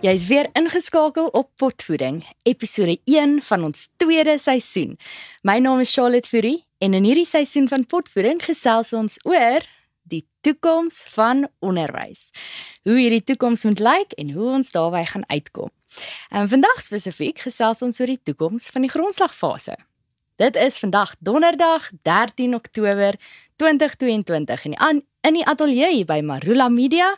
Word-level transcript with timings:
Jy's 0.00 0.22
weer 0.30 0.46
ingeskakel 0.56 1.26
op 1.36 1.50
Potvoeding, 1.60 2.22
episode 2.48 2.94
1 3.04 3.42
van 3.44 3.64
ons 3.66 3.90
tweede 4.00 4.38
seisoen. 4.40 4.94
My 5.44 5.58
naam 5.60 5.82
is 5.84 5.92
Charlotte 5.92 6.28
Fourie 6.28 6.62
en 6.80 6.96
in 6.96 7.04
hierdie 7.04 7.26
seisoen 7.28 7.66
van 7.68 7.84
Potvoeding 7.84 8.40
gesels 8.40 8.94
ons 8.96 9.18
oor 9.28 9.66
die 10.08 10.22
toekoms 10.40 11.02
van 11.12 11.44
onderwys. 11.60 12.30
Hoe 12.88 12.96
hierdie 12.96 13.20
toekoms 13.28 13.66
moet 13.68 13.84
lyk 13.84 14.16
en 14.16 14.32
hoe 14.32 14.48
ons 14.54 14.72
daarby 14.72 15.04
gaan 15.12 15.28
uitkom. 15.28 15.68
En 16.32 16.48
vandag 16.48 16.80
spesifiek 16.80 17.44
gesels 17.44 17.84
ons 17.84 18.00
oor 18.00 18.14
die 18.14 18.22
toekoms 18.24 18.72
van 18.72 18.88
die 18.88 18.92
grondslagfase. 18.96 19.76
Dit 20.40 20.56
is 20.56 20.80
vandag 20.80 21.12
Donderdag 21.20 21.90
13 22.08 22.54
Oktober 22.56 23.20
2022 23.60 24.64
in 24.64 24.78
die 24.78 25.04
in 25.28 25.36
die 25.36 25.44
ateljee 25.44 26.06
by 26.08 26.22
Marula 26.24 26.70
Media 26.72 27.10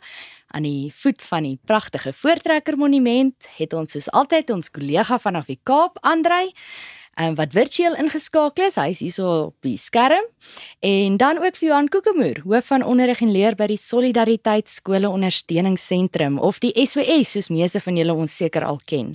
aan 0.53 0.67
die 0.67 0.91
voet 0.95 1.21
van 1.21 1.43
die 1.47 1.59
pragtige 1.65 2.13
Voortrekker 2.13 2.77
Monument 2.77 3.47
het 3.57 3.73
ons 3.73 3.95
soos 3.95 4.09
altyd 4.13 4.53
ons 4.53 4.69
kollega 4.69 5.17
vanaf 5.19 5.49
die 5.49 5.59
Kaap, 5.65 5.97
Andrei, 6.01 6.51
en 7.13 7.35
wat 7.37 7.53
virtueel 7.53 7.95
ingeskakel 8.01 8.67
is, 8.67 8.77
hy's 8.79 9.01
hierso 9.03 9.29
op 9.49 9.65
die 9.65 9.77
skerm. 9.77 10.25
En 10.85 11.17
dan 11.21 11.37
ook 11.41 11.57
vir 11.59 11.67
Johan 11.67 11.89
Kokemoer, 11.93 12.41
hoof 12.45 12.69
van 12.71 12.85
onderrig 12.85 13.21
en 13.21 13.33
leer 13.33 13.57
by 13.57 13.67
die 13.69 13.79
Solidariteit 13.81 14.69
Skole 14.69 15.09
Ondersteuningsentrum 15.09 16.39
of 16.41 16.61
die 16.63 16.73
SOS 16.73 17.35
soos 17.35 17.51
meeste 17.53 17.81
van 17.85 17.97
julle 17.97 18.17
ons 18.17 18.37
seker 18.41 18.65
al 18.65 18.81
ken. 18.89 19.13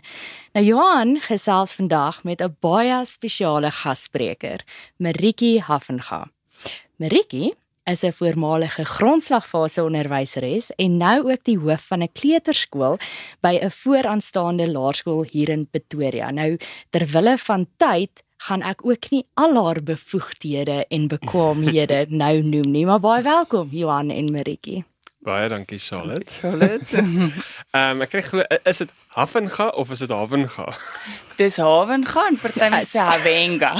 Nou 0.54 0.64
Johan 0.64 1.18
gesels 1.26 1.74
vandag 1.78 2.22
met 2.24 2.42
'n 2.42 2.56
baie 2.60 3.04
spesiale 3.06 3.70
gasspreker, 3.70 4.64
Maritjie 4.98 5.60
Haffenga. 5.62 6.30
Maritjie 6.98 7.54
is 7.88 8.02
'n 8.04 8.12
voormalige 8.12 8.84
grondslagfase 8.84 9.84
onderwyseres 9.84 10.70
en 10.76 10.96
nou 10.96 11.32
ook 11.32 11.44
die 11.44 11.58
hoof 11.58 11.86
van 11.86 12.02
'n 12.02 12.12
kleuterskool 12.12 12.98
by 13.40 13.58
'n 13.60 13.70
vooraanstaande 13.70 14.70
laerskool 14.70 15.24
hier 15.30 15.48
in 15.48 15.68
Pretoria. 15.70 16.30
Nou 16.30 16.58
terwille 16.90 17.38
van 17.38 17.66
tyd 17.76 18.22
gaan 18.36 18.62
ek 18.62 18.84
ook 18.84 19.10
nie 19.10 19.26
al 19.34 19.64
haar 19.64 19.82
bevoegdhede 19.82 20.86
en 20.88 21.08
bekwaamhede 21.08 22.06
nou 22.22 22.42
noem 22.42 22.70
nie, 22.70 22.86
maar 22.86 23.00
baie 23.00 23.22
welkom 23.22 23.68
Johan 23.70 24.10
en 24.10 24.30
Maritjie. 24.32 24.84
Baie 25.28 25.48
dankie 25.48 25.78
Charlotte. 25.78 26.32
Charlotte. 26.40 26.96
Ehm 27.76 27.98
um, 27.98 28.02
ek 28.04 28.14
kry 28.14 28.20
glo 28.24 28.44
is 28.64 28.78
dit 28.80 28.92
Havenga 29.12 29.66
of 29.76 29.90
is 29.92 30.00
dit 30.00 30.12
Havenga? 30.14 30.70
Dis 31.36 31.58
Havenga 31.60 32.22
en 32.30 32.38
party 32.40 32.62
mense 32.72 32.94
sê 32.94 33.02
Havenga. 33.04 33.74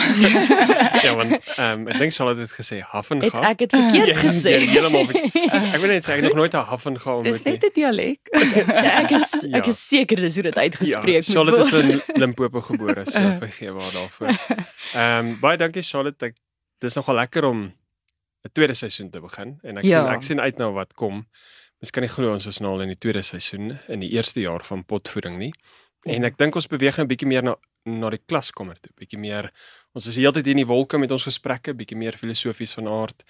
ja, 1.07 1.15
want 1.17 1.33
ehm 1.39 1.63
um, 1.65 1.87
ek 1.89 2.03
dink 2.03 2.13
Charlotte 2.13 2.45
het 2.45 2.53
gesê 2.53 2.83
Havenga. 2.91 3.31
Het 3.33 3.49
ek 3.55 3.65
het 3.65 3.77
verkeerd 3.79 4.13
ja, 4.13 4.19
gesê. 4.27 4.55
Ja, 4.59 4.69
heeltemal. 4.75 5.09
Ek 5.15 5.81
wil 5.81 5.95
net 5.95 6.05
sê 6.05 6.19
ek 6.19 6.21
het 6.21 6.29
nog 6.29 6.37
nooit 6.43 6.53
'n 6.53 6.69
Havenga 6.75 7.17
ontmoet 7.17 7.33
nie. 7.33 7.33
Dis 7.33 7.49
net 7.49 7.65
'n 7.65 7.75
dialek. 7.81 8.35
ja, 8.35 8.93
ek 9.01 9.17
is 9.23 9.27
ek 9.49 9.65
ja. 9.65 9.65
is 9.73 9.83
seker 9.89 10.25
dis 10.27 10.37
hoe 10.37 10.47
dit 10.51 10.63
uitgespreek 10.67 11.25
word. 11.25 11.33
Ja, 11.33 11.33
Charlotte 11.33 11.65
is 11.65 11.73
in 11.81 12.21
Limpopo 12.21 12.61
gebore, 12.69 13.09
so 13.09 13.25
vergeet 13.41 13.73
waar 13.73 13.93
daarvoor. 13.97 14.37
Ehm 14.37 15.33
um, 15.33 15.35
baie 15.41 15.57
dankie 15.57 15.87
Charlotte. 15.87 16.29
Ek, 16.29 16.37
dis 16.85 17.01
nogal 17.01 17.23
lekker 17.25 17.49
om 17.49 17.71
'n 18.44 18.53
tweede 18.53 18.75
seisoen 18.75 19.11
te 19.11 19.20
begin 19.20 19.58
en 19.62 19.78
ek 19.78 19.84
ja. 19.84 20.05
sien 20.05 20.14
ek 20.14 20.22
sien 20.22 20.41
uit 20.41 20.58
na 20.58 20.70
wat 20.70 20.92
kom. 20.94 21.27
Mens 21.81 21.91
kan 21.91 22.03
nie 22.03 22.11
glo 22.11 22.33
ons 22.33 22.47
is 22.47 22.58
nou 22.58 22.72
al 22.72 22.83
in 22.83 22.89
die 22.89 22.98
tweede 22.98 23.22
seisoen 23.22 23.78
in 23.89 24.00
die 24.00 24.11
eerste 24.11 24.41
jaar 24.41 24.64
van 24.64 24.84
potvoeding 24.84 25.39
nie. 25.39 25.53
Ja. 26.03 26.12
En 26.14 26.25
ek 26.25 26.39
dink 26.39 26.55
ons 26.55 26.67
beweeg 26.67 26.97
nou 26.97 27.05
'n 27.05 27.08
bietjie 27.08 27.28
meer 27.28 27.42
na 27.42 27.56
na 27.89 28.11
die 28.11 28.20
klaskamer 28.27 28.77
toe, 28.80 28.92
bietjie 28.98 29.19
meer 29.19 29.50
ons 29.95 30.06
is 30.06 30.17
heeltyd 30.17 30.45
hier 30.45 30.53
in 30.53 30.64
die 30.67 30.69
wolke 30.69 30.98
met 30.98 31.11
ons 31.11 31.25
gesprekke, 31.25 31.75
bietjie 31.75 31.97
meer 31.97 32.12
filosofies 32.12 32.75
van 32.75 32.89
aard. 32.89 33.25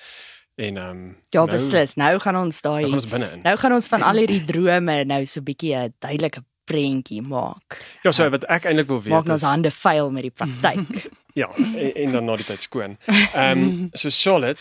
En 0.59 0.77
ehm 0.77 0.91
um, 0.91 1.17
Ja, 1.31 1.45
nou, 1.45 1.51
beslis. 1.53 1.95
Nou 1.95 2.19
gaan 2.19 2.37
ons 2.37 2.61
daai 2.61 2.83
Nou 2.83 3.01
gaan 3.01 3.23
ons. 3.23 3.43
Nou 3.43 3.57
gaan 3.57 3.73
ons 3.73 3.89
van 3.89 4.03
al 4.03 4.17
hierdie 4.17 4.45
drome 4.53 5.05
nou 5.05 5.25
so 5.27 5.41
'n 5.41 5.45
bietjie 5.45 5.75
'n 5.77 5.95
duidelike 5.99 6.43
prentjie 6.69 7.23
maak. 7.23 7.79
Ja, 8.03 8.13
so 8.13 8.29
wat 8.31 8.45
ek 8.45 8.67
eintlik 8.69 8.87
wil 8.91 9.01
weet 9.03 9.13
maak 9.13 9.29
ons 9.29 9.47
hande 9.47 9.71
vuil 9.71 10.11
met 10.11 10.23
die 10.23 10.35
praktyk. 10.35 11.09
ja, 11.41 11.49
en, 11.57 11.95
en 11.95 12.13
dan 12.13 12.25
na 12.25 12.37
die 12.37 12.49
tyd 12.49 12.63
skoon. 12.63 12.99
Ehm 13.07 13.59
um, 13.59 13.89
so 14.01 14.11
Charlotte 14.11 14.61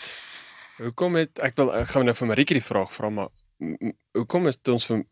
Hoekom 0.78 1.18
het 1.18 1.42
ek 1.42 1.58
wil 1.58 1.72
ek 1.74 1.92
gaan 1.92 2.08
nou 2.08 2.14
vir 2.14 2.30
Maritjie 2.30 2.58
die 2.60 2.64
vraag 2.64 2.92
vra 2.94 3.10
maar 3.10 3.30
hoekom 4.14 4.46
het 4.46 4.68
ons 4.70 4.86
vir 4.86 5.04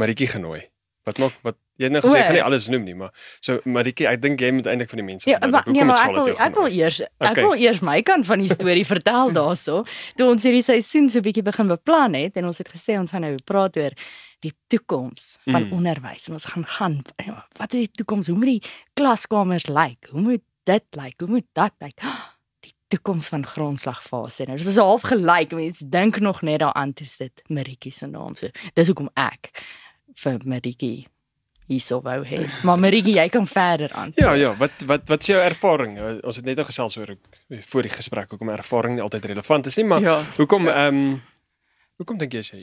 Maritjie 0.00 0.30
genooi? 0.32 0.62
Wat 1.06 1.18
maak 1.18 1.34
wat 1.42 1.56
jy 1.80 1.88
het 1.88 1.94
nou 1.96 2.02
gesê 2.04 2.20
van 2.22 2.36
nie 2.36 2.42
alles 2.44 2.68
noem 2.70 2.84
nie, 2.86 2.94
maar 2.94 3.10
so 3.42 3.58
Maritjie, 3.66 4.06
ek 4.06 4.20
dink 4.22 4.42
jy 4.42 4.52
moet 4.54 4.68
eintlik 4.70 4.90
van 4.92 5.00
die 5.00 5.06
mense 5.06 5.30
Ja, 5.30 5.40
maar, 5.50 5.66
nee, 5.66 5.86
maar 5.86 6.04
ek 6.04 6.14
wil 6.14 6.28
ek 6.30 6.58
wil 6.58 6.68
eers 6.70 7.00
ek 7.02 7.32
okay. 7.32 7.42
wil 7.42 7.56
eers 7.58 7.80
my 7.82 7.96
kant 8.06 8.26
van 8.28 8.42
die 8.42 8.50
storie 8.50 8.84
vertel 8.94 9.32
daaroor. 9.34 9.88
Toe 10.18 10.28
ons 10.30 10.46
hierdie 10.46 10.62
seisoen 10.66 11.10
so 11.10 11.24
bietjie 11.24 11.44
begin 11.46 11.70
beplan 11.72 12.14
het 12.18 12.38
en 12.38 12.50
ons 12.50 12.62
het 12.62 12.70
gesê 12.70 12.98
ons 13.00 13.10
gaan 13.10 13.26
nou 13.26 13.34
praat 13.46 13.78
oor 13.82 13.98
die 14.42 14.54
toekoms 14.70 15.36
van 15.48 15.66
mm. 15.66 15.74
onderwys 15.78 16.28
en 16.28 16.38
ons 16.38 16.46
gaan 16.50 16.66
gaan 16.76 17.00
wat 17.58 17.74
is 17.74 17.88
die 17.88 18.02
toekoms? 18.02 18.30
Hoe 18.30 18.38
moet 18.38 18.54
die 18.56 18.72
klaskamers 18.98 19.66
lyk? 19.70 20.10
Hoe 20.14 20.22
moet 20.22 20.46
dit 20.70 20.86
lyk? 20.98 21.18
Hoe 21.18 21.30
moet 21.34 21.50
dat 21.58 21.74
lyk? 21.82 21.98
toekoms 22.92 23.30
van 23.32 23.46
grondslagfase. 23.46 24.46
Nou, 24.48 24.58
dit 24.60 24.68
is 24.72 24.80
half 24.80 25.06
gelyk. 25.08 25.54
Mense 25.56 25.88
dink 25.88 26.20
nog 26.20 26.42
net 26.46 26.60
daaraan 26.64 26.92
toe 26.96 27.08
dit 27.18 27.42
Maritjie 27.48 27.92
se 27.92 28.06
naam 28.10 28.36
so. 28.38 28.52
Dis 28.76 28.92
hoekom 28.92 29.10
ek 29.18 29.50
vir 30.22 30.38
Maritjie 30.44 31.06
hierso 31.70 32.00
wou 32.04 32.20
hê. 32.26 32.42
Maar 32.66 32.80
Maritjie, 32.82 33.16
jy 33.16 33.28
kan 33.32 33.46
verder 33.48 33.92
aan. 33.96 34.12
Ja, 34.20 34.34
ja, 34.38 34.52
wat 34.60 34.84
wat 34.90 35.08
wat 35.08 35.24
is 35.24 35.32
jou 35.32 35.40
ervaring? 35.40 35.96
Ons 36.20 36.40
het 36.40 36.48
net 36.48 36.60
al 36.60 36.68
gesels 36.68 36.98
oor 37.00 37.14
voor 37.72 37.88
die 37.88 37.94
gesprek 37.94 38.34
hoekom 38.34 38.52
ervaring 38.52 38.96
nie 38.98 39.04
altyd 39.04 39.30
relevant 39.32 39.70
is 39.70 39.78
nie, 39.80 39.86
maar 39.88 40.04
ja, 40.04 40.20
hoekom 40.36 40.68
ehm 40.68 40.78
ja. 40.78 40.86
um, 40.88 41.20
hoekom 42.00 42.18
dink 42.18 42.34
jy 42.34 42.42
sy? 42.46 42.62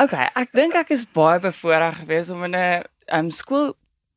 OK, 0.00 0.16
ek 0.16 0.52
dink 0.56 0.76
ek 0.80 0.92
is 0.96 1.06
baie 1.14 1.40
bevoorreg 1.40 2.02
geweest 2.02 2.34
om 2.34 2.44
in 2.48 2.56
'n 2.56 2.64
um, 2.64 2.84
ehm, 3.06 3.30
skool 3.30 3.74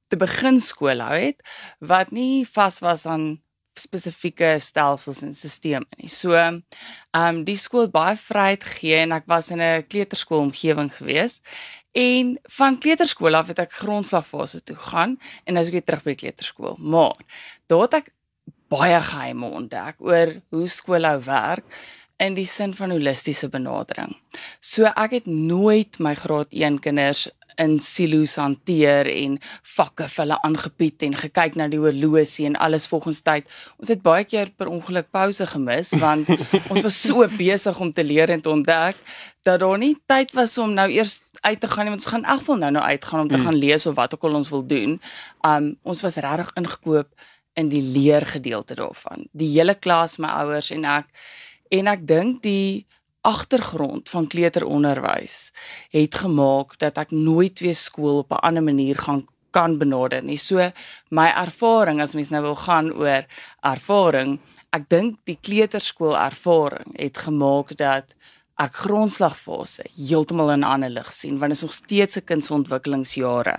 te 0.08 0.18
begin 0.18 0.60
skool 0.60 1.02
hou 1.02 1.16
het 1.18 1.40
wat 1.80 2.12
nie 2.12 2.46
vas 2.46 2.80
was 2.80 3.06
aan 3.06 3.43
spesifieke 3.80 4.56
stelsels 4.60 5.22
en 5.22 5.34
stelsels 5.36 5.86
nie. 5.98 6.10
So, 6.10 6.34
ehm 6.34 6.62
um, 7.14 7.44
die 7.44 7.58
skool 7.58 7.88
het 7.88 7.92
baie 7.94 8.18
vryheid 8.18 8.64
gegee 8.64 9.04
en 9.04 9.12
ek 9.12 9.28
was 9.28 9.52
in 9.52 9.62
'n 9.62 9.86
kleuterskool 9.88 10.40
omgewing 10.40 10.92
gewees. 10.96 11.42
En 11.94 12.40
van 12.44 12.80
kleuterskool 12.80 13.36
af 13.36 13.48
het 13.48 13.60
ek 13.60 13.74
grondslagfase 13.74 14.64
toe 14.64 14.76
gegaan 14.76 15.20
en 15.46 15.54
nou 15.54 15.62
is 15.62 15.70
ek 15.70 15.78
weer 15.78 15.84
terug 15.86 16.04
by 16.04 16.16
kleuterskool. 16.16 16.78
Maar 16.80 17.14
daar 17.68 17.82
het 17.82 17.94
ek 17.94 18.14
baie 18.68 19.02
geheime 19.02 19.46
ontdek 19.46 20.02
oor 20.02 20.34
hoe 20.50 20.68
skoolhou 20.68 21.20
werk 21.24 21.66
in 22.18 22.34
die 22.34 22.48
sin 22.50 22.74
van 22.74 22.94
holistiese 22.94 23.50
benadering. 23.50 24.16
So 24.60 24.90
ek 24.90 25.20
het 25.20 25.30
nooit 25.30 26.00
my 26.00 26.16
graad 26.18 26.54
1 26.54 26.80
kinders 26.80 27.28
in 27.62 27.80
silo's 27.80 28.36
hanteer 28.42 29.08
en 29.10 29.38
vakke 29.76 30.08
vir 30.10 30.24
hulle 30.24 30.40
aangebied 30.48 31.06
en 31.08 31.18
gekyk 31.20 31.58
na 31.60 31.68
die 31.72 31.82
horlosie 31.82 32.48
en 32.50 32.56
alles 32.56 32.88
volgens 32.92 33.22
tyd. 33.26 33.50
Ons 33.78 33.92
het 33.94 34.02
baie 34.06 34.26
keer 34.28 34.54
per 34.58 34.72
ongeluk 34.72 35.12
pouse 35.12 35.48
gemis 35.54 35.94
want 36.02 36.32
ons 36.72 36.82
was 36.82 37.02
so 37.02 37.28
besig 37.38 37.80
om 37.80 37.92
te 37.92 38.04
leer 38.04 38.34
en 38.34 38.42
te 38.42 38.52
ontdek 38.54 39.00
dat 39.44 39.60
daar 39.60 39.78
nie 39.78 39.96
tyd 40.08 40.32
was 40.38 40.58
om 40.58 40.74
nou 40.74 40.88
eers 40.92 41.20
uit 41.44 41.60
te 41.60 41.68
gaan 41.68 41.86
nie 41.86 41.94
want 41.94 42.06
ons 42.06 42.14
gaan 42.14 42.28
egvol 42.38 42.60
nou 42.62 42.72
nou 42.72 42.84
uitgaan 42.84 43.26
om 43.26 43.30
te 43.30 43.38
mm. 43.38 43.46
gaan 43.46 43.60
lees 43.60 43.86
of 43.86 43.96
wat 44.00 44.16
ook 44.16 44.24
al 44.30 44.40
ons 44.40 44.52
wil 44.54 44.66
doen. 44.68 45.00
Um 45.46 45.74
ons 45.84 46.02
was 46.02 46.20
regtig 46.24 46.52
ingekoop 46.60 47.10
in 47.60 47.70
die 47.70 47.84
leer 47.84 48.26
gedeelte 48.26 48.76
daarvan. 48.76 49.28
Die 49.32 49.52
hele 49.54 49.76
klas, 49.76 50.18
my 50.18 50.32
ouers 50.42 50.72
en 50.74 50.86
ek 50.90 51.10
en 51.74 51.90
ek 51.92 52.08
dink 52.08 52.42
die 52.46 52.86
agtergrond 53.24 54.10
van 54.12 54.28
kleuteronderwys 54.28 55.52
het 55.96 56.16
gemaak 56.16 56.76
dat 56.80 56.98
ek 57.00 57.12
nooit 57.12 57.60
weer 57.64 57.76
skool 57.76 58.24
op 58.24 58.32
'n 58.32 58.44
ander 58.44 58.64
manier 58.64 58.98
gaan 59.00 59.26
kan 59.52 59.78
benader 59.78 60.24
nie. 60.24 60.38
So 60.38 60.72
my 61.10 61.30
ervaring 61.30 62.02
as 62.02 62.16
mens 62.18 62.30
nou 62.30 62.42
wil 62.42 62.56
gaan 62.56 62.92
oor 62.92 63.26
ervaring, 63.62 64.40
ek 64.74 64.90
dink 64.90 65.20
die 65.30 65.38
kleuterskool 65.42 66.18
ervaring 66.18 66.98
het 66.98 67.18
gemaak 67.18 67.76
dat 67.78 68.16
ek 68.62 68.74
grondslagfase 68.86 69.86
heeltemal 69.98 70.52
in 70.52 70.60
'n 70.60 70.72
ander 70.74 70.90
lig 70.90 71.12
sien 71.12 71.40
want 71.40 71.52
dit 71.52 71.58
is 71.58 71.64
nog 71.64 71.74
steeds 71.74 72.18
'n 72.18 72.26
kind 72.26 72.44
se 72.44 72.54
ontwikkelingsjare 72.54 73.58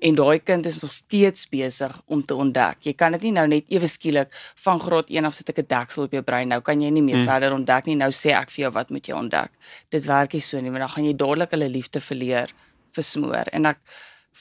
en 0.00 0.16
daai 0.16 0.40
kind 0.40 0.66
is 0.66 0.80
nog 0.82 0.92
steeds 0.92 1.48
besig 1.48 1.92
om 2.06 2.22
te 2.22 2.34
ontdek. 2.34 2.80
Jy 2.88 2.94
kan 2.98 3.12
dit 3.12 3.28
nie 3.28 3.32
nou 3.36 3.46
net 3.50 3.68
ewe 3.72 3.88
skielik 3.88 4.32
van 4.64 4.80
graad 4.80 5.10
1 5.12 5.28
af 5.28 5.34
sit 5.36 5.48
ek 5.48 5.58
'n 5.58 5.68
deksel 5.68 6.04
op 6.04 6.12
jou 6.12 6.22
brein. 6.22 6.48
Nou 6.48 6.60
kan 6.60 6.80
jy 6.80 6.90
nie 6.90 7.02
meer 7.02 7.20
hmm. 7.20 7.26
verder 7.26 7.52
ontdek 7.52 7.86
nie. 7.86 7.96
Nou 7.96 8.10
sê 8.10 8.32
ek 8.32 8.50
vir 8.50 8.64
jou 8.64 8.72
wat 8.72 8.90
moet 8.90 9.06
jy 9.06 9.14
ontdek. 9.14 9.50
Dit 9.90 10.04
werk 10.04 10.32
nie 10.32 10.40
so 10.40 10.60
nie, 10.60 10.70
want 10.70 10.80
dan 10.80 10.88
gaan 10.88 11.04
jy 11.04 11.16
dadelik 11.16 11.50
hulle 11.50 11.68
liefde 11.68 12.00
verleer 12.00 12.52
versmoor 12.92 13.46
en 13.52 13.66
ek 13.66 13.78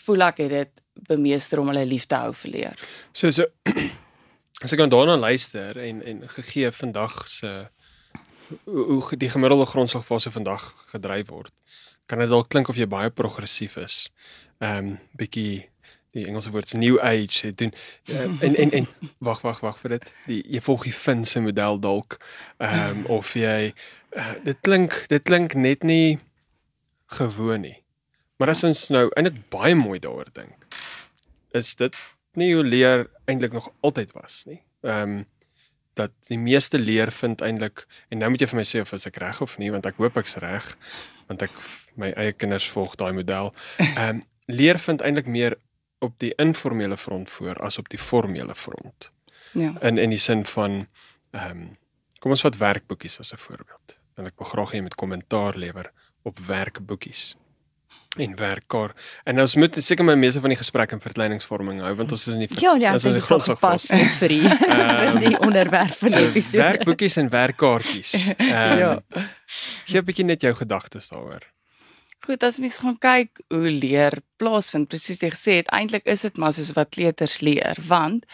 voel 0.06 0.22
ek 0.22 0.38
het 0.38 0.50
dit 0.50 0.82
bemeester 1.08 1.60
om 1.60 1.68
hulle 1.68 1.86
liefde 1.86 2.16
hou 2.16 2.34
verleer. 2.34 2.80
So 3.14 3.32
so 3.32 3.46
as 4.64 4.74
ek 4.74 4.80
dan 4.80 4.90
daarna 4.90 5.18
luister 5.18 5.78
en 5.78 6.02
en 6.04 6.30
gegee 6.30 6.72
vandag 6.72 7.28
se 7.28 7.68
hoe, 8.66 8.86
hoe 8.86 9.18
die 9.18 9.30
gemiddelde 9.30 9.66
grondslagfase 9.66 10.32
vandag 10.32 10.74
gedryf 10.92 11.28
word, 11.30 11.54
kan 12.08 12.20
dit 12.20 12.30
dalk 12.30 12.50
klink 12.50 12.70
of 12.70 12.78
jy 12.78 12.88
baie 12.90 13.10
progressief 13.10 13.78
is 13.78 14.10
ehm 14.60 14.78
um, 14.78 14.96
bietjie 15.20 15.68
die 16.18 16.26
Engelse 16.26 16.50
woord 16.52 16.66
is 16.66 16.74
new 16.74 16.98
age 17.00 17.46
het 17.48 17.58
doen 17.58 17.74
uh, 18.10 18.26
en 18.46 18.56
en 18.56 18.72
en 18.72 18.88
wag 19.18 19.42
wag 19.42 19.60
wag 19.66 19.78
vir 19.84 19.98
dit 19.98 20.14
die 20.28 20.40
jy 20.56 20.62
volg 20.62 20.88
die 20.90 20.96
Finse 20.96 21.42
model 21.42 21.80
dalk 21.80 22.18
ehm 22.58 23.04
um, 23.04 23.06
of 23.20 23.36
jy 23.36 23.74
uh, 24.16 24.34
dit 24.44 24.58
klink 24.62 25.06
dit 25.10 25.24
klink 25.24 25.54
net 25.54 25.84
nie 25.84 26.20
gewoon 27.20 27.62
nie 27.62 27.78
Maar 28.40 28.54
as 28.54 28.64
ons 28.64 28.86
nou 28.94 29.10
eintlik 29.20 29.42
baie 29.52 29.76
mooi 29.76 29.98
daaroor 30.00 30.30
dink, 30.32 30.78
is 31.58 31.74
dit 31.76 31.96
nie 32.40 32.54
hoe 32.54 32.64
leer 32.64 33.04
eintlik 33.28 33.52
nog 33.56 33.68
altyd 33.84 34.16
was 34.16 34.44
nie. 34.48 34.62
Ehm 34.88 35.20
um, 35.20 35.28
dat 36.00 36.14
die 36.30 36.38
meeste 36.40 36.80
leer 36.80 37.10
vind 37.12 37.42
eintlik 37.44 37.82
en 38.08 38.22
nou 38.22 38.30
moet 38.32 38.40
jy 38.40 38.48
vir 38.48 38.58
my 38.62 38.64
sê 38.64 38.80
of 38.80 38.94
ek 38.96 39.18
reg 39.20 39.42
of 39.44 39.58
nie 39.60 39.68
want 39.74 39.90
ek 39.90 39.98
hoop 40.00 40.16
ek's 40.22 40.38
reg 40.40 40.70
want 41.28 41.42
ek 41.44 41.58
my 42.00 42.14
eie 42.16 42.32
kinders 42.32 42.70
volg 42.72 42.96
daai 42.96 43.12
model. 43.18 43.52
Ehm 43.84 44.22
um, 44.22 44.22
leer 44.50 44.80
vind 44.80 45.02
eintlik 45.02 45.28
meer 45.30 45.58
op 46.00 46.16
die 46.20 46.34
informele 46.36 46.98
front 46.98 47.30
voor 47.30 47.56
as 47.56 47.78
op 47.78 47.90
die 47.90 48.00
formele 48.00 48.56
front. 48.56 49.12
Ja. 49.52 49.74
In 49.82 49.98
in 49.98 50.10
die 50.10 50.22
sin 50.22 50.46
van 50.46 50.88
ehm 51.32 51.52
um, 51.52 51.78
kom 52.20 52.32
ons 52.36 52.42
vat 52.42 52.58
werkboekies 52.58 53.20
as 53.20 53.34
'n 53.34 53.38
voorbeeld. 53.38 54.00
En 54.16 54.26
ek 54.26 54.38
wil 54.38 54.48
graag 54.48 54.72
hê 54.72 54.76
jy 54.76 54.82
moet 54.82 54.96
kommentaar 54.96 55.56
lewer 55.56 55.92
op 56.24 56.40
werkboekies 56.40 57.36
en 58.18 58.36
werkkaar. 58.36 58.94
En 59.24 59.40
ons 59.40 59.56
moet 59.56 59.84
seker 59.84 60.06
my 60.06 60.14
meeste 60.14 60.40
van 60.40 60.50
die 60.50 60.58
gesprek 60.58 60.92
in 60.92 61.02
verkleiningsvorming 61.02 61.82
hou 61.82 61.94
want 61.96 62.12
ons 62.12 62.28
is 62.28 62.34
in 62.34 62.40
die 62.40 62.62
Ja, 62.62 62.76
ja, 62.76 62.98
dit 62.98 63.06
is 63.06 63.60
pas 63.60 63.90
is 63.90 64.18
vir 64.18 64.28
die 64.28 64.46
um, 65.06 65.20
die 65.20 65.40
onderwerp 65.40 65.94
van 66.02 66.16
die 66.16 66.26
episode. 66.26 66.64
Werkboekies 66.64 67.16
en 67.16 67.30
werkkaartjies. 67.30 68.14
Um, 68.40 68.78
ja. 68.84 68.92
Gee 69.86 70.02
'n 70.02 70.06
bietjie 70.06 70.26
net 70.26 70.42
jou 70.42 70.54
gedagtes 70.54 71.10
daaroor. 71.10 71.46
Goed, 72.26 72.44
as 72.44 72.60
mens 72.60 72.78
gaan 72.84 72.98
kyk 72.98 73.40
hoe 73.48 73.72
leer 73.72 74.20
plaasvind, 74.38 74.90
presies 74.92 75.22
jy 75.24 75.30
gesê 75.32 75.60
het, 75.62 75.72
eintlik 75.72 76.06
is 76.06 76.26
dit 76.28 76.38
maar 76.38 76.54
soos 76.54 76.74
wat 76.76 76.92
kleuters 76.96 77.40
leer, 77.46 77.80
want 77.88 78.26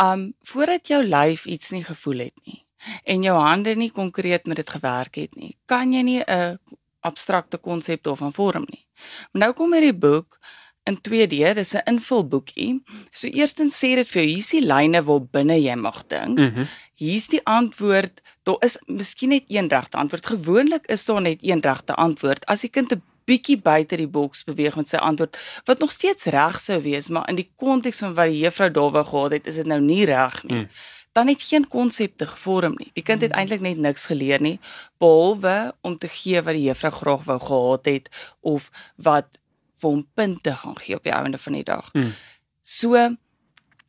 um 0.00 0.32
voordat 0.48 0.88
jou 0.88 1.02
lyf 1.04 1.46
iets 1.46 1.70
nie 1.70 1.84
gevoel 1.84 2.26
het 2.28 2.46
nie 2.46 2.60
en 3.06 3.22
jou 3.22 3.34
hande 3.38 3.74
nie 3.78 3.90
konkreet 3.94 4.46
met 4.46 4.58
dit 4.58 4.70
gewerk 4.70 5.14
het 5.20 5.36
nie, 5.36 5.56
kan 5.66 5.92
jy 5.92 6.02
nie 6.02 6.22
'n 6.26 6.58
abstrakte 7.00 7.58
konsep 7.58 8.02
daarvan 8.02 8.32
vorm 8.32 8.66
nie. 8.68 8.86
Maar 9.32 9.40
nou 9.40 9.52
kom 9.52 9.72
hierdie 9.72 9.98
boek 9.98 10.38
in 10.84 10.98
2D, 11.00 11.54
dis 11.54 11.74
'n 11.74 11.82
invulboekie. 11.84 12.82
So 13.10 13.28
eerstens 13.28 13.76
sê 13.76 13.94
dit 13.94 14.08
vir 14.08 14.22
jou 14.22 14.30
hier's 14.30 14.50
die 14.50 14.66
lyne 14.66 15.02
waar 15.02 15.20
binne 15.20 15.60
jy 15.62 15.74
mag 15.74 16.06
dink. 16.06 16.38
Mm 16.38 16.54
-hmm. 16.54 16.68
Hier's 16.94 17.28
die 17.28 17.40
antwoord. 17.44 18.22
Daar 18.42 18.56
is 18.60 18.78
miskien 18.86 19.28
net 19.28 19.44
een 19.48 19.68
regte 19.68 19.96
antwoord. 19.96 20.26
Gewoonlik 20.26 20.86
is 20.86 21.04
daar 21.04 21.20
net 21.20 21.38
een 21.40 21.60
regte 21.60 21.94
antwoord. 21.94 22.46
As 22.46 22.60
die 22.60 22.70
kind 22.70 22.92
'n 22.92 23.02
bietjie 23.24 23.58
buite 23.62 23.96
die 23.96 24.08
boks 24.08 24.44
beweeg 24.44 24.76
met 24.76 24.88
sy 24.88 24.96
antwoord 24.96 25.38
wat 25.64 25.78
nog 25.78 25.90
steeds 25.90 26.24
reg 26.24 26.58
sou 26.60 26.80
wees, 26.82 27.08
maar 27.08 27.28
in 27.28 27.36
die 27.36 27.50
konteks 27.56 27.98
van 27.98 28.14
wat 28.14 28.32
die 28.32 28.42
juffrou 28.42 28.70
daar 28.70 28.90
wou 28.90 29.04
gehad 29.04 29.32
het, 29.32 29.46
is 29.46 29.60
dit 29.62 29.66
nou 29.66 29.80
nie 29.80 30.04
reg 30.04 30.42
nie. 30.42 30.64
Mm 30.64 30.68
dan 31.12 31.28
het 31.28 31.42
geen 31.42 31.68
konsepte 31.68 32.26
gevorm 32.26 32.74
nie. 32.76 32.90
Die 32.92 33.02
kind 33.02 33.20
het 33.20 33.30
hmm. 33.30 33.40
eintlik 33.40 33.60
net 33.60 33.76
niks 33.76 34.06
geleer 34.08 34.40
nie 34.40 34.58
behalwe 35.02 35.74
om 35.80 35.98
te 35.98 36.08
gee 36.08 36.40
wat 36.42 36.56
die 36.56 36.68
juffrou 36.68 36.92
graag 36.92 37.26
wou 37.28 37.38
gehad 37.40 37.90
het 37.90 38.08
of 38.40 38.70
wat 38.96 39.38
vir 39.82 39.90
hom 39.90 40.06
punte 40.14 40.54
gaan 40.62 40.78
gee 40.78 40.96
op 40.96 41.04
die 41.04 41.12
einde 41.12 41.38
van 41.38 41.58
die 41.58 41.66
dag. 41.68 41.90
Hmm. 41.92 42.14
So 42.62 42.96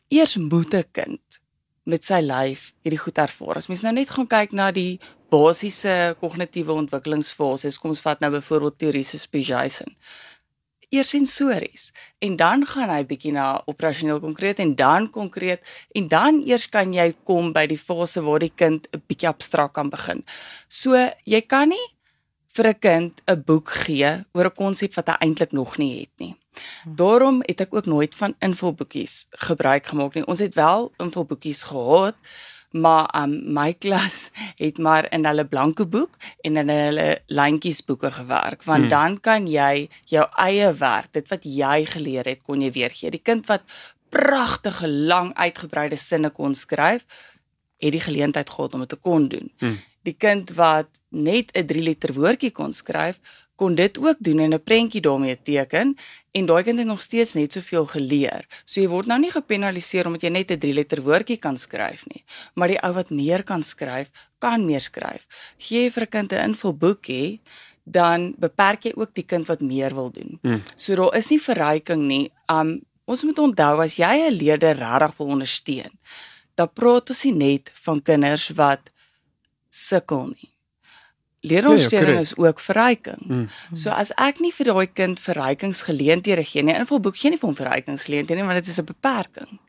eers 0.07 0.37
moet 0.37 0.73
'n 0.73 0.85
kind 0.91 1.39
met 1.83 2.05
sy 2.05 2.19
lyf 2.21 2.71
hierdie 2.83 2.99
goed 2.99 3.17
ervaar. 3.17 3.55
As 3.55 3.67
mens 3.67 3.81
nou 3.81 3.93
net 3.93 4.09
gaan 4.09 4.27
kyk 4.27 4.51
na 4.51 4.71
die 4.71 4.99
basiese 5.33 5.95
kognitiewe 6.21 6.75
ontwikkelingsfases, 6.83 7.79
kom 7.81 7.95
ons 7.95 8.05
vat 8.05 8.21
nou 8.21 8.31
byvoorbeeld 8.37 8.77
teorie 8.77 9.07
soos 9.07 9.25
Piaget 9.27 9.81
eers 10.93 11.09
sensories 11.09 11.89
en 12.23 12.35
dan 12.37 12.65
gaan 12.69 12.91
hy 12.93 13.01
bietjie 13.09 13.33
na 13.33 13.47
operasioneel 13.69 14.21
konkreet 14.23 14.61
en 14.63 14.75
dan 14.77 15.09
konkreet 15.13 15.63
en 15.97 16.07
dan 16.11 16.41
eers 16.45 16.67
kan 16.73 16.93
jy 16.93 17.09
kom 17.27 17.51
by 17.55 17.65
die 17.71 17.79
fase 17.81 18.21
waar 18.25 18.43
die 18.43 18.53
kind 18.53 18.87
'n 18.93 19.01
bietjie 19.07 19.29
abstrakt 19.29 19.73
kan 19.73 19.89
begin. 19.89 20.23
So 20.69 20.93
jy 21.25 21.41
kan 21.41 21.69
nie 21.69 21.87
vir 22.55 22.67
'n 22.67 22.79
kind 22.79 23.21
'n 23.27 23.43
boek 23.47 23.69
gee 23.69 24.25
oor 24.33 24.45
'n 24.45 24.55
konsep 24.55 24.93
wat 24.95 25.07
hy 25.07 25.15
eintlik 25.19 25.51
nog 25.51 25.77
nie 25.77 25.99
het 26.01 26.13
nie. 26.19 26.35
Daarom 26.85 27.41
het 27.47 27.61
ek 27.61 27.73
ook 27.73 27.85
nooit 27.85 28.15
van 28.15 28.35
invulboekies 28.39 29.25
gebruik 29.31 29.85
gemaak 29.85 30.13
nie. 30.13 30.25
Ons 30.25 30.39
het 30.39 30.55
wel 30.55 30.91
invulboekies 30.99 31.63
gehad, 31.63 32.15
maar 32.73 33.09
um, 33.15 33.35
my 33.53 33.73
klas 33.83 34.29
het 34.57 34.77
maar 34.77 35.07
in 35.13 35.25
hulle 35.25 35.45
blanke 35.45 35.85
boek 35.85 36.17
en 36.43 36.57
in 36.57 36.69
hulle 36.69 37.07
lyntjies 37.27 37.83
boeke 37.85 38.11
gewerk 38.11 38.65
want 38.69 38.87
hmm. 38.87 38.93
dan 38.93 39.19
kan 39.19 39.47
jy 39.47 39.87
jou 40.11 40.25
eie 40.45 40.71
werk 40.79 41.13
dit 41.13 41.29
wat 41.29 41.45
jy 41.45 41.85
geleer 41.93 42.29
het 42.29 42.41
kon 42.43 42.61
jy 42.61 42.71
weergee 42.73 43.13
die 43.13 43.23
kind 43.23 43.47
wat 43.51 43.65
pragtige 44.13 44.89
lang 44.89 45.33
uitgebreide 45.37 45.97
sinne 45.97 46.29
kon 46.33 46.55
skryf 46.55 47.05
het 47.83 47.91
die 47.93 48.03
geleentheid 48.03 48.49
gehad 48.49 48.73
om 48.73 48.85
dit 48.85 48.93
te 48.95 49.01
kon 49.01 49.29
doen 49.29 49.49
hmm. 49.59 49.79
die 50.03 50.17
kind 50.17 50.53
wat 50.57 50.89
net 51.09 51.53
'n 51.53 51.67
3 51.67 51.83
liter 51.83 52.13
woordjie 52.13 52.51
kon 52.51 52.73
skryf 52.73 53.19
kon 53.55 53.75
dit 53.75 53.97
ook 53.97 54.17
doen 54.19 54.39
en 54.39 54.53
'n 54.53 54.63
prentjie 54.63 55.01
daarmee 55.01 55.41
teken 55.41 55.95
en 56.31 56.45
daai 56.45 56.63
kind 56.63 56.79
het 56.79 56.87
nog 56.87 56.99
steeds 56.99 57.33
net 57.33 57.51
soveel 57.51 57.85
geleer. 57.85 58.45
So 58.65 58.81
jy 58.81 58.87
word 58.87 59.05
nou 59.05 59.19
nie 59.19 59.31
gepenaliseer 59.31 60.05
omdat 60.05 60.21
jy 60.21 60.29
net 60.29 60.51
'n 60.51 60.59
3 60.59 60.73
letter 60.73 61.01
woordjie 61.01 61.37
kan 61.37 61.57
skryf 61.57 62.05
nie, 62.05 62.23
maar 62.53 62.67
die 62.67 62.81
ou 62.83 62.93
wat 62.93 63.09
meer 63.09 63.43
kan 63.43 63.63
skryf, 63.63 64.09
kan 64.39 64.65
meer 64.65 64.81
skryf. 64.81 65.27
Gee 65.57 65.83
jy 65.83 65.91
vir 65.91 66.03
'n 66.03 66.09
kind 66.09 66.31
'n 66.33 66.49
invulboekie, 66.49 67.41
dan 67.83 68.35
beperk 68.37 68.83
jy 68.83 68.93
ook 68.95 69.13
die 69.13 69.25
kind 69.25 69.47
wat 69.47 69.61
meer 69.61 69.93
wil 69.93 70.11
doen. 70.11 70.39
Hmm. 70.41 70.63
So 70.75 70.95
daar 70.95 71.15
is 71.15 71.29
nie 71.29 71.41
verryking 71.41 72.07
nie. 72.07 72.31
Um 72.47 72.81
ons 73.05 73.23
moet 73.23 73.37
onthou 73.37 73.81
as 73.81 73.95
jy 73.95 74.29
'n 74.29 74.33
leerder 74.33 74.75
regtig 74.75 75.17
wil 75.17 75.27
ondersteun, 75.27 75.91
dan 76.55 76.69
praat 76.73 77.09
ons 77.09 77.23
nie 77.23 77.33
net 77.33 77.71
van 77.73 78.01
kinders 78.01 78.49
wat 78.49 78.91
sukkel 79.69 80.27
nie 80.27 80.52
leeromstelling 81.43 82.07
ja, 82.07 82.13
ja, 82.13 82.19
is 82.19 82.37
ook 82.37 82.59
verryking. 82.59 83.27
Mm. 83.27 83.49
So 83.75 83.91
as 83.91 84.13
ek 84.15 84.39
nie 84.43 84.53
vir 84.55 84.71
daai 84.71 84.87
kind 84.95 85.19
verrykingsgeleenthede 85.19 86.45
gee 86.47 86.63
nie, 86.63 86.75
invulboek 86.79 87.19
gee 87.19 87.33
nie 87.33 87.39
vir 87.41 87.49
hom 87.49 87.57
verrykingsgeleenthede 87.57 88.39
nie, 88.39 88.47
want 88.47 88.61
dit 88.61 88.71
is 88.71 88.79
'n 88.79 88.87
beperking. 88.87 89.59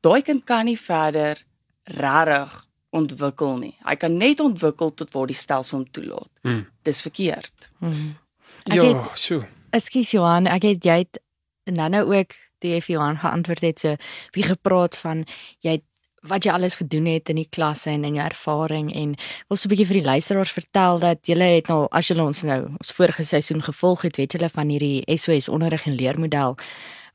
Daai 0.00 0.22
kind 0.22 0.44
kan 0.44 0.64
nie 0.64 0.78
verder 0.78 1.42
regtig 1.84 2.64
ontwikkel 2.90 3.56
nie. 3.58 3.76
Hy 3.84 3.96
kan 3.96 4.16
net 4.16 4.40
ontwikkel 4.40 4.94
tot 4.94 5.12
waar 5.12 5.26
die 5.26 5.36
stelsel 5.36 5.78
hom 5.78 5.90
toelaat. 5.90 6.30
Mm. 6.42 6.66
Dis 6.82 7.02
verkeerd. 7.02 7.70
Mm. 7.78 8.16
Ja, 8.64 9.10
so. 9.14 9.44
Ekskuus 9.70 10.10
Johan, 10.10 10.46
ek 10.46 10.62
het 10.62 10.84
jy 10.84 10.98
het 11.04 11.20
nou-nou 11.64 12.04
ook 12.14 12.34
die 12.64 12.80
vir 12.80 12.94
Johan 12.94 13.18
geantwoord 13.18 13.60
het 13.60 13.78
so 13.78 13.96
wie 14.34 14.46
gepraat 14.46 14.96
van 14.96 15.24
jy 15.60 15.78
het 15.78 15.84
wat 16.22 16.44
jy 16.44 16.52
alles 16.52 16.78
gedoen 16.80 17.06
het 17.06 17.28
in 17.28 17.36
die 17.36 17.48
klasse 17.50 17.90
en 17.90 18.04
in 18.04 18.18
jou 18.18 18.26
ervaring 18.26 18.90
en 18.94 19.14
wil 19.48 19.56
so 19.56 19.68
'n 19.68 19.70
bietjie 19.70 19.86
vir 19.86 20.00
die 20.00 20.10
luisteraars 20.10 20.52
vertel 20.52 20.98
dat 20.98 21.26
jy 21.26 21.38
het 21.38 21.68
nou 21.68 21.88
as 21.90 22.08
jy 22.08 22.18
ons 22.18 22.42
nou 22.42 22.62
ons 22.66 22.92
vorige 22.92 23.24
seisoen 23.24 23.62
gevolg 23.62 24.02
het, 24.02 24.16
weet 24.16 24.32
jy 24.32 24.48
van 24.48 24.68
hierdie 24.68 25.04
SOS 25.06 25.48
onderrig 25.48 25.86
en 25.86 25.94
leermodel 25.94 26.56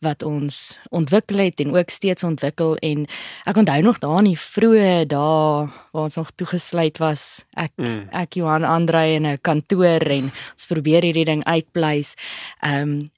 wat 0.04 0.24
ons 0.24 0.77
ontwikkel 0.89 1.38
het 1.38 1.60
en 1.60 1.75
ook 1.75 1.89
steeds 1.89 2.24
ontwikkel 2.24 2.75
en 2.75 3.08
ek 3.46 3.58
onthou 3.58 3.82
nog 3.82 4.00
daar 4.04 4.20
in 4.20 4.34
die 4.34 4.39
vroeë 4.39 5.06
dae 5.08 5.68
waar 5.92 6.04
ons 6.04 6.16
nog 6.20 6.32
toegesluit 6.36 6.98
was 6.98 7.46
ek 7.56 7.72
mm. 7.77 8.10
ek 8.12 8.34
Johan 8.39 8.63
Andre 8.63 9.16
in 9.16 9.25
'n 9.25 9.42
kantoor 9.42 10.01
en 10.01 10.32
ons 10.32 10.68
probeer 10.68 11.04
hierdie 11.04 11.25
ding 11.25 11.44
uitpleis. 11.44 12.16
Ehm 12.62 12.82
um, 12.82 13.12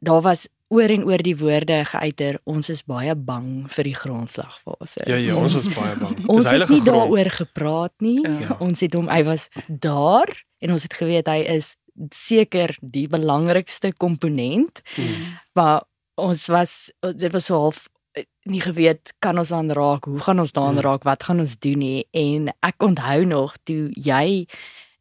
daar 0.00 0.22
was 0.22 0.48
oor 0.68 0.90
en 0.90 1.04
oor 1.06 1.22
die 1.22 1.36
woorde 1.38 1.78
geuiter 1.86 2.38
ons 2.50 2.68
is 2.72 2.82
baie 2.88 3.14
bang 3.14 3.66
vir 3.70 3.86
die 3.86 3.94
grondslagfase. 3.94 5.04
Ja 5.06 5.18
ja, 5.20 5.36
ons 5.38 5.54
is 5.60 5.68
baie 5.74 5.94
bang. 6.00 6.18
Ons 6.32 6.48
het 6.50 6.68
nie 6.72 6.82
daaroor 6.86 7.30
gepraat 7.38 7.94
nie. 8.02 8.18
Ja. 8.22 8.56
Ons 8.66 8.82
het 8.82 8.96
hom 8.98 9.10
hy 9.12 9.22
was 9.26 9.48
daar 9.68 10.32
en 10.64 10.72
ons 10.74 10.82
het 10.82 10.94
geweet 10.96 11.28
hy 11.30 11.42
is 11.52 11.74
seker 12.12 12.74
die 12.80 13.06
belangrikste 13.08 13.92
komponent. 13.96 14.82
Hmm. 14.96 15.36
Maar 15.56 15.84
ons 16.18 16.46
was 16.50 16.72
dit 17.14 17.32
was 17.32 17.46
so 17.46 17.60
half 17.66 17.84
eh, 18.16 18.24
nie 18.48 18.62
geweet 18.64 19.12
kan 19.22 19.38
ons 19.38 19.52
aan 19.52 19.70
raak, 19.70 20.08
hoe 20.08 20.20
gaan 20.24 20.42
ons 20.42 20.52
daaraan 20.56 20.80
hmm. 20.80 20.86
raak, 20.88 21.06
wat 21.06 21.28
gaan 21.28 21.44
ons 21.44 21.58
doen 21.62 21.78
nie 21.78 22.06
en 22.16 22.50
ek 22.66 22.82
onthou 22.82 23.22
nog 23.28 23.54
toe 23.68 23.92
jy 23.94 24.48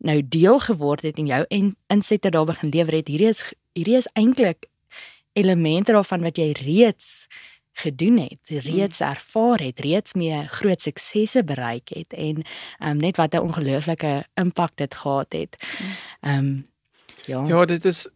nou 0.05 0.19
deel 0.21 0.59
geword 0.59 1.05
het 1.07 1.17
en 1.17 1.31
jou 1.31 1.41
insette 1.89 2.29
daar 2.29 2.45
begin 2.45 2.69
lewer 2.69 2.99
het. 2.99 3.09
Hierdie 3.09 3.31
is 3.31 3.41
hierdie 3.73 3.97
is 4.03 4.11
eintlik 4.13 4.69
elemente 5.35 5.91
daarvan 5.91 6.23
wat 6.23 6.39
jy 6.39 6.51
reeds 6.57 7.27
gedoen 7.75 8.17
het, 8.17 8.63
reeds 8.63 8.99
hmm. 8.99 9.09
ervaar 9.09 9.59
het, 9.59 9.79
reeds 9.79 10.13
mee 10.13 10.47
groot 10.47 10.81
suksesse 10.81 11.43
bereik 11.43 11.91
het 11.91 12.13
en 12.13 12.43
um, 12.79 12.97
net 12.97 13.17
wat 13.17 13.33
'n 13.33 13.43
ongelooflike 13.43 14.23
impak 14.33 14.71
dit 14.75 14.95
gehad 14.95 15.33
het. 15.33 15.65
Ehm 16.21 16.37
um, 16.37 16.67
ja. 17.25 17.43
Ja, 17.47 17.65
dit 17.65 17.85
is 17.85 18.07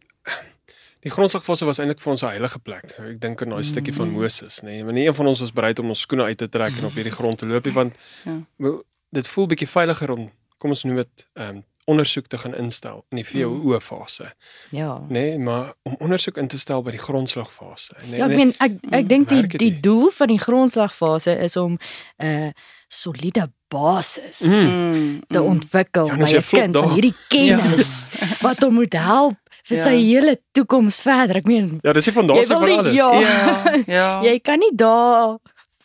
die 1.00 1.10
grondslagfase 1.10 1.64
was 1.64 1.78
eintlik 1.78 2.00
vir 2.00 2.12
ons 2.12 2.22
'n 2.22 2.26
heilige 2.26 2.58
plek. 2.58 2.90
Ek 2.98 3.20
dink 3.20 3.42
aan 3.42 3.48
daai 3.48 3.64
stukkie 3.64 3.94
van 3.94 4.08
hmm. 4.08 4.20
Moses, 4.20 4.60
nê. 4.60 4.64
Nee. 4.64 4.84
Want 4.84 4.96
nie 4.96 5.06
een 5.06 5.14
van 5.14 5.26
ons 5.26 5.40
was 5.40 5.52
bereid 5.52 5.78
om 5.78 5.88
ons 5.88 6.00
skoene 6.00 6.24
uit 6.24 6.38
te 6.38 6.48
trek 6.48 6.76
en 6.76 6.84
op 6.84 6.94
hierdie 6.94 7.12
grond 7.12 7.38
te 7.38 7.46
loop 7.46 7.64
nie 7.64 7.74
want 7.74 7.96
ja. 8.24 8.72
dit 9.10 9.28
voel 9.28 9.46
bietjie 9.46 9.68
veiliger 9.68 10.10
om 10.10 10.30
kom 10.58 10.70
ons 10.70 10.84
noem 10.84 10.96
dit 10.96 11.28
ehm 11.34 11.56
um, 11.56 11.64
ondersoek 11.90 12.26
te 12.30 12.38
gaan 12.38 12.54
instel 12.54 13.04
in 13.10 13.20
die 13.20 13.26
VOO 13.26 13.74
mm. 13.74 13.80
fase. 13.84 14.30
Ja. 14.70 15.00
Nee, 15.08 15.38
maar 15.38 15.72
om 15.82 15.96
ondersoek 15.98 16.38
in 16.40 16.48
te 16.48 16.58
stel 16.58 16.82
by 16.86 16.94
die 16.94 17.02
grondslagfase. 17.02 17.96
Nee, 18.06 18.20
ja, 18.22 18.28
ek 18.28 18.36
meen 18.36 18.54
ek 18.58 18.78
ek 19.02 19.08
dink 19.10 19.30
die 19.32 19.46
die 19.60 19.72
doel 19.82 20.10
van 20.14 20.32
die 20.32 20.40
grondslagfase 20.40 21.36
is 21.46 21.56
om 21.60 21.78
'n 22.18 22.26
uh, 22.26 22.50
soliede 22.90 23.50
basis 23.70 24.40
mm. 24.40 25.20
te 25.28 25.38
mm. 25.38 25.46
ontwikkel 25.46 26.06
ja, 26.06 26.16
by 26.16 26.30
'n 26.30 26.48
kind 26.50 26.76
van 26.76 26.92
hierdie 26.94 27.16
kennis 27.28 28.08
ja. 28.10 28.26
wat 28.40 28.62
hom 28.66 28.74
moet 28.74 28.94
help 28.98 29.38
vir 29.70 29.78
sy 29.78 29.94
hele 30.00 30.34
toekoms 30.56 31.00
verder. 31.04 31.40
Ek 31.40 31.46
meen, 31.46 31.78
Ja, 31.84 31.92
dis 31.92 32.08
die 32.08 32.14
fondasie 32.14 32.42
Jy 32.42 32.48
wil 32.48 32.58
van 32.58 32.68
nie- 32.68 32.78
alles. 32.78 32.94
ja. 32.94 33.10
Ja, 33.20 33.82
ja. 33.86 34.10
jy 34.28 34.38
kan 34.42 34.58
nie 34.58 34.72
daar 34.74 35.38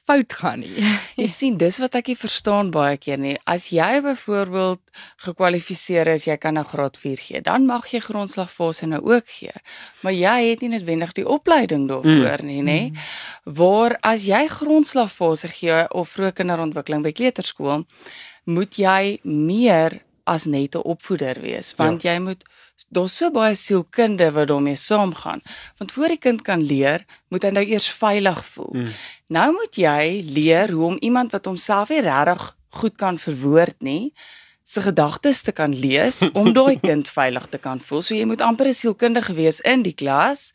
fout 0.06 0.34
gaan 0.34 0.62
nie. 0.64 0.86
Jy 1.20 1.28
sien, 1.32 1.58
dis 1.62 1.80
wat 1.82 1.96
ek 2.00 2.12
nie 2.12 2.18
verstaan 2.20 2.72
baie 2.74 2.98
keer 3.02 3.20
nie. 3.22 3.36
As 3.50 3.68
jy 3.74 4.02
byvoorbeeld 4.06 4.82
gekwalifiseer 5.26 6.10
is, 6.14 6.28
jy 6.30 6.38
kan 6.42 6.58
nou 6.60 6.66
graad 6.68 7.00
4 7.02 7.22
gee, 7.22 7.42
dan 7.46 7.66
mag 7.70 7.88
jy 7.92 8.02
grondslagfase 8.06 8.90
nou 8.92 9.02
ook 9.06 9.30
gee. 9.38 9.54
Maar 10.06 10.16
jy 10.16 10.36
het 10.52 10.64
nie 10.64 10.72
noodwendig 10.76 11.16
die 11.18 11.28
opleiding 11.28 11.88
daarvoor 11.92 12.44
mm. 12.44 12.50
nie, 12.50 12.62
nê? 12.66 12.80
Waar 13.46 13.98
as 14.06 14.28
jy 14.30 14.46
grondslagfase 14.52 15.52
gee 15.56 15.86
of 15.90 16.14
vroeë 16.16 16.36
kinderontwikkeling 16.42 17.06
by 17.06 17.16
kleuterskool, 17.16 17.86
moet 18.46 18.78
jy 18.78 19.18
meer 19.24 20.02
as 20.26 20.46
net 20.46 20.76
'n 20.76 20.86
opvoeder 20.86 21.42
wees, 21.42 21.74
want 21.78 22.02
ja. 22.02 22.14
jy 22.14 22.20
moet 22.20 22.44
daar's 22.90 23.18
so 23.18 23.32
baie 23.32 23.56
sielkunde 23.56 24.32
wat 24.32 24.48
daarmee 24.48 24.76
saamgaan. 24.76 25.42
Want 25.78 25.92
voor 25.92 26.08
die 26.08 26.22
kind 26.22 26.42
kan 26.42 26.64
leer, 26.64 27.06
moet 27.30 27.44
hy 27.44 27.52
nou 27.56 27.66
eers 27.66 27.90
veilig 27.90 28.42
voel. 28.54 28.72
Mm. 28.72 28.96
Nou 29.28 29.52
moet 29.56 29.76
jy 29.80 30.24
leer 30.28 30.72
hoe 30.72 30.86
om 30.86 30.98
iemand 31.00 31.32
wat 31.36 31.46
homself 31.46 31.90
nie 31.90 32.04
regtig 32.06 32.56
goed 32.76 32.96
kan 33.00 33.18
verwoord 33.18 33.78
nie, 33.80 34.14
se 34.66 34.82
gedagtes 34.82 35.42
te 35.46 35.54
kan 35.56 35.76
lees 35.76 36.24
om 36.40 36.52
daai 36.54 36.80
kind 36.82 37.10
veilig 37.10 37.48
te 37.54 37.62
kan 37.62 37.80
voel. 37.80 38.02
So 38.02 38.16
jy 38.16 38.26
moet 38.26 38.42
amper 38.42 38.68
'n 38.68 38.74
sielkundige 38.74 39.34
wees 39.34 39.60
in 39.62 39.84
die 39.84 39.96
klas. 39.96 40.52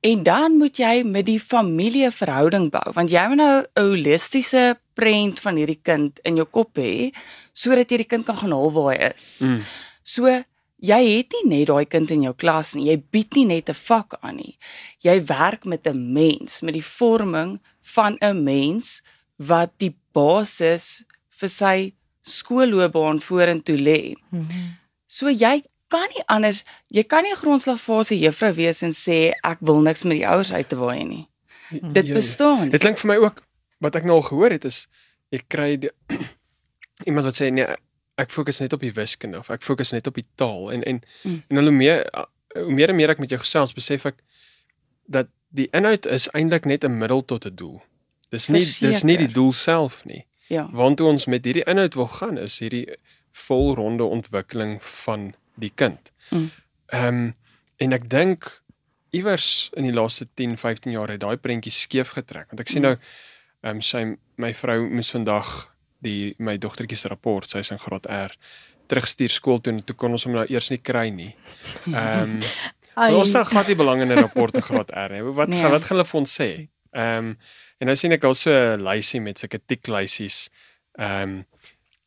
En 0.00 0.22
dan 0.22 0.56
moet 0.56 0.78
jy 0.78 1.02
met 1.02 1.26
die 1.26 1.40
familie 1.40 2.10
verhouding 2.10 2.70
bou 2.70 2.92
want 2.94 3.10
jy 3.10 3.24
moet 3.28 3.36
nou 3.42 3.56
'n 3.62 3.82
holistiese 3.82 4.78
prent 4.94 5.40
van 5.40 5.56
hierdie 5.56 5.80
kind 5.82 6.18
in 6.22 6.36
jou 6.36 6.46
kop 6.46 6.78
hê 6.78 7.10
sodat 7.52 7.90
jy 7.90 7.96
die 7.96 8.10
kind 8.12 8.24
kan 8.24 8.36
gaan 8.36 8.54
haal 8.54 8.72
waar 8.72 8.94
hy 8.94 9.10
is. 9.14 9.40
Mm. 9.42 9.62
So 10.02 10.44
jy 10.80 11.16
het 11.18 11.32
nie 11.32 11.48
net 11.58 11.66
daai 11.68 11.84
kind 11.86 12.10
in 12.10 12.22
jou 12.22 12.34
klas 12.34 12.74
nie. 12.74 12.84
Jy 12.90 12.96
bied 13.10 13.34
nie 13.34 13.44
net 13.46 13.68
'n 13.70 13.74
vak 13.74 14.14
aan 14.22 14.36
nie. 14.36 14.58
Jy 15.02 15.20
werk 15.26 15.64
met 15.64 15.86
'n 15.86 16.12
mens, 16.12 16.62
met 16.62 16.74
die 16.74 16.82
vorming 16.84 17.60
van 17.82 18.16
'n 18.22 18.44
mens 18.44 19.02
wat 19.38 19.70
die 19.78 19.94
basis 20.12 21.02
vir 21.28 21.48
sy 21.48 21.92
skoolloopbaan 22.22 23.20
vorentoe 23.20 23.76
lê. 23.76 24.14
So 25.06 25.28
jy 25.28 25.62
kan 25.88 26.08
nie 26.14 26.22
anders, 26.28 26.64
jy 26.90 27.02
kan 27.04 27.22
nie 27.24 27.32
'n 27.32 27.36
grondslagfase 27.36 28.18
juffrou 28.18 28.52
wees 28.54 28.82
en 28.82 28.92
sê 28.92 29.32
ek 29.44 29.58
wil 29.60 29.80
niks 29.80 30.04
met 30.04 30.18
die 30.18 30.26
ouers 30.28 30.52
uit 30.52 30.68
te 30.68 30.76
waai 30.76 31.04
nie. 31.04 31.28
Dit 31.70 32.04
Ja, 32.06 32.08
ja. 32.08 32.14
bestaan. 32.14 32.70
Dit 32.70 32.80
klink 32.80 32.98
vir 32.98 33.08
my 33.08 33.16
ook 33.16 33.42
wat 33.80 33.94
ek 33.96 34.04
nou 34.04 34.16
al 34.16 34.22
gehoor 34.22 34.50
het 34.50 34.64
is 34.64 34.86
jy 35.30 35.40
kry 35.48 35.76
die, 35.76 35.90
iemand 37.06 37.24
wat 37.24 37.34
sê 37.40 37.50
nee, 37.52 37.66
ek 38.18 38.30
fokus 38.34 38.60
net 38.60 38.72
op 38.72 38.80
die 38.82 38.92
wiskunde 38.92 39.38
of 39.38 39.50
ek 39.54 39.62
fokus 39.62 39.92
net 39.94 40.06
op 40.10 40.14
die 40.18 40.26
taal 40.36 40.70
en 40.74 40.82
en 40.82 41.00
Mm. 41.24 41.42
en 41.48 41.56
hoe 41.62 41.70
meer 41.72 42.04
hoe 42.54 42.72
meer 42.72 42.88
en 42.90 42.96
meer 42.96 43.10
ek 43.10 43.18
met 43.18 43.30
jou 43.30 43.38
gesels 43.40 43.72
besef 43.74 44.06
ek 44.06 44.14
dat 45.08 45.28
die 45.54 45.68
inhoud 45.72 46.06
is 46.06 46.28
eintlik 46.34 46.64
net 46.66 46.84
'n 46.84 46.98
middel 46.98 47.22
tot 47.24 47.46
'n 47.46 47.54
doel. 47.54 47.82
Dis 48.30 48.48
nie 48.48 48.64
dis 48.80 49.02
nie 49.04 49.16
die 49.16 49.32
doel 49.32 49.52
self 49.52 50.04
nie. 50.04 50.24
Ja. 50.48 50.68
Waartoe 50.72 51.06
ons 51.08 51.26
met 51.26 51.44
hierdie 51.44 51.64
inhoud 51.66 51.94
wil 51.94 52.06
gaan 52.06 52.38
is 52.38 52.58
hierdie 52.58 52.86
volronde 53.32 54.04
ontwikkeling 54.04 54.82
van 54.82 55.34
die 55.56 55.72
kind. 55.74 56.12
Mm. 56.30 56.50
Ehm 56.86 57.06
um, 57.14 57.34
en 57.76 57.92
ek 57.92 58.08
dink 58.10 58.62
iewers 59.10 59.70
in 59.76 59.82
die 59.84 59.92
laaste 59.92 60.26
10, 60.34 60.56
15 60.58 60.92
jaar 60.92 61.08
het 61.08 61.20
daai 61.20 61.36
prentjie 61.36 61.72
skeef 61.72 62.08
getrek 62.10 62.46
want 62.50 62.60
ek 62.60 62.68
sien 62.68 62.82
Mm. 62.82 62.88
nou 62.88 62.96
ehm 63.62 63.74
um, 63.76 63.80
sy 63.82 64.16
my 64.36 64.54
vrou 64.54 64.88
moes 64.90 65.10
vandag 65.10 65.68
die 66.04 66.34
my 66.38 66.56
dogtertjie 66.60 66.96
se 66.96 67.08
rapport, 67.08 67.48
sy's 67.48 67.70
in 67.74 67.82
graad 67.82 68.06
R 68.06 68.34
terugstuur 68.88 69.32
skool 69.32 69.60
toe 69.60 69.72
en 69.74 69.82
toe 69.84 69.96
kon 69.96 70.16
ons 70.16 70.24
hom 70.24 70.32
nou 70.38 70.46
eers 70.48 70.70
nie 70.70 70.80
kry 70.80 71.08
nie. 71.10 71.34
Ehm 71.92 72.38
um, 72.98 73.14
ons 73.20 73.30
stel 73.30 73.44
glad 73.46 73.68
nie 73.70 73.78
belang 73.78 74.02
in 74.02 74.12
'n 74.12 74.22
rapport 74.22 74.54
te 74.54 74.62
graad 74.64 74.90
R 74.90 75.12
nie. 75.12 75.22
Wat 75.22 75.48
Nee. 75.48 75.62
wat 75.62 75.84
gaan 75.84 75.96
hulle 75.96 76.04
vir 76.04 76.20
ons 76.20 76.40
sê? 76.40 76.68
Ehm 76.92 77.18
um, 77.32 77.38
en 77.78 77.86
nou 77.86 77.96
sien 77.96 78.12
ek 78.12 78.24
al 78.24 78.34
so 78.34 78.50
'n 78.50 78.82
lysie 78.82 79.20
met 79.20 79.38
sulke 79.38 79.60
tiklysies. 79.66 80.50
Ehm 80.98 81.22
um, 81.22 81.46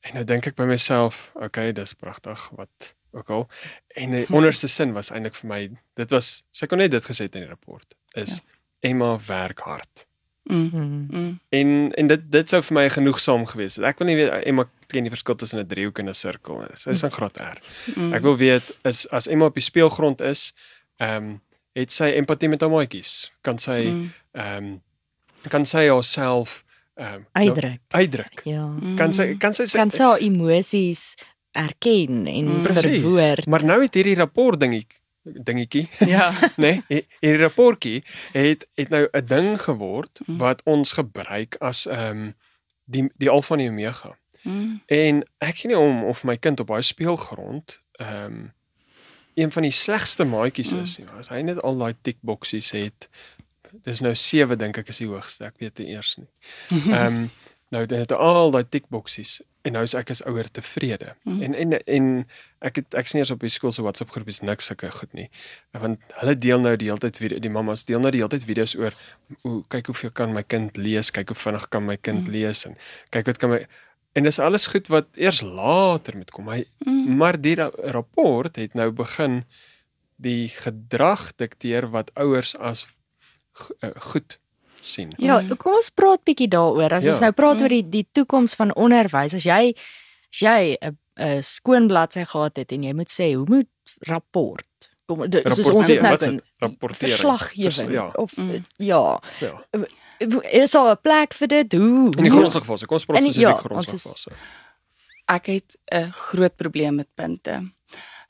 en 0.02 0.14
nou 0.16 0.24
dink 0.24 0.48
ek 0.48 0.56
by 0.56 0.66
myself, 0.66 1.32
okay, 1.36 1.72
dis 1.72 1.94
pragtig 1.94 2.50
wat 2.58 2.96
ook 3.12 3.30
al. 3.30 3.50
En 3.96 4.12
die 4.12 4.26
onderste 4.38 4.68
sin 4.68 4.94
was 4.94 5.12
eintlik 5.12 5.36
vir 5.36 5.48
my, 5.48 5.70
dit 5.96 6.12
was 6.12 6.44
sy 6.52 6.68
kon 6.68 6.78
net 6.78 6.92
dit 6.92 7.04
gesê 7.04 7.28
het 7.28 7.36
in 7.36 7.42
die 7.46 7.50
rapport 7.50 7.96
is 8.16 8.40
ja. 8.40 8.58
Emma 8.90 9.20
werk 9.28 9.60
hard. 9.60 10.08
Mm. 10.52 11.08
Mm. 11.12 11.40
En 11.50 11.92
en 11.98 12.08
dit 12.08 12.22
dit 12.32 12.50
sou 12.50 12.62
vir 12.62 12.74
my 12.76 12.90
genoegsaam 12.90 13.46
gewees 13.46 13.76
het. 13.76 13.86
Ek 13.86 14.00
wil 14.00 14.08
nie 14.08 14.16
weet 14.20 14.44
Emma 14.46 14.66
ken 14.92 15.04
die 15.08 15.10
verskil 15.14 15.36
tussen 15.36 15.60
'n 15.60 15.68
driehoek 15.68 16.00
en 16.00 16.10
'n 16.10 16.14
sirkel. 16.14 16.66
Sy 16.76 16.90
is 16.90 17.04
in 17.04 17.12
graad 17.12 17.38
R. 17.38 17.58
Mm. 17.96 18.14
Ek 18.14 18.22
wil 18.22 18.38
weet 18.38 18.76
is 18.84 19.08
as 19.12 19.28
Emma 19.28 19.46
op 19.46 19.54
die 19.56 19.64
speelgrond 19.64 20.22
is, 20.22 20.54
ehm 21.00 21.16
um, 21.24 21.42
het 21.74 21.92
sy 21.92 22.12
empatie 22.20 22.50
met 22.50 22.62
haar 22.62 22.70
maatjies? 22.70 23.32
Kan 23.42 23.58
sy 23.60 23.86
Mm. 23.88 24.12
ehm 24.34 24.58
um, 24.66 24.82
kan 25.50 25.66
sy 25.66 25.88
haarself 25.88 26.64
ehm 26.96 27.14
um, 27.14 27.26
uitdruk. 27.32 27.80
uitdruk? 27.90 28.42
Ja. 28.44 28.70
Kan 28.98 29.14
sy 29.14 29.36
kan 29.38 29.54
sy 29.54 29.66
Kan 29.72 29.90
sy 29.92 30.04
haar 30.04 30.20
emosies 30.20 31.16
erken 31.54 32.28
en 32.28 32.46
Mm. 32.58 32.64
Presies. 32.64 33.02
verwoord. 33.02 33.46
Maar 33.48 33.64
nou 33.64 33.82
het 33.82 33.94
hierdie 33.94 34.16
rapport 34.16 34.60
dingetjie 34.60 35.00
dingetjie, 35.24 35.88
Ja. 36.00 36.32
nê? 36.64 36.82
Nee, 36.90 37.06
hierdie 37.20 37.42
rapportjie 37.44 38.04
het 38.34 38.68
het 38.76 38.90
nou 38.90 39.08
'n 39.12 39.26
ding 39.26 39.62
geword 39.62 40.20
Mm. 40.26 40.38
wat 40.38 40.62
ons 40.66 40.92
gebruik 40.94 41.56
as 41.60 41.86
ehm 41.86 42.18
um, 42.18 42.34
die 42.86 43.10
die 43.18 43.30
alfa 43.30 43.54
en 43.56 43.60
die 43.60 43.70
omega. 43.70 44.18
Mm. 44.44 44.82
En 44.88 45.24
ek 45.38 45.56
gee 45.58 45.68
nie 45.68 45.78
om 45.78 46.04
of 46.04 46.24
my 46.24 46.38
kind 46.38 46.60
op 46.60 46.68
daai 46.68 46.82
speelgrond 46.82 47.80
ehm 48.00 48.26
um, 48.26 48.54
een 49.36 49.52
van 49.52 49.62
die 49.64 49.72
slegste 49.72 50.24
maatjies 50.26 50.72
is 50.74 50.98
nie. 50.98 51.08
As 51.20 51.30
hy 51.30 51.42
net 51.42 51.62
al 51.62 51.78
daai 51.78 51.94
tickboxies 52.02 52.72
het. 52.72 53.10
Dis 53.84 54.02
nou 54.02 54.16
7 54.16 54.58
dink 54.58 54.78
ek 54.78 54.88
is 54.88 54.98
die 54.98 55.08
hoogste. 55.08 55.46
Ek 55.46 55.56
weet 55.60 55.78
nie 55.80 55.88
eers 55.96 56.18
nie. 56.18 56.28
Ehm 56.94 57.16
um, 57.16 57.30
nou 57.72 57.86
dit 57.88 58.00
het 58.00 58.12
al 58.12 58.52
daai 58.52 58.64
tickboxies 58.70 59.42
en 59.64 59.74
nou 59.78 59.84
is 59.86 59.94
ek 59.94 60.10
as 60.10 60.24
ouer 60.26 60.48
tevrede. 60.52 61.14
Mhm. 61.24 61.44
En 61.44 61.54
en 61.56 61.74
en 61.86 62.08
ek 62.62 62.76
het 62.82 62.96
ek 62.98 63.08
sien 63.08 63.20
eers 63.22 63.32
op 63.32 63.40
die 63.40 63.50
skool 63.54 63.72
se 63.72 63.82
WhatsApp 63.86 64.12
groepies 64.12 64.42
niks 64.42 64.66
sulke 64.72 64.90
goed 64.92 65.14
nie. 65.14 65.30
Want 65.78 66.00
hulle 66.22 66.36
deel 66.38 66.60
nou 66.60 66.76
die 66.78 66.88
hele 66.90 67.00
tyd 67.00 67.18
video 67.18 67.40
die 67.40 67.50
mammas 67.54 67.86
deel 67.86 68.00
nou 68.00 68.12
die 68.12 68.20
hele 68.24 68.30
tyd 68.34 68.44
video's 68.48 68.76
oor 68.76 68.94
hoe 69.44 69.64
kyk 69.70 69.86
hoeveel 69.92 70.12
kan 70.12 70.34
my 70.34 70.44
kind 70.44 70.78
lees, 70.78 71.12
kyk 71.12 71.30
hoe 71.30 71.38
vinnig 71.38 71.70
kan 71.70 71.86
my 71.86 71.98
kind 71.98 72.24
Mhm. 72.26 72.32
lees 72.32 72.66
en 72.66 72.76
kyk 73.12 73.26
wat 73.28 73.38
kan 73.38 73.50
my 73.50 73.66
en 74.16 74.24
dis 74.24 74.40
alles 74.40 74.68
goed 74.68 74.88
wat 74.90 75.08
eers 75.16 75.42
later 75.42 76.18
moet 76.18 76.32
kom. 76.32 76.50
Hy 76.50 76.66
Mm. 76.86 77.18
maar 77.18 77.38
die 77.42 77.56
ra 77.56 77.70
rapport 77.94 78.56
het 78.56 78.74
nou 78.76 78.92
begin 78.92 79.46
die 80.18 80.50
gedrag 80.50 81.32
dikteer 81.38 81.88
wat 81.92 82.12
ouers 82.16 82.56
as 82.58 82.86
uh, 83.84 83.90
goed 84.12 84.40
sien. 84.82 85.14
Ja, 85.18 85.40
Mm. 85.42 85.58
kom 85.58 85.74
ons 85.74 85.90
praat 85.90 86.24
bietjie 86.24 86.48
daaroor. 86.50 86.92
As 86.94 87.04
Ja. 87.04 87.12
ons 87.12 87.20
nou 87.22 87.32
praat 87.32 87.56
Mm. 87.58 87.62
oor 87.62 87.70
die 87.70 87.90
die 87.90 88.08
toekoms 88.12 88.56
van 88.56 88.74
onderwys, 88.76 89.34
as 89.34 89.44
jy 89.44 89.76
as 90.32 90.40
jy 90.40 90.78
'n 90.82 90.98
'n 91.20 91.44
skoon 91.44 91.88
bladsy 91.88 92.24
gehad 92.26 92.56
het 92.58 92.72
en 92.72 92.84
jy 92.84 92.94
moet 92.94 93.10
sê 93.10 93.34
hoe 93.36 93.46
moet 93.48 93.68
rapport 94.08 94.66
kom 95.08 95.30
dit 95.30 95.44
soos 95.44 95.70
ons 95.70 95.88
het 95.88 96.00
Rapporteer, 96.00 96.02
nou 96.02 96.12
wat 96.12 96.22
is 96.22 96.26
kan 96.28 96.36
dit? 96.36 96.46
Rapportering. 96.60 97.12
verslaggewing 97.12 97.74
Vers- 97.74 97.92
ja. 97.92 98.12
of 98.16 98.38
Mm. 98.38 98.66
ja, 98.78 99.20
Ja. 99.40 99.64
is 100.52 100.72
daar 100.72 100.92
'n 100.96 101.02
plek 101.02 101.34
vir 101.34 101.48
dit? 101.48 101.72
Hoe? 101.74 102.06
In 102.18 102.24
die 102.24 102.30
grondslagfase. 102.32 102.86
Kom 102.86 102.96
ons 102.96 103.06
praat 103.06 103.22
spesifiek 103.22 103.42
ja, 103.42 103.54
grondslagfase. 103.58 104.32
Ek 105.28 105.46
het 105.46 105.78
'n 105.92 106.12
groot 106.12 106.56
probleem 106.56 106.96
met 106.96 107.08
punte. 107.16 107.72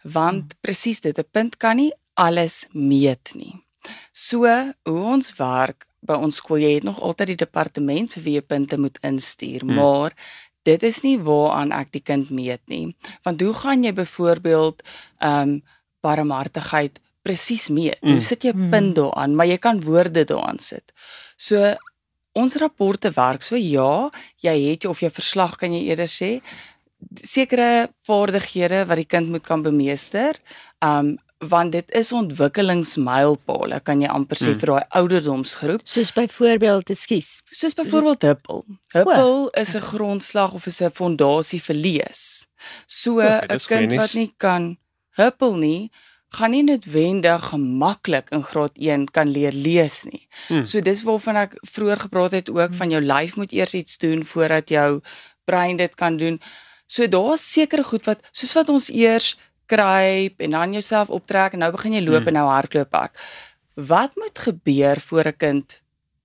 Want 0.04 0.56
presies 0.62 1.00
dit, 1.02 1.18
'n 1.20 1.26
punt 1.32 1.58
kan 1.58 1.76
nie 1.76 1.94
alles 2.16 2.66
meet 2.72 3.32
nie. 3.36 3.64
So, 4.12 4.46
hoe 4.84 5.04
ons 5.04 5.36
werk 5.36 5.86
by 6.02 6.14
ons 6.14 6.36
skool, 6.36 6.58
jy 6.58 6.74
het 6.76 6.84
nog 6.84 7.00
altyd 7.00 7.28
die 7.28 7.36
departement 7.46 8.14
vir 8.14 8.24
wie 8.24 8.34
jy 8.34 8.42
punte 8.42 8.78
moet 8.78 8.98
instuur, 9.04 9.62
Hmm. 9.62 9.76
maar 9.76 10.14
dit 10.64 10.84
is 10.84 11.02
nie 11.04 11.18
waaraan 11.20 11.72
ek 11.72 11.92
die 11.92 12.02
kind 12.02 12.30
meet 12.30 12.62
nie. 12.68 12.96
Want 13.24 13.42
hoe 13.42 13.54
gaan 13.54 13.84
jy 13.84 13.94
byvoorbeeld 13.94 14.82
ehm 15.20 15.42
um, 15.50 15.62
barmhartigheid 16.02 17.00
presies 17.24 17.70
meet? 17.70 17.98
Hoe 18.02 18.14
Mm. 18.14 18.20
sit 18.20 18.42
jy 18.44 18.50
'n 18.54 18.58
Mm. 18.58 18.70
punt 18.72 18.96
daaraan, 18.96 19.36
maar 19.36 19.46
jy 19.48 19.58
kan 19.58 19.82
woorde 19.84 20.24
daaraan 20.26 20.60
sit. 20.60 20.92
So 21.38 21.76
ons 22.34 22.56
rapporte 22.56 23.12
werk 23.12 23.42
so 23.44 23.56
ja, 23.56 24.10
jy 24.42 24.70
het 24.72 24.82
jou 24.84 24.90
of 24.92 25.00
jou 25.00 25.12
verslag 25.12 25.58
kan 25.58 25.72
jy 25.74 25.88
eerder 25.90 26.08
sê 26.08 26.42
sekere 27.16 27.90
vaardighede 28.08 28.86
wat 28.88 28.98
die 28.98 29.06
kind 29.06 29.30
moet 29.30 29.44
kan 29.44 29.62
bemeester. 29.64 30.36
Um 30.82 31.18
want 31.42 31.72
dit 31.72 31.92
is 31.98 32.12
ontwikkelingsmylpale 32.12 33.80
kan 33.84 34.02
jy 34.02 34.08
amper 34.14 34.38
sê 34.38 34.52
Mm. 34.54 34.60
vir 34.60 34.68
daai 34.68 34.86
ouderdomsgroep. 35.00 35.82
Soos 35.84 36.12
byvoorbeeld, 36.14 36.90
ekskuus. 36.90 37.42
Soos 37.50 37.74
byvoorbeeld 37.74 38.22
Huppel. 38.22 38.66
Huppel 38.94 39.50
is 39.58 39.74
'n 39.76 39.82
grondslag 39.82 40.54
of 40.54 40.68
is 40.68 40.82
'n 40.82 40.92
fondasie 40.94 41.62
vir 41.62 41.76
lees. 41.76 42.48
So 42.88 43.20
'n 43.20 43.42
goeie 43.48 43.68
kind 43.68 43.90
nuus. 43.92 44.00
wat 44.00 44.14
nie 44.14 44.34
kan 44.38 44.78
Huppel 45.16 45.56
nie, 45.56 45.92
gaan 46.30 46.52
nie 46.52 46.64
noodwendig 46.64 47.44
gemaklik 47.50 48.30
in 48.32 48.44
graad 48.44 48.72
1 48.76 49.06
kan 49.12 49.28
leer 49.30 49.52
lees 49.52 50.04
nie. 50.04 50.28
Hmm. 50.48 50.64
So 50.66 50.80
dis 50.80 51.04
waarvan 51.04 51.36
ek 51.36 51.54
vroeër 51.66 52.00
gepraat 52.00 52.32
het 52.32 52.50
ook 52.50 52.74
van 52.74 52.90
jou 52.90 53.02
lyf 53.02 53.36
moet 53.36 53.52
eers 53.52 53.74
iets 53.74 53.98
doen 53.98 54.24
voordat 54.24 54.70
jou 54.70 55.02
brein 55.46 55.76
dit 55.78 55.96
kan 55.96 56.18
doen. 56.18 56.40
So 56.88 57.08
daar's 57.08 57.52
sekere 57.54 57.84
goed 57.84 58.06
wat 58.06 58.20
soos 58.32 58.54
wat 58.54 58.70
ons 58.70 58.90
eers 58.90 59.36
kruip 59.72 60.44
en 60.46 60.58
dan 60.58 60.76
jouself 60.78 61.10
optrek 61.10 61.56
en 61.56 61.64
nou 61.66 61.72
begin 61.76 61.98
jy 61.98 62.04
loop 62.04 62.26
hmm. 62.26 62.34
en 62.34 62.40
nou 62.40 62.48
hardloop 62.50 62.98
ek. 63.04 63.22
Wat 63.92 64.18
moet 64.20 64.44
gebeur 64.48 65.00
voor 65.08 65.32
'n 65.32 65.38
kind 65.38 65.82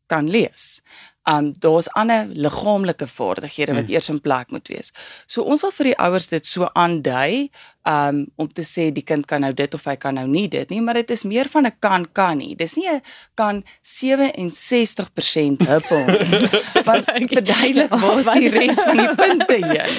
kan 0.06 0.30
lees? 0.30 0.82
um 1.26 1.52
daar's 1.58 1.88
ander 1.88 2.26
liggaamlike 2.30 3.06
vaardighede 3.06 3.74
wat 3.74 3.84
hmm. 3.84 3.94
eers 3.94 4.08
in 4.08 4.20
plek 4.20 4.50
moet 4.50 4.68
wees. 4.68 4.92
So 5.26 5.42
ons 5.42 5.60
sal 5.64 5.72
vir 5.74 5.90
die 5.90 5.98
ouers 6.06 6.28
dit 6.30 6.46
so 6.46 6.68
aandui 6.72 7.48
um 7.90 8.24
om 8.38 8.48
te 8.50 8.62
sê 8.66 8.88
die 8.94 9.04
kind 9.06 9.26
kan 9.26 9.42
nou 9.42 9.52
dit 9.56 9.74
of 9.74 9.84
hy 9.90 9.96
kan 9.98 10.14
nou 10.18 10.26
nie 10.30 10.46
dit 10.50 10.70
nie, 10.70 10.80
maar 10.82 10.98
dit 11.00 11.10
is 11.10 11.24
meer 11.26 11.50
van 11.50 11.66
'n 11.66 11.74
kan 11.80 12.06
kan 12.12 12.38
nie. 12.38 12.54
Dis 12.54 12.76
nie 12.76 12.88
'n 12.90 13.02
kan 13.34 13.64
67% 13.82 15.66
huppel. 15.66 16.06
Want 16.86 17.10
verduidelik 17.34 17.90
waar 18.02 18.38
die 18.38 18.48
res 18.48 18.82
van 18.82 18.96
die 18.96 19.14
punte 19.14 19.58
heen. 19.66 19.94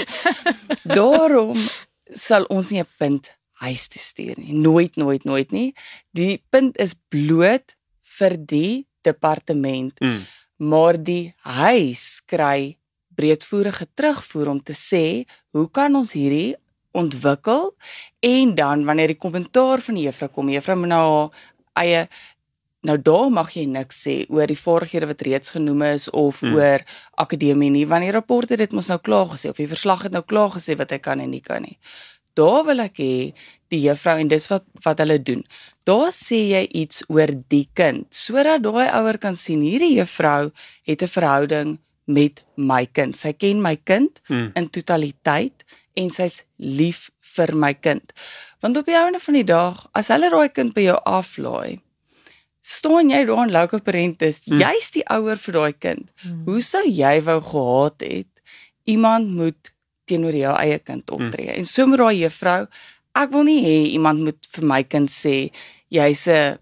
Daarom 0.83 1.59
sal 2.13 2.43
ons 2.43 2.69
nie 2.71 2.79
'n 2.79 2.87
punt 2.97 3.36
huis 3.63 3.87
toe 3.89 4.01
stuur 4.01 4.41
nie. 4.41 4.53
Nooit 4.53 4.95
nooit 4.95 5.23
nooit 5.25 5.51
nie. 5.51 5.71
Die 6.11 6.43
punt 6.49 6.77
is 6.77 6.95
bloot 7.09 7.75
vir 8.17 8.37
die 8.37 8.87
departement. 9.05 9.99
Mm 10.01 10.25
maar 10.57 10.97
die 10.97 11.33
huis 11.45 12.21
kry 12.25 12.77
breedvoerige 13.17 13.87
terugvoer 13.93 14.49
om 14.49 14.61
te 14.63 14.73
sê 14.73 15.25
hoe 15.53 15.69
kan 15.71 15.95
ons 15.95 16.13
hierdie 16.17 16.55
ontwikkel 16.97 17.71
en 18.25 18.55
dan 18.57 18.85
wanneer 18.85 19.13
die 19.13 19.21
kommentaar 19.21 19.81
van 19.85 19.97
die 19.97 20.07
juffrou 20.07 20.29
kom 20.33 20.49
juffrou 20.49 20.77
moet 20.81 20.93
nou 20.93 21.07
eie 21.77 22.07
nou 22.87 22.97
daar 23.01 23.29
mag 23.33 23.53
jy 23.53 23.65
niks 23.69 24.01
sê 24.05 24.15
oor 24.33 24.49
die 24.49 24.57
vaardighede 24.57 25.09
wat 25.09 25.23
reeds 25.25 25.53
genoem 25.53 25.83
is 25.91 26.09
of 26.09 26.41
hmm. 26.41 26.57
oor 26.57 26.85
akademie 27.21 27.71
nie 27.73 27.85
wanneer 27.89 28.13
die 28.13 28.19
rapport 28.19 28.49
het 28.49 28.61
dit 28.61 28.73
mos 28.73 28.89
nou 28.89 28.99
klaar 29.01 29.29
gesê 29.33 29.53
of 29.53 29.61
die 29.61 29.69
verslag 29.69 30.07
het 30.07 30.13
nou 30.13 30.25
klaar 30.25 30.53
gesê 30.57 30.77
wat 30.77 30.93
hy 30.93 31.01
kan 31.01 31.21
en 31.21 31.33
nie 31.33 31.43
kan 31.45 31.65
nie 31.65 31.77
daar 32.37 32.65
wil 32.67 32.83
ek 32.85 33.01
hê 33.01 33.15
die 33.73 33.81
juffrou 33.83 34.15
en 34.21 34.29
dis 34.31 34.47
wat 34.51 34.65
wat 34.85 35.01
hulle 35.03 35.17
doen. 35.19 35.43
Daar 35.87 36.11
sê 36.15 36.39
jy 36.51 36.63
iets 36.83 37.03
oor 37.11 37.33
die 37.51 37.65
kind 37.77 38.07
sodat 38.15 38.63
daai 38.65 38.87
ouer 38.99 39.19
kan 39.23 39.35
sien 39.39 39.65
hierdie 39.65 39.97
juffrou 39.97 40.51
het 40.87 41.03
'n 41.03 41.13
verhouding 41.17 41.77
met 42.07 42.43
my 42.55 42.85
kind. 42.85 43.17
Sy 43.17 43.33
ken 43.33 43.61
my 43.61 43.75
kind 43.75 44.21
hmm. 44.27 44.51
in 44.55 44.69
totaliteit 44.69 45.65
en 45.95 46.09
sy's 46.09 46.43
lief 46.57 47.09
vir 47.35 47.53
my 47.55 47.73
kind. 47.73 48.13
Want 48.63 48.77
op 48.77 48.85
die 48.85 48.95
einde 48.95 49.19
van 49.19 49.33
die 49.33 49.43
dag, 49.43 49.83
as 49.93 50.07
hulle 50.13 50.29
daai 50.31 50.49
kind 50.49 50.73
by 50.73 50.87
jou 50.87 50.97
aflaai, 51.05 51.81
staan 52.61 53.11
jy 53.11 53.25
daar 53.27 53.43
in 53.45 53.53
local 53.53 53.83
parentis, 53.83 54.39
hmm. 54.45 54.61
jy's 54.61 54.91
die 54.95 55.03
ouer 55.13 55.37
vir 55.37 55.53
daai 55.59 55.73
kind. 55.73 56.09
Hmm. 56.23 56.43
Hoe 56.47 56.61
sou 56.61 56.83
jy 56.87 57.21
wou 57.27 57.41
gehad 57.51 58.07
het 58.07 58.31
iemand 58.87 59.29
moet 59.35 59.73
teenoor 60.07 60.35
jou 60.35 60.53
eie 60.55 60.79
kind 60.79 61.03
hmm. 61.09 61.27
optree. 61.27 61.51
Mm. 61.51 61.57
En 61.61 61.67
so 61.69 61.87
moet 61.87 62.03
daai 62.03 62.21
juffrou, 62.21 62.61
ek 63.17 63.33
wil 63.33 63.45
nie 63.47 63.59
hê 63.65 63.77
iemand 63.97 64.23
moet 64.25 64.49
vir 64.55 64.65
my 64.71 64.81
kind 64.83 65.11
sê 65.11 65.35
jy's 65.93 66.27
'n 66.27 66.57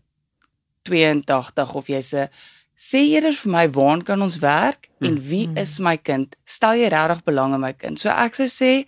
82 0.85 1.75
of 1.75 1.87
jy's 1.87 2.13
'n 2.13 2.29
sê 2.77 2.99
eerder 3.13 3.33
vir 3.33 3.51
my 3.51 3.65
waar 3.69 4.03
kan 4.03 4.21
ons 4.21 4.39
werk 4.39 4.89
mm. 4.99 5.07
en 5.07 5.21
wie 5.21 5.47
mm. 5.47 5.57
is 5.57 5.79
my 5.79 5.97
kind? 5.97 6.35
Stel 6.45 6.75
jy 6.75 6.89
regtig 6.89 7.23
belang 7.23 7.53
in 7.53 7.61
my 7.61 7.73
kind? 7.73 7.99
So 7.99 8.09
ek 8.09 8.35
sou 8.35 8.47
sê 8.47 8.85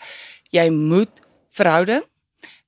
jy 0.51 0.69
moet 0.69 1.13
verhouding 1.49 2.03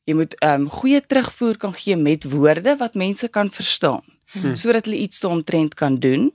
jy 0.10 0.18
moet 0.18 0.34
ehm 0.42 0.66
um, 0.66 0.70
goeie 0.74 1.02
terugvoer 1.06 1.60
kan 1.62 1.76
gee 1.78 1.98
met 1.98 2.26
woorde 2.32 2.76
wat 2.80 2.98
mense 2.98 3.28
kan 3.30 3.52
verstaan 3.54 4.02
mm. 4.34 4.56
sodat 4.58 4.90
hulle 4.90 5.04
iets 5.06 5.22
daaromtrent 5.24 5.76
kan 5.78 6.00
doen 6.02 6.30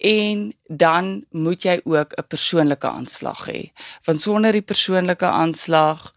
en 0.00 0.52
dan 0.66 1.24
moet 1.30 1.62
jy 1.62 1.80
ook 1.84 2.12
'n 2.16 2.26
persoonlike 2.28 2.88
aanslag 2.88 3.46
hê. 3.48 3.72
Want 4.04 4.20
sonder 4.20 4.52
die 4.52 4.62
persoonlike 4.62 5.26
aanslag 5.26 6.14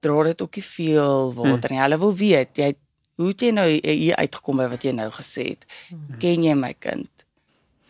dra 0.00 0.22
dit 0.22 0.42
ook 0.42 0.54
nie 0.54 0.64
veel 0.64 1.34
water 1.34 1.68
hmm. 1.68 1.76
nie. 1.76 1.80
Hulle 1.80 1.98
wil 1.98 2.14
weet 2.16 2.56
jy 2.56 2.74
hoe 3.14 3.28
het 3.28 3.40
jy 3.40 3.50
nou 3.50 3.68
hier 3.80 4.16
uitgekom 4.16 4.56
by 4.56 4.68
wat 4.68 4.82
jy 4.82 4.92
nou 4.92 5.10
gesê 5.10 5.48
het. 5.48 5.64
Hmm. 5.88 6.18
Ken 6.18 6.44
jy 6.44 6.54
my 6.54 6.74
kind? 6.78 7.10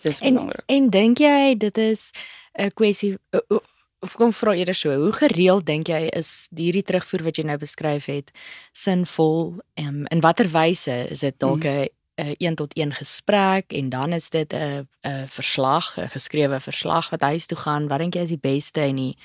Dis 0.03 0.21
belangrik. 0.21 0.65
En, 0.67 0.77
en 0.77 0.91
dink 0.91 1.19
jy 1.19 1.55
dit 1.59 1.79
is 1.79 2.13
'n 2.59 2.71
kwessie 2.75 3.19
of 4.01 4.15
kom 4.15 4.33
vra 4.33 4.55
eerder 4.55 4.75
so, 4.75 4.95
hoe 4.99 5.13
gereeld 5.13 5.67
dink 5.67 5.89
jy 5.89 6.09
is 6.11 6.49
hierdie 6.55 6.83
terugvoer 6.83 7.23
wat 7.23 7.37
jy 7.37 7.45
nou 7.45 7.59
beskryf 7.59 8.05
het 8.05 8.31
sinvol 8.73 9.55
um, 9.79 10.07
en 10.07 10.07
in 10.11 10.21
watter 10.21 10.51
wyse 10.51 11.07
is 11.11 11.21
dit 11.21 11.39
dalk 11.39 11.65
'n 11.65 11.69
hmm 11.69 12.01
'n 12.21 12.35
een 12.39 12.55
tot 12.55 12.79
een 12.79 12.93
gesprek 12.93 13.73
en 13.73 13.89
dan 13.89 14.13
is 14.13 14.31
dit 14.31 14.53
'n 14.53 14.89
'n 15.03 15.27
verslag, 15.29 15.97
'n 15.97 16.09
geskrewe 16.09 16.61
verslag 16.61 17.11
wat 17.11 17.21
huis 17.21 17.47
toe 17.47 17.59
gaan. 17.59 17.89
Wat 17.89 17.99
dink 17.99 18.15
jy 18.15 18.21
is 18.21 18.29
die 18.29 18.39
beste 18.39 18.81
en 18.81 18.97
die 18.97 19.17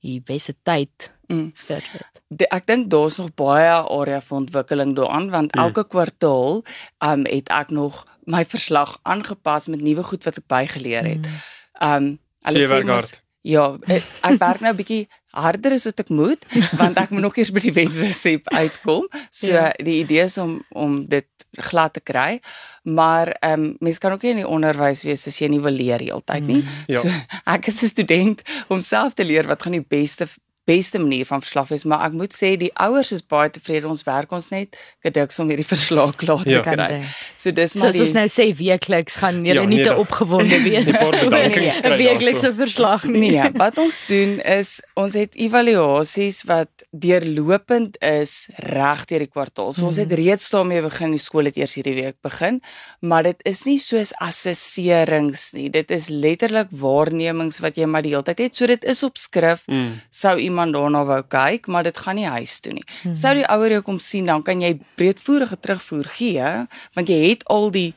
die 0.00 0.20
beste 0.20 0.54
tyd 0.62 1.12
mm. 1.26 1.52
vir 1.54 1.82
dit? 2.28 2.46
Ek 2.50 2.66
dink 2.66 2.90
daar's 2.90 3.16
nog 3.16 3.34
baie 3.34 3.70
area 3.70 4.20
vir 4.20 4.36
ontwikkeling 4.36 4.96
daaraan 4.96 5.30
want 5.30 5.54
mm. 5.54 5.62
elke 5.62 5.86
kwartaal 5.86 6.64
um 6.98 7.24
het 7.24 7.48
ek 7.48 7.70
nog 7.70 8.06
my 8.24 8.44
verslag 8.44 8.98
aangepas 9.02 9.66
met 9.66 9.80
nuwe 9.80 10.02
goed 10.02 10.24
wat 10.24 10.38
ek 10.38 10.46
bygeleer 10.46 11.04
het. 11.04 11.26
Mm. 11.26 11.88
Um 11.88 12.18
alles 12.42 12.70
sê 12.70 12.84
mos 12.84 13.12
Ja, 13.42 13.74
eh, 13.90 14.02
ek 14.22 14.38
werk 14.38 14.60
nou 14.62 14.70
'n 14.70 14.76
bietjie 14.78 15.08
harder 15.34 15.72
as 15.72 15.84
wat 15.84 16.00
ek 16.00 16.08
moet 16.08 16.44
want 16.78 16.98
ek 16.98 17.10
moet 17.10 17.24
nog 17.24 17.36
eers 17.36 17.50
by 17.50 17.60
die 17.60 17.72
wenresep 17.80 18.48
uitkom. 18.48 19.08
So 19.30 19.52
ja. 19.52 19.72
die 19.82 19.98
idee 20.04 20.28
is 20.28 20.38
om 20.38 20.62
om 20.70 21.06
dit 21.08 21.26
glad 21.52 21.92
te 21.92 22.00
kry. 22.00 22.40
Maar 22.82 23.36
ehm 23.40 23.60
um, 23.60 23.76
mense 23.78 23.98
kan 23.98 24.12
ook 24.12 24.22
nie 24.22 24.30
in 24.30 24.42
die 24.42 24.48
onderwys 24.48 25.02
wees 25.02 25.26
as 25.26 25.38
jy 25.38 25.48
nie 25.48 25.60
wil 25.60 25.74
leer 25.76 26.00
heeltyd 26.00 26.46
nie. 26.46 26.62
Mm, 26.62 26.68
ja. 26.86 27.00
So 27.00 27.08
ek 27.54 27.66
is 27.66 27.82
'n 27.82 27.88
student 27.88 28.42
om 28.68 28.80
self 28.80 29.14
te 29.14 29.24
leer 29.24 29.46
wat 29.46 29.62
gaan 29.62 29.72
die 29.78 29.86
beste 29.88 30.28
beste 30.64 30.98
manier 30.98 31.26
van 31.26 31.42
verslag 31.42 31.70
is, 31.74 31.84
maar 31.84 32.04
ek 32.06 32.14
moet 32.14 32.34
sê 32.34 32.52
die 32.58 32.70
ouers 32.78 33.10
is 33.14 33.24
baie 33.26 33.50
tevrede 33.50 33.88
ons 33.90 34.04
werk 34.06 34.30
ons 34.32 34.48
net 34.52 34.76
gediks 35.02 35.40
om 35.42 35.48
hierdie 35.50 35.66
verslag 35.66 36.14
klaar 36.20 36.44
te 36.46 36.54
ja. 36.54 36.62
kry. 36.62 37.00
So 37.40 37.50
dis 37.54 37.74
maar 37.74 37.90
so, 37.90 37.98
die, 37.98 38.04
ons 38.06 38.14
nou 38.14 38.26
sê 38.30 38.46
weekliks 38.54 39.18
gaan 39.22 39.40
jy 39.46 39.56
ja, 39.58 39.64
nie 39.66 39.80
nee, 39.80 39.88
te 39.88 39.96
opgewonde 39.98 40.60
wees 40.68 40.86
nie. 40.86 40.94
'n 40.94 41.96
Weeklikse 41.98 42.52
verslag 42.54 43.06
nie. 43.10 43.32
Nee, 43.32 43.50
wat 43.64 43.80
ons 43.82 43.98
doen 44.06 44.38
is 44.38 44.78
ons 44.98 45.16
het 45.18 45.34
evaluasies 45.34 46.42
wat 46.46 46.86
deurlopend 46.92 47.98
is 48.04 48.46
reg 48.70 49.04
deur 49.10 49.26
die 49.26 49.30
kwartaal. 49.32 49.72
So 49.74 49.88
ons 49.90 49.98
het 49.98 50.10
mhm. 50.12 50.20
reeds 50.22 50.46
daarmee 50.54 50.84
begin, 50.86 51.16
die 51.16 51.22
skool 51.22 51.50
het 51.50 51.58
eers 51.58 51.74
hierdie 51.78 51.96
week 51.98 52.18
begin, 52.22 52.60
maar 53.00 53.26
dit 53.26 53.42
is 53.48 53.64
nie 53.66 53.78
soos 53.82 54.14
assesserings 54.22 55.50
nie. 55.56 55.68
Dit 55.74 55.90
is 55.90 56.06
letterlik 56.12 56.70
waarnemings 56.70 57.58
wat 57.64 57.80
jy 57.80 57.90
maar 57.90 58.06
die 58.06 58.14
hele 58.14 58.26
tyd 58.30 58.46
het. 58.46 58.56
So 58.56 58.70
dit 58.70 58.84
is 58.84 59.02
op 59.02 59.18
skrif. 59.18 59.66
Mm. 59.66 59.98
Sou 60.14 60.36
iemand 60.52 60.76
daarna 60.76 61.02
wou 61.08 61.20
kyk, 61.32 61.68
maar 61.72 61.86
dit 61.88 61.98
gaan 62.04 62.18
nie 62.20 62.28
huis 62.28 62.58
toe 62.62 62.74
nie. 62.76 62.84
Hmm. 63.02 63.14
Sou 63.18 63.32
die 63.38 63.46
ouer 63.50 63.78
jou 63.78 63.82
kom 63.86 64.00
sien, 64.02 64.28
dan 64.30 64.44
kan 64.46 64.62
jy 64.62 64.74
breedvoerige 65.00 65.58
terugvoer 65.60 66.10
gee, 66.18 66.50
want 66.96 67.12
jy 67.12 67.20
het 67.24 67.46
al 67.52 67.70
die 67.74 67.92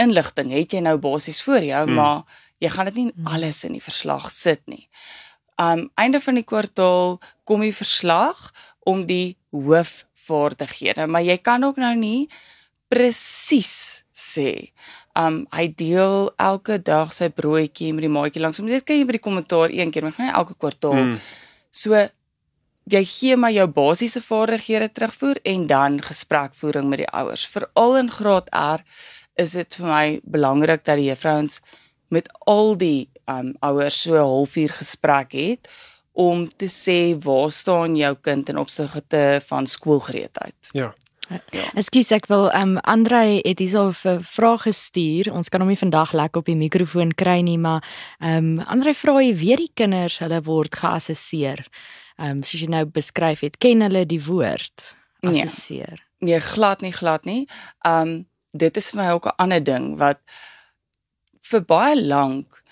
inligting, 0.00 0.52
het 0.54 0.76
jy 0.76 0.84
nou 0.86 0.96
basies 1.02 1.42
voor 1.44 1.66
jou, 1.66 1.82
hmm. 1.84 1.98
maar 1.98 2.46
jy 2.62 2.70
gaan 2.72 2.90
dit 2.90 3.00
nie 3.00 3.08
hmm. 3.10 3.32
alles 3.34 3.64
in 3.68 3.76
die 3.76 3.84
verslag 3.84 4.30
sit 4.34 4.62
nie. 4.70 4.86
Um 5.60 5.88
einde 6.00 6.22
van 6.24 6.38
die 6.40 6.46
kwartaal 6.46 7.18
kom 7.44 7.64
die 7.66 7.74
verslag 7.76 8.48
om 8.88 9.04
die 9.08 9.36
hoofvaardighede, 9.52 11.04
maar 11.10 11.26
jy 11.26 11.36
kan 11.44 11.66
ook 11.66 11.80
nou 11.82 11.92
nie 11.98 12.30
presies 12.90 14.00
sê 14.16 14.70
Um 15.18 15.42
hy 15.50 15.66
deel 15.74 16.30
elke 16.38 16.78
dag 16.78 17.10
sy 17.10 17.30
broodjie 17.34 17.90
met 17.94 18.06
die 18.06 18.12
maatjie 18.12 18.42
langs. 18.42 18.60
Om 18.62 18.68
dit 18.70 18.84
kan 18.86 19.00
jy 19.00 19.06
by 19.08 19.16
die 19.16 19.24
kommentaar 19.24 19.72
een 19.74 19.90
keer, 19.90 20.06
maar 20.06 20.14
gaan 20.14 20.28
nie 20.28 20.36
elke 20.38 20.54
kwartaal. 20.54 20.98
Hmm. 20.98 21.16
So 21.70 22.08
jy 22.90 23.04
gee 23.06 23.36
maar 23.36 23.54
jou 23.54 23.66
basiese 23.70 24.22
vaardighede 24.22 24.90
terugvoer 24.92 25.38
en 25.42 25.66
dan 25.66 26.00
gesprekvoering 26.02 26.88
met 26.90 27.04
die 27.04 27.12
ouers. 27.14 27.46
Veral 27.46 27.96
in 28.00 28.10
graad 28.10 28.50
R 28.54 28.82
is 29.38 29.54
dit 29.56 29.78
vir 29.78 29.86
my 29.86 30.06
belangrik 30.24 30.84
dat 30.84 30.98
die 30.98 31.10
juffrouens 31.10 31.60
met 32.10 32.26
al 32.50 32.74
die 32.78 33.08
um 33.30 33.54
ouers 33.62 34.02
so 34.02 34.14
'n 34.14 34.26
halfuur 34.26 34.72
gesprek 34.80 35.32
het 35.32 35.68
om 36.12 36.48
te 36.48 36.66
sê 36.66 37.16
waar 37.24 37.50
staan 37.50 37.96
jou 37.96 38.14
kind 38.20 38.48
in 38.48 38.58
opsigte 38.58 39.42
van 39.46 39.66
skoolgereedheid. 39.66 40.70
Ja. 40.72 40.94
Ja. 41.30 41.66
Ekskuus, 41.78 42.10
ek 42.14 42.26
wil 42.30 42.48
ehm 42.50 42.76
um, 42.76 42.78
Andre 42.90 43.40
het 43.44 43.60
hierso 43.62 43.92
'n 43.92 44.22
vraag 44.22 44.62
gestuur. 44.66 45.32
Ons 45.32 45.48
kan 45.48 45.60
hom 45.60 45.68
nie 45.68 45.78
vandag 45.78 46.12
lekker 46.12 46.40
op 46.40 46.46
die 46.46 46.56
mikrofoon 46.56 47.14
kry 47.14 47.40
nie, 47.40 47.58
maar 47.58 47.84
ehm 48.18 48.58
um, 48.58 48.66
Andre 48.66 48.94
vra 48.94 49.14
hy 49.18 49.34
weer 49.34 49.56
die 49.56 49.70
kinders, 49.74 50.18
hulle 50.18 50.42
word 50.42 50.74
geassesseer. 50.74 51.66
Ehm 52.18 52.30
um, 52.30 52.42
soos 52.42 52.60
jy 52.60 52.68
nou 52.68 52.84
beskryf 52.84 53.40
het, 53.40 53.58
ken 53.58 53.80
hulle 53.80 54.06
die 54.06 54.24
woord 54.24 54.96
nee. 55.20 55.30
assesseer? 55.30 56.02
Nee, 56.18 56.32
nee 56.34 56.40
glad 56.40 56.80
nie, 56.80 56.92
glad 56.92 57.24
nie. 57.24 57.46
Ehm 57.84 58.08
um, 58.08 58.26
dit 58.52 58.76
is 58.76 58.90
vir 58.90 59.02
my 59.02 59.10
ook 59.10 59.26
'n 59.26 59.38
ander 59.38 59.64
ding 59.64 59.96
wat 59.98 60.18
vir 61.40 61.62
baie 61.62 62.02
lank 62.02 62.62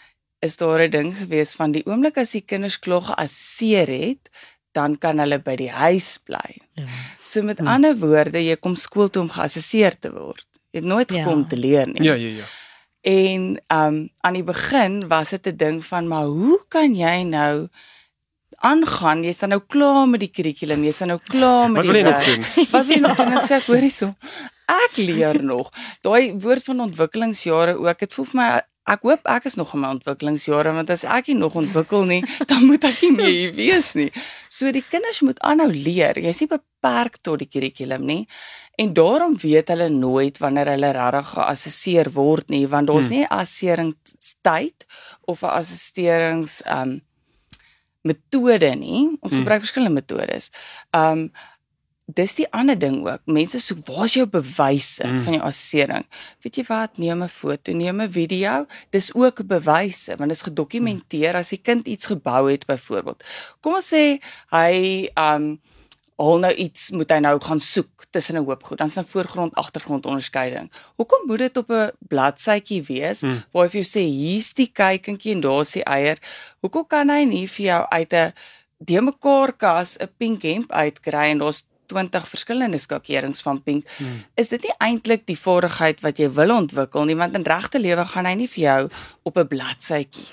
is 0.41 0.57
daar 0.57 0.83
'n 0.83 0.91
ding 0.91 1.17
gewees 1.17 1.55
van 1.55 1.73
die 1.73 1.87
oomblik 1.87 2.17
as 2.17 2.33
die 2.33 2.45
kinders 2.45 2.79
klaar 2.79 3.03
geassesseer 3.03 3.89
het, 3.89 4.31
dan 4.79 4.95
kan 5.03 5.19
hulle 5.23 5.41
by 5.43 5.57
die 5.59 5.73
huis 5.75 6.15
bly. 6.23 6.57
Ja. 6.79 6.87
So 7.23 7.43
met 7.43 7.59
hm. 7.63 7.71
ander 7.75 7.99
woorde, 7.99 8.41
jy 8.43 8.57
kom 8.63 8.79
skool 8.79 9.11
toe 9.11 9.25
om 9.27 9.33
geassesseer 9.35 9.99
te 9.99 10.13
word. 10.15 10.47
Jy 10.71 10.83
het 10.83 10.89
nooit 10.89 11.11
ja. 11.11 11.23
gekom 11.23 11.45
te 11.51 11.59
leer 11.59 11.91
nie. 11.91 12.05
Ja, 12.07 12.15
ja, 12.15 12.43
ja. 12.43 12.49
En 13.09 13.45
ehm 13.67 13.95
um, 13.95 14.01
aan 14.27 14.35
die 14.35 14.45
begin 14.45 15.01
was 15.09 15.31
dit 15.31 15.47
'n 15.47 15.57
ding 15.57 15.85
van 15.87 16.09
maar 16.09 16.27
hoe 16.27 16.59
kan 16.69 16.95
jy 16.95 17.23
nou 17.23 17.69
aangaan. 18.59 19.23
Jy's 19.23 19.39
dan 19.39 19.55
nou 19.55 19.61
klaar 19.67 20.07
met 20.09 20.23
die 20.25 20.31
kurrikulum, 20.31 20.85
jy's 20.87 20.99
dan 21.03 21.13
nou 21.15 21.21
klaar 21.25 21.71
met 21.71 21.85
Wat 21.85 21.93
wil 21.93 21.99
die 21.99 22.03
jy 22.03 22.11
nog 22.11 22.25
doen? 22.25 22.47
Wat 22.75 22.87
wil 22.87 22.95
jy 22.95 23.03
nog 23.05 23.17
doen? 23.17 23.35
Dan 23.35 23.45
sê 23.47 23.59
ek 23.61 23.69
hoor 23.71 23.85
hierso. 23.87 24.15
Ek 24.69 24.99
leer 25.01 25.39
nog. 25.43 25.71
Daai 26.05 26.35
woord 26.43 26.67
van 26.67 26.83
ontwikkelingsjare 26.89 27.79
ook. 27.79 28.03
Dit 28.03 28.17
voel 28.17 28.29
vir 28.33 28.41
my 28.41 28.49
ek 28.89 29.03
hoop 29.03 29.27
ek 29.29 29.45
is 29.51 29.57
nog 29.57 29.75
in 29.75 29.81
my 29.81 29.89
ontwikkelingsjare 29.97 30.73
want 30.73 30.91
as 30.91 31.05
ek 31.05 31.29
nie 31.29 31.37
nog 31.39 31.55
ontwikkel 31.55 32.05
nie, 32.09 32.23
dan 32.51 32.65
moet 32.67 32.85
ek 32.85 33.03
nie 33.03 33.11
meer 33.13 33.29
hier 33.35 33.53
wees 33.55 33.95
nie. 33.95 34.11
So 34.49 34.71
die 34.73 34.83
kinders 34.83 35.21
moet 35.23 35.41
aanhou 35.45 35.69
leer. 35.73 36.17
Jy's 36.19 36.41
nie 36.41 36.49
beperk 36.49 37.19
tot 37.23 37.39
die 37.39 37.49
kurrikulum 37.49 38.05
nie. 38.07 38.27
En 38.79 38.93
daarom 38.95 39.35
weet 39.43 39.69
hulle 39.69 39.89
nooit 39.91 40.39
wanneer 40.39 40.67
hulle 40.75 40.93
regtig 40.95 41.33
geassesseer 41.35 42.11
word 42.15 42.49
nie, 42.49 42.67
want 42.71 42.87
daar's 42.89 43.09
Hmm. 43.11 43.17
nie 43.19 43.27
assesseringstyd 43.29 44.87
of 45.27 45.43
'n 45.43 45.51
assisterings 45.61 46.63
um 46.67 47.01
metode 48.03 48.71
nie. 48.77 49.19
Ons 49.21 49.33
Hmm. 49.33 49.41
gebruik 49.43 49.61
verskillende 49.67 49.95
metodes. 50.01 50.51
Um 50.95 51.31
dis 52.15 52.35
die 52.39 52.47
ander 52.57 52.79
ding 52.79 53.03
ook. 53.07 53.21
Mense 53.27 53.61
soek 53.61 53.83
waar's 53.87 54.15
jou 54.17 54.27
bewyse 54.27 55.05
Mm. 55.07 55.19
van 55.25 55.33
jou 55.35 55.43
assessering? 55.45 56.07
Weet 56.43 56.57
jy 56.57 56.65
wat? 56.69 56.99
Neem 56.99 57.23
'n 57.23 57.29
foto, 57.29 57.73
neem 57.73 58.01
'n 58.01 58.11
video. 58.13 58.67
Dis 58.91 59.15
ook 59.15 59.47
bewyse 59.47 60.17
want 60.17 60.31
dit 60.31 60.39
is 60.39 60.43
gedokumenteer 60.43 61.35
as 61.37 61.49
die 61.51 61.61
kind 61.63 61.87
iets 61.87 62.07
gebou 62.07 62.51
het 62.51 62.67
byvoorbeeld. 62.67 63.23
Kom 63.61 63.75
ons 63.75 63.93
sê 63.95 64.21
hy 64.51 65.09
um 65.17 65.61
al 66.21 66.39
nou 66.39 66.53
iets 66.55 66.91
moet 66.91 67.11
hy 67.11 67.19
nou 67.21 67.39
gaan 67.41 67.61
soek 67.61 68.07
tussen 68.11 68.37
'n 68.37 68.45
hoop 68.45 68.63
goed. 68.65 68.79
Dan 68.79 68.87
is 68.89 68.97
'n 68.99 69.05
voorgrond 69.05 69.55
agtergrond 69.55 70.07
onderskeiding. 70.07 70.71
Hoekom 70.97 71.27
moet 71.27 71.39
dit 71.39 71.57
op 71.57 71.71
'n 71.71 71.91
bladsytjie 72.09 72.83
wees 72.87 73.23
Mm. 73.23 73.45
waar 73.53 73.65
hy 73.65 73.69
vir 73.71 73.83
jou 73.83 74.03
sê 74.03 74.03
hier's 74.09 74.53
die 74.55 74.71
kuikentjie 74.73 75.33
en 75.35 75.41
daar's 75.41 75.73
die 75.73 75.85
eier? 75.85 76.19
Hoekom 76.63 76.87
kan 76.87 77.09
hy 77.11 77.25
nie 77.25 77.47
vir 77.47 77.67
jou 77.67 77.87
uit 77.91 78.13
'n 78.13 78.33
de 78.81 79.01
mekaar 79.01 79.53
kas 79.57 79.97
'n 80.01 80.09
pink 80.19 80.43
hemp 80.43 80.73
uitkry 80.73 81.31
en 81.31 81.39
daar's 81.39 81.65
20 81.89 82.29
verskillende 82.29 82.79
skakerings 82.79 83.43
van 83.43 83.63
pink? 83.63 83.87
Hmm. 83.99 84.23
Is 84.37 84.49
dit 84.53 84.63
nie 84.63 84.75
eintlik 84.85 85.27
die 85.27 85.37
vaardigheid 85.39 86.01
wat 86.05 86.19
jy 86.19 86.29
wil 86.37 86.51
ontwikkel 86.55 87.05
nie, 87.09 87.17
want 87.17 87.35
in 87.35 87.43
regte 87.49 87.81
lewe 87.81 88.05
gaan 88.05 88.27
hy 88.27 88.35
nie 88.35 88.49
vir 88.49 88.63
jou 88.65 88.89
op 89.25 89.37
'n 89.39 89.49
bladsytjie 89.49 90.27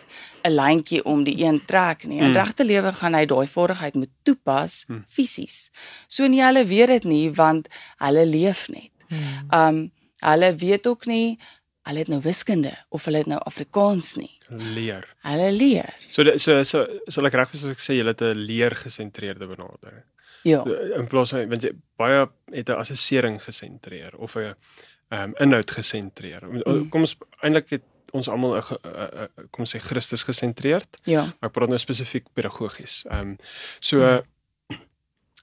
'n 0.45 0.51
lyntjie 0.55 1.03
om 1.05 1.23
die 1.23 1.37
een 1.43 1.61
trek 1.65 2.05
nie. 2.05 2.19
In 2.19 2.29
Mm. 2.31 2.35
regte 2.35 2.63
lewe 2.65 2.91
gaan 2.93 3.13
hy 3.15 3.25
daai 3.25 3.47
vaardigheid 3.47 3.95
moet 3.95 4.11
toepas 4.23 4.85
Mm. 4.87 5.03
fisies. 5.07 5.69
So 6.07 6.27
nie 6.27 6.41
hulle 6.43 6.65
weet 6.65 6.87
dit 6.87 7.03
nie 7.05 7.29
want 7.31 7.67
hulle 7.99 8.25
leef 8.25 8.67
net. 8.69 8.91
Hmm. 9.09 9.49
Um 9.51 9.91
hulle 10.21 10.55
weet 10.55 10.87
ook 10.87 11.05
nie 11.05 11.37
hulle 11.85 11.99
het 11.99 12.07
nou 12.07 12.21
wiskunde 12.21 12.73
of 12.89 13.05
hulle 13.05 13.17
het 13.17 13.27
nou 13.27 13.39
Afrikaans 13.45 14.15
nie. 14.17 14.31
leer. 14.49 15.05
Hulle 15.23 15.51
leer. 15.51 15.93
So 16.11 16.37
so 16.37 16.63
so 16.63 16.87
sal 17.07 17.25
ek 17.25 17.33
reg 17.33 17.51
wees 17.51 17.63
as 17.63 17.69
ek 17.71 17.77
sê 17.79 17.93
jy 17.97 18.05
het 18.07 18.21
'n 18.21 18.33
leer 18.45 18.71
gesentreerde 18.75 19.47
benadering. 19.47 20.03
Ja. 20.45 20.61
In 20.95 21.07
plaas 21.09 21.33
van 21.33 21.49
want 21.49 21.63
jy 21.65 21.71
baie 21.97 22.27
het 22.53 22.69
'n 22.69 22.77
assessering 22.77 23.41
gesentreer 23.43 24.13
of 24.17 24.35
'n 24.35 24.53
ehm 25.09 25.23
um, 25.23 25.33
inhoud 25.37 25.71
gesentreer. 25.71 26.41
Mm. 26.45 26.89
Kom 26.89 27.01
ons 27.01 27.17
eintlik 27.41 27.69
het 27.69 27.83
ons 28.11 28.29
almal 28.29 28.57
'n 28.57 28.63
kom 29.51 29.65
ons 29.65 29.75
sê 29.75 29.79
Christus 29.79 30.23
gesentreerd. 30.23 30.97
Ja. 31.03 31.33
Ek 31.41 31.51
praat 31.51 31.69
nou 31.69 31.79
spesifiek 31.79 32.25
pedagogies. 32.33 33.05
Ehm 33.09 33.19
um, 33.19 33.37
so 33.79 33.99
uh, 33.99 34.21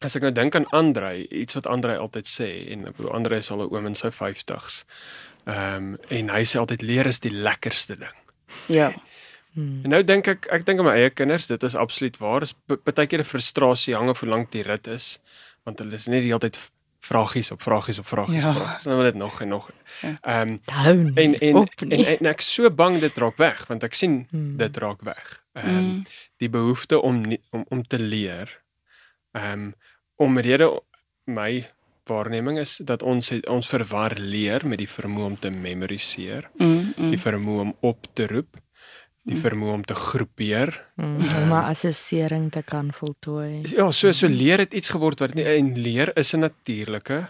as 0.00 0.16
ek 0.16 0.22
nou 0.22 0.32
dink 0.32 0.54
aan 0.54 0.66
Andrei, 0.70 1.26
iets 1.30 1.54
wat 1.54 1.66
Andrei 1.66 1.96
altyd 1.98 2.26
sê 2.26 2.70
en 2.70 2.86
ek 2.86 2.96
bedoel 2.96 3.14
Andrei 3.14 3.38
is 3.38 3.50
al 3.50 3.62
'n 3.62 3.74
oom 3.74 3.86
in 3.86 3.94
sy 3.94 4.10
50's. 4.10 4.84
Ehm 5.46 5.76
um, 5.76 5.96
en 6.08 6.28
hy 6.28 6.44
sê 6.44 6.58
altyd 6.58 6.82
leer 6.82 7.06
is 7.06 7.20
die 7.20 7.34
lekkerste 7.34 7.96
ding. 7.96 8.16
Ja. 8.66 8.92
Hmm. 9.54 9.80
En 9.84 9.90
nou 9.90 10.02
dink 10.04 10.26
ek 10.28 10.46
ek 10.50 10.64
dink 10.66 10.78
aan 10.80 10.86
my 10.86 10.92
eie 10.96 11.10
kinders, 11.10 11.46
dit 11.46 11.62
is 11.62 11.74
absoluut 11.74 12.16
waar. 12.18 12.42
Is 12.42 12.54
partykeer 12.84 13.20
'n 13.20 13.24
frustrasie 13.24 13.94
hang 13.94 14.08
af 14.08 14.20
hoe 14.20 14.28
lank 14.28 14.50
die 14.50 14.62
rit 14.62 14.86
is, 14.86 15.18
want 15.64 15.78
hulle 15.78 15.92
is 15.94 16.06
net 16.08 16.20
die 16.22 16.28
hele 16.32 16.38
tyd 16.40 16.58
vragies 17.02 17.50
op 17.50 17.62
vragies 17.62 17.98
op 17.98 18.06
vragies. 18.06 18.42
Ja. 18.42 18.52
vragies. 18.54 18.84
Nou 18.84 18.96
wil 18.96 19.04
dit 19.10 19.14
nog 19.14 19.40
en 19.42 19.48
nog. 19.48 19.70
Ja. 20.02 20.14
Ehm 20.22 20.48
um, 20.48 20.60
Hou 20.70 20.94
nie 20.96 21.12
en 21.24 21.34
en, 21.38 21.56
op 21.56 21.68
en 21.80 21.88
nie. 21.88 22.06
en 22.06 22.26
ek 22.26 22.40
so 22.40 22.70
bang 22.70 23.00
dit 23.00 23.18
raak 23.18 23.36
weg 23.36 23.66
want 23.66 23.82
ek 23.84 23.94
sien 23.94 24.26
Hmm. 24.30 24.56
dit 24.56 24.76
raak 24.76 25.02
weg. 25.02 25.42
Ehm 25.54 25.68
um, 25.68 25.74
Mm. 25.84 26.04
die 26.38 26.48
behoefte 26.48 27.00
om 27.02 27.20
nie, 27.20 27.40
om 27.50 27.64
om 27.68 27.82
te 27.86 27.98
leer. 27.98 28.60
Ehm 29.34 29.52
um, 29.52 29.74
omrede 30.16 30.80
my 31.26 31.68
waarneming 32.06 32.58
is 32.58 32.76
dat 32.84 33.02
ons 33.02 33.28
het, 33.28 33.46
ons 33.48 33.68
verwar 33.68 34.14
leer 34.18 34.66
met 34.66 34.78
die 34.78 34.88
vermoë 34.88 35.24
om 35.24 35.38
te 35.38 35.50
memoriseer, 35.50 36.48
Mm, 36.58 36.92
die 36.96 37.16
mm. 37.16 37.18
vermoë 37.18 37.60
om 37.60 37.74
op 37.80 38.06
te 38.14 38.26
roep, 38.26 38.56
die 39.24 39.36
Mm. 39.36 39.40
vermoë 39.42 39.72
om 39.72 39.84
te 39.84 39.94
groepeer. 39.94 40.84
Hmm. 40.96 41.16
om 41.16 41.48
'n 41.52 41.64
assessering 41.70 42.50
te 42.52 42.62
kan 42.62 42.92
voltooi. 42.92 43.62
Ja, 43.76 43.90
so 43.90 44.12
so 44.12 44.26
leer 44.28 44.58
het 44.58 44.74
iets 44.74 44.88
geword 44.88 45.18
wat 45.18 45.34
nie 45.34 45.44
en 45.44 45.78
leer 45.78 46.16
is 46.16 46.32
'n 46.34 46.38
natuurlike 46.40 47.28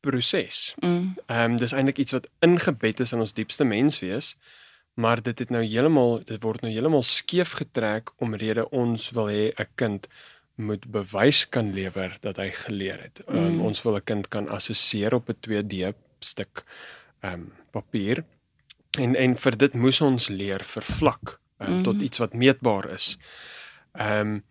proses. 0.00 0.74
mm. 0.80 1.14
Ehm 1.26 1.50
um, 1.52 1.56
dis 1.56 1.72
eintlik 1.72 1.98
iets 1.98 2.12
wat 2.12 2.28
ingebed 2.40 3.00
is 3.00 3.12
in 3.12 3.18
ons 3.20 3.32
diepste 3.32 3.64
menswees, 3.64 4.36
maar 4.94 5.22
dit 5.22 5.38
het 5.38 5.50
nou 5.50 5.64
heeltemal 5.64 6.22
dit 6.24 6.42
word 6.42 6.60
nou 6.62 6.72
heeltemal 6.72 7.02
skeef 7.02 7.52
getrek 7.52 8.10
omrede 8.18 8.68
ons 8.70 9.10
wil 9.10 9.26
hê 9.28 9.52
'n 9.58 9.66
kind 9.74 10.08
moet 10.56 10.86
bewys 10.90 11.48
kan 11.48 11.72
lewer 11.74 12.16
dat 12.20 12.36
hy 12.36 12.50
geleer 12.50 13.00
het. 13.02 13.22
Um, 13.28 13.54
Mm. 13.54 13.60
Ons 13.60 13.82
wil 13.82 13.96
'n 13.96 14.04
kind 14.04 14.28
kan 14.28 14.48
assesseer 14.48 15.14
op 15.14 15.28
'n 15.28 15.36
2D 15.40 15.92
stuk 16.20 16.62
ehm 17.22 17.32
um, 17.32 17.52
papier. 17.70 18.24
En 18.98 19.16
en 19.16 19.36
vir 19.36 19.56
dit 19.58 19.74
moes 19.74 20.00
ons 20.00 20.28
leer 20.28 20.62
vervlak 20.64 21.38
um, 21.60 21.72
mm. 21.78 21.82
tot 21.82 21.94
Mhm. 21.94 22.02
iets 22.04 22.18
wat 22.18 22.34
meetbaar 22.34 22.90
is. 22.94 23.18
Ehm 23.98 24.20
um, 24.20 24.42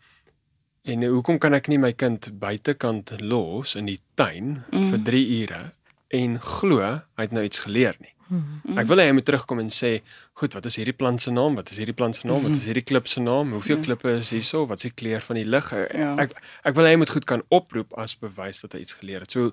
en 0.84 1.04
hoekom 1.04 1.38
kan 1.40 1.54
ek 1.54 1.68
nie 1.72 1.78
my 1.80 1.94
kind 1.94 2.28
buitekant 2.40 3.14
los 3.22 3.76
in 3.76 3.86
die 3.86 4.02
tuin 4.20 4.64
mm. 4.72 4.80
Mm. 4.80 4.90
vir 4.92 5.00
3 5.04 5.22
ure 5.42 5.62
en 6.10 6.40
glo 6.40 6.82
hy 6.84 7.24
het 7.24 7.32
nou 7.32 7.44
iets 7.44 7.60
geleer 7.64 7.96
nie? 8.00 8.10
Hmm. 8.28 8.60
Mm. 8.66 8.78
Ek 8.80 8.88
wil 8.88 8.98
hê 8.98 9.06
hy 9.08 9.14
moet 9.14 9.26
terugkom 9.26 9.60
en 9.60 9.70
sê, 9.70 10.02
"Goed, 10.34 10.54
wat 10.54 10.66
is 10.66 10.76
hierdie 10.76 10.94
plant 10.96 11.22
se 11.22 11.32
naam? 11.32 11.56
Wat 11.56 11.70
is 11.72 11.78
hierdie 11.78 11.94
plant 11.96 12.16
se 12.16 12.28
naam? 12.28 12.44
Wat 12.44 12.52
is 12.52 12.66
hierdie 12.66 12.84
klip 12.84 13.08
se 13.08 13.20
naam? 13.22 13.52
Hoeveel 13.52 13.78
Ja. 13.78 13.84
klippe 13.84 14.10
is 14.18 14.30
hierso? 14.32 14.66
Wat 14.68 14.78
is 14.84 14.92
die 14.92 14.92
kleur 14.92 15.22
van 15.22 15.36
die 15.36 15.46
lig?" 15.46 15.70
Ja. 15.72 16.16
Ek 16.18 16.32
ek 16.64 16.76
wil 16.76 16.86
hê 16.86 16.90
hy 16.90 16.96
moet 16.98 17.10
goed 17.10 17.26
kan 17.26 17.44
oproep 17.50 17.94
as 17.98 18.16
bewys 18.16 18.62
dat 18.62 18.74
hy 18.74 18.80
iets 18.80 18.94
geleer 18.94 19.20
het. 19.20 19.32
So 19.32 19.52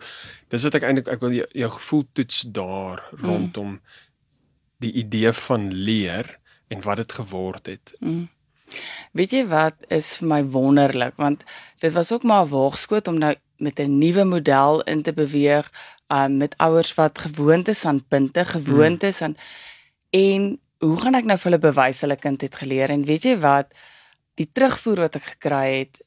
dis 0.48 0.62
wat 0.62 0.74
ek 0.74 0.82
eintlik 0.82 1.08
ek 1.08 1.20
wil 1.20 1.30
jou, 1.32 1.46
jou 1.52 1.70
gevoel 1.70 2.04
toets 2.14 2.40
daar 2.48 3.02
rondom 3.22 3.80
die 4.80 4.92
idee 4.92 5.32
van 5.32 5.68
leer 5.72 6.38
en 6.68 6.82
wat 6.86 6.96
dit 7.02 7.12
geword 7.12 7.66
het. 7.66 7.94
Mm. 8.00 8.28
Weet 9.12 9.32
jy 9.34 9.46
wat 9.50 9.74
is 9.90 10.16
vir 10.20 10.28
my 10.30 10.42
wonderlik 10.54 11.16
want 11.18 11.42
dit 11.82 11.92
was 11.92 12.12
ook 12.12 12.22
maar 12.22 12.44
'n 12.46 12.50
waagskoot 12.52 13.08
om 13.08 13.18
nou 13.18 13.34
met 13.58 13.78
'n 13.80 13.98
nuwe 13.98 14.24
model 14.24 14.82
in 14.82 15.02
te 15.02 15.12
beweeg 15.12 15.70
um, 16.08 16.36
met 16.36 16.54
ouers 16.58 16.94
wat 16.94 17.18
gewoond 17.18 17.68
is 17.68 17.84
aan 17.84 18.04
punte, 18.08 18.44
gewoond 18.44 19.02
is 19.02 19.22
aan 19.22 19.36
en 20.10 20.58
hoe 20.78 20.96
gaan 21.00 21.14
ek 21.14 21.24
nou 21.24 21.38
vir 21.38 21.50
hulle 21.50 21.62
bewys 21.72 22.00
hulle 22.00 22.16
kind 22.16 22.40
het 22.40 22.54
geleer 22.54 22.90
en 22.90 23.04
weet 23.04 23.22
jy 23.22 23.36
wat 23.38 23.66
die 24.34 24.48
terugvoer 24.52 24.96
wat 24.96 25.16
ek 25.16 25.22
gekry 25.34 25.78
het 25.78 26.00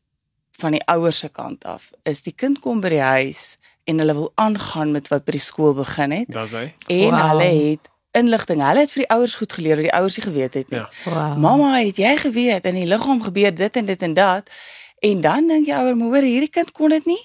van 0.59 0.71
die 0.71 0.85
ouers 0.87 1.19
se 1.19 1.29
kant 1.29 1.65
af 1.65 1.91
is 2.03 2.21
die 2.21 2.33
kind 2.35 2.59
kom 2.59 2.81
by 2.81 2.89
die 2.89 3.01
huis 3.05 3.57
en 3.85 3.99
hulle 3.99 4.13
wil 4.13 4.31
aangaan 4.35 4.91
met 4.91 5.07
wat 5.11 5.25
by 5.25 5.31
die 5.31 5.39
skool 5.43 5.73
begin 5.73 6.11
het 6.11 6.27
Daar's 6.31 6.51
hy. 6.51 6.73
en 6.87 7.11
Wow. 7.11 7.29
hulle 7.29 7.43
het 7.69 7.89
inligting 8.13 8.61
hulle 8.61 8.79
het 8.85 8.91
vir 8.93 9.03
die 9.05 9.09
ouers 9.15 9.35
goed 9.35 9.53
geleer 9.53 9.75
wat 9.79 9.83
die 9.89 9.93
ouers 9.99 10.17
nie 10.17 10.25
geweet 10.25 10.53
het 10.53 10.69
nie 10.69 10.79
Ja. 10.79 10.89
Wow. 11.05 11.37
Mamma, 11.37 11.71
het 11.79 11.97
jy 11.97 12.15
geweet 12.17 12.65
in 12.65 12.75
die 12.75 12.85
liggaam 12.85 13.21
gebeur 13.23 13.53
dit 13.55 13.75
en 13.77 13.85
dit 13.85 14.01
en 14.01 14.13
dat? 14.13 14.49
En 15.03 15.21
dan 15.21 15.47
dink 15.47 15.67
jy 15.67 15.73
ouer, 15.75 15.95
maar 15.97 16.07
hoor 16.07 16.21
hierdie 16.27 16.49
kind 16.49 16.71
kon 16.71 16.89
dit 16.89 17.05
nie 17.05 17.21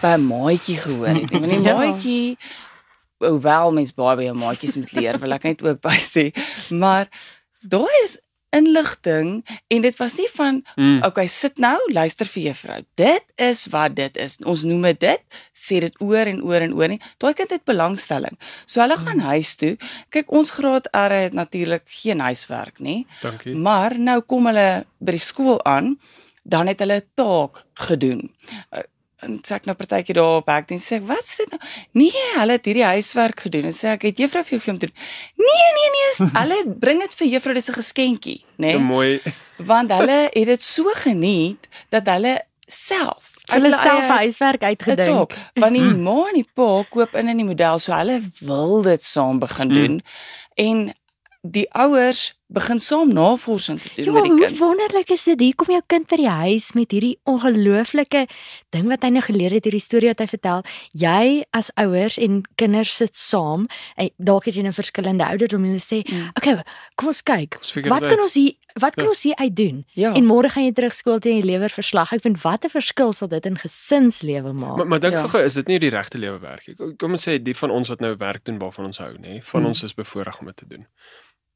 by 0.00 0.14
'n 0.16 0.26
maatjie 0.26 0.76
gehoor 0.78 1.06
het 1.14 1.30
nie. 1.30 1.40
Want 1.40 1.52
die 1.64 1.68
Ja. 1.70 1.76
maatjie 1.76 2.38
hoewel 3.18 3.72
mens 3.72 3.92
baie 3.94 4.16
by 4.16 4.24
'n 4.30 4.36
maatjies 4.38 4.76
moet 4.76 4.92
leer, 4.92 5.18
wil 5.18 5.32
ek 5.32 5.42
net 5.42 5.62
ook 5.62 5.80
by 5.80 5.96
sê, 6.00 6.30
maar 6.70 7.08
daai 7.60 7.96
is 8.04 8.18
inligting 8.50 9.46
en 9.68 9.82
dit 9.82 9.96
was 9.96 10.16
nie 10.18 10.28
van 10.34 10.62
Mm. 10.76 11.02
okay, 11.04 11.26
sit 11.26 11.58
nou, 11.58 11.78
luister 11.92 12.26
vir 12.26 12.42
juffrou. 12.42 12.84
Dit 12.94 13.24
is 13.36 13.66
wat 13.70 13.94
dit 13.96 14.16
is. 14.16 14.36
Ons 14.44 14.62
noem 14.64 14.82
dit 14.82 15.20
sê 15.52 15.80
dit 15.80 15.94
oor 16.00 16.26
en 16.26 16.42
oor 16.42 16.60
en 16.60 16.74
oor 16.74 16.88
nie. 16.88 17.00
Daai 17.18 17.34
kind 17.34 17.50
het 17.50 17.64
belangstelling. 17.64 18.38
So 18.66 18.80
hulle 18.80 18.96
gaan 18.96 19.20
huis 19.20 19.56
toe. 19.56 19.76
Kyk, 20.10 20.32
ons 20.32 20.50
graad 20.50 20.88
R 20.96 21.12
het 21.12 21.32
natuurlik 21.32 21.82
geen 21.86 22.20
huiswerk 22.20 22.78
nie. 22.78 23.06
Dankie. 23.22 23.54
Maar 23.54 23.98
nou 23.98 24.20
kom 24.20 24.46
hulle 24.46 24.84
by 24.98 25.12
die 25.12 25.22
skool 25.22 25.60
aan, 25.64 25.98
dan 26.42 26.66
het 26.66 26.80
hulle 26.80 27.00
'n 27.00 27.08
taak 27.14 27.64
gedoen. 27.74 28.30
En 29.22 29.38
sê 29.44 29.54
ek 29.58 29.66
nou 29.68 29.74
partytjie 29.76 30.14
daar 30.16 30.38
op 30.40 30.48
ek 30.48 30.68
dink 30.68 30.80
sê 30.80 30.96
ek, 30.96 31.02
wat 31.08 31.26
sê 31.28 31.44
nou? 31.50 31.58
Nee, 31.92 32.22
hulle 32.38 32.52
het 32.56 32.64
hierdie 32.64 32.84
huiswerk 32.88 33.40
gedoen 33.40 33.64
en 33.68 33.74
sê 33.76 33.90
ek 33.92 34.02
het 34.08 34.16
juffrou 34.18 34.42
vir 34.44 34.50
jou 34.56 34.60
gegee 34.60 34.72
om 34.72 34.78
te 34.78 34.86
doen. 34.86 34.96
Nee, 35.36 35.66
nee, 35.76 35.90
nee, 35.96 36.06
is- 36.12 36.32
hulle 36.40 36.58
bring 36.80 37.00
dit 37.00 37.14
vir 37.14 37.26
juffrou 37.34 37.54
dis 37.54 37.68
'n 37.68 37.76
geskenkie, 37.80 38.38
nê? 38.58 38.72
So 38.72 38.80
mooi. 38.80 39.20
Want 39.72 39.92
hulle 39.92 40.30
het 40.32 40.46
dit 40.46 40.62
so 40.62 40.84
geniet 41.04 41.68
dat 41.90 42.06
hulle 42.08 42.40
self 42.66 43.28
uit 43.50 43.62
Hulle 43.62 43.76
self 43.82 44.06
huiswerk 44.08 44.62
uitgedink. 44.62 45.32
want 45.54 45.74
die 45.74 45.82
ma 46.06 46.28
en 46.28 46.34
die 46.34 46.46
pa 46.54 46.84
koop 46.90 47.14
in 47.14 47.28
in 47.28 47.36
die 47.36 47.44
model, 47.46 47.78
so 47.78 47.92
hulle 47.92 48.22
wil 48.40 48.82
dit 48.82 49.02
saam 49.02 49.38
begin 49.38 49.68
Mm. 49.68 49.74
doen. 49.74 50.02
En 50.56 50.94
die 51.42 51.66
ouers 51.74 52.32
begin 52.52 52.80
saam 52.80 53.12
navorsing 53.14 53.80
te 53.80 53.90
doen 53.96 54.04
Ja, 54.04 54.12
met 54.12 54.22
die 54.24 54.30
hoe 54.32 54.40
kind. 54.46 54.58
wonderlik 54.58 55.10
is 55.10 55.24
dit. 55.24 55.40
Hier 55.40 55.54
kom 55.54 55.68
jou 55.70 55.82
kind 55.86 56.08
by 56.10 56.16
die 56.16 56.28
huis 56.28 56.72
met 56.74 56.90
hierdie 56.90 57.18
ongelooflike 57.24 58.26
ding 58.74 58.88
wat 58.90 59.02
hy 59.06 59.10
nou 59.14 59.22
geleer 59.22 59.50
het, 59.54 59.64
hierdie 59.68 59.80
storie 59.82 60.08
wat 60.10 60.18
hy 60.18 60.26
vertel. 60.26 60.62
Jy 60.92 61.44
as 61.56 61.70
ouers 61.78 62.18
en 62.18 62.42
kinders 62.56 62.96
sit 62.96 63.14
saam. 63.14 63.66
Dalk 64.18 64.44
het 64.50 64.54
jy 64.56 64.62
'n 64.66 64.72
verskillende 64.72 65.24
ouderdom 65.24 65.64
en 65.64 65.70
hulle 65.70 65.80
sê, 65.80 66.02
Mm. 66.10 66.30
"Oké, 66.36 66.62
kom 66.96 67.08
ons 67.08 67.22
kyk. 67.22 67.56
Ons 67.58 67.74
Wat 67.88 68.06
kan 68.08 68.20
ons 68.20 68.34
hier 68.34 68.52
wat 68.78 68.94
kan 68.94 69.04
Ja. 69.04 69.10
ons 69.10 69.22
hier 69.22 69.36
uit 69.36 69.56
doen?" 69.56 69.84
Ja. 69.94 70.12
En 70.14 70.24
môre 70.24 70.48
gaan 70.48 70.64
jy 70.64 70.72
terug 70.72 70.94
skool 70.94 71.18
toe 71.18 71.30
en 71.32 71.38
jy 71.38 71.44
lewer 71.44 71.68
verslag. 71.70 72.12
Ek 72.12 72.22
vind 72.22 72.42
wat 72.42 72.64
'n 72.64 72.68
verskil 72.68 73.12
sal 73.12 73.28
dit 73.28 73.46
in 73.46 73.56
gesinslewe 73.58 74.52
maak. 74.52 74.76
Maar 74.76 74.86
maar 74.86 75.00
dink 75.00 75.14
Ja. 75.14 75.26
gou 75.28 75.42
is 75.44 75.54
dit 75.54 75.66
nie 75.68 75.78
die 75.78 75.90
regte 75.90 76.18
lewe 76.18 76.38
werk 76.40 76.66
nie. 76.66 76.74
Kom- 76.76 76.96
Kom 76.96 77.10
ons 77.12 77.24
sê 77.28 77.42
die 77.42 77.54
van 77.56 77.70
ons 77.70 77.88
wat 77.88 78.00
nou 78.00 78.16
werk 78.16 78.44
doen 78.44 78.58
waarvan 78.58 78.86
ons 78.86 78.98
hou, 78.98 79.12
nê? 79.18 79.40
Van 79.42 79.60
Mm. 79.62 79.66
ons 79.66 79.82
is 79.82 79.94
bevoorreg 79.94 80.40
om 80.40 80.46
dit 80.46 80.56
te 80.56 80.66
doen. 80.66 80.86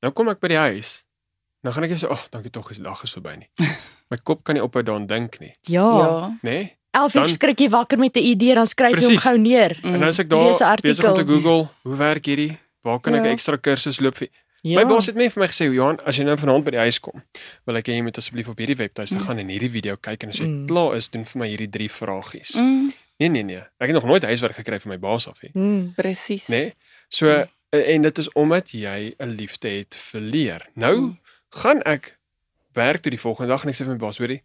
Nou 0.04 0.12
kom 0.12 0.28
ek 0.28 0.40
by 0.44 0.50
die 0.52 0.60
huis. 0.60 0.98
Nou 1.64 1.72
gaan 1.72 1.84
ek 1.86 1.94
sê, 1.96 2.04
"Ag, 2.10 2.10
oh, 2.12 2.24
dankie 2.30 2.50
tog, 2.52 2.70
is 2.70 2.76
die 2.76 2.84
dag 2.84 3.00
is 3.02 3.12
verby 3.16 3.36
nie." 3.40 3.48
My 4.10 4.18
kop 4.22 4.44
kan 4.44 4.54
nie 4.54 4.62
ophou 4.62 4.82
daaraan 4.84 5.06
dink 5.08 5.38
nie, 5.40 5.54
ja. 5.64 5.84
Ja. 5.98 6.38
nê? 6.44 6.76
11 6.94 7.14
uur 7.18 7.28
skrik 7.32 7.58
jy 7.58 7.68
wakker 7.72 7.98
met 7.98 8.14
'n 8.16 8.20
idee 8.22 8.54
dan 8.54 8.66
skryf 8.66 8.94
jy 8.94 9.00
hom 9.00 9.06
Precies. 9.16 9.22
gou 9.24 9.38
neer. 9.38 9.78
Mm. 9.82 9.94
En 9.94 10.00
nou 10.00 10.10
is 10.10 10.18
ek 10.20 10.28
daar 10.28 10.78
besig 10.82 11.04
om 11.08 11.16
te. 11.16 11.24
Google, 11.32 11.68
hoe 11.82 11.96
werk 11.96 12.26
hierdie? 12.26 12.58
Waar 12.82 13.00
kan 13.00 13.14
ek 13.14 13.22
'n 13.22 13.24
Ja. 13.24 13.32
ekstra 13.32 13.56
kursus 13.56 13.98
loop 14.00 14.16
vir? 14.16 14.28
Ja. 14.62 14.78
My 14.78 14.84
baas 14.86 15.06
het 15.06 15.16
net 15.16 15.32
vir 15.32 15.40
my 15.42 15.48
gesê, 15.48 15.72
"Johan, 15.72 15.98
as 16.06 16.16
jy 16.16 16.24
nou 16.24 16.36
vanaand 16.36 16.64
by 16.64 16.70
die 16.70 16.78
huis 16.80 16.98
kom, 17.00 17.22
wil 17.66 17.76
ek 17.76 17.86
hê 17.88 17.92
jy 17.96 18.02
moet 18.02 18.16
asseblief 18.18 18.48
op 18.48 18.58
hierdie 18.58 18.76
webtuiste 18.76 19.16
Mm. 19.18 19.24
gaan 19.26 19.38
en 19.38 19.48
hierdie 19.48 19.70
video 19.70 19.96
kyk 19.96 20.22
en 20.22 20.28
as 20.28 20.38
jy 20.38 20.46
Mm. 20.46 20.66
klaar 20.68 20.94
is, 20.96 21.08
doen 21.10 21.24
vir 21.24 21.38
my 21.40 21.48
hierdie 21.48 21.70
drie 21.70 21.88
vragies." 21.90 22.54
Mm, 22.56 22.92
Nee, 23.20 23.28
nee, 23.28 23.42
nee. 23.44 23.56
Ek 23.78 23.86
het 23.88 23.92
nog 23.92 24.04
nooit 24.04 24.22
huiswerk 24.24 24.56
gekry 24.56 24.80
van 24.80 24.90
my 24.90 24.98
baas 24.98 25.28
af 25.28 25.40
nie. 25.42 25.50
Mm. 25.54 25.92
presies. 25.96 26.48
nê? 26.48 26.50
Nee? 26.50 26.74
So 27.08 27.46
en 27.82 28.02
dit 28.02 28.18
is 28.18 28.32
omdat 28.32 28.70
jy 28.70 29.14
'n 29.18 29.28
liefde 29.28 29.68
het 29.68 29.96
vir 29.96 30.20
leer. 30.20 30.66
Nou 30.74 30.96
Mm. 31.00 31.18
gaan 31.50 31.82
ek 31.82 32.18
werk 32.72 33.02
toe 33.02 33.10
die 33.10 33.20
volgende 33.20 33.48
dag 33.52 33.62
en 33.62 33.68
ek 33.68 33.74
sê 33.74 33.84
vir 33.84 33.88
my 33.94 33.96
baas, 33.96 34.18
hoorie, 34.18 34.42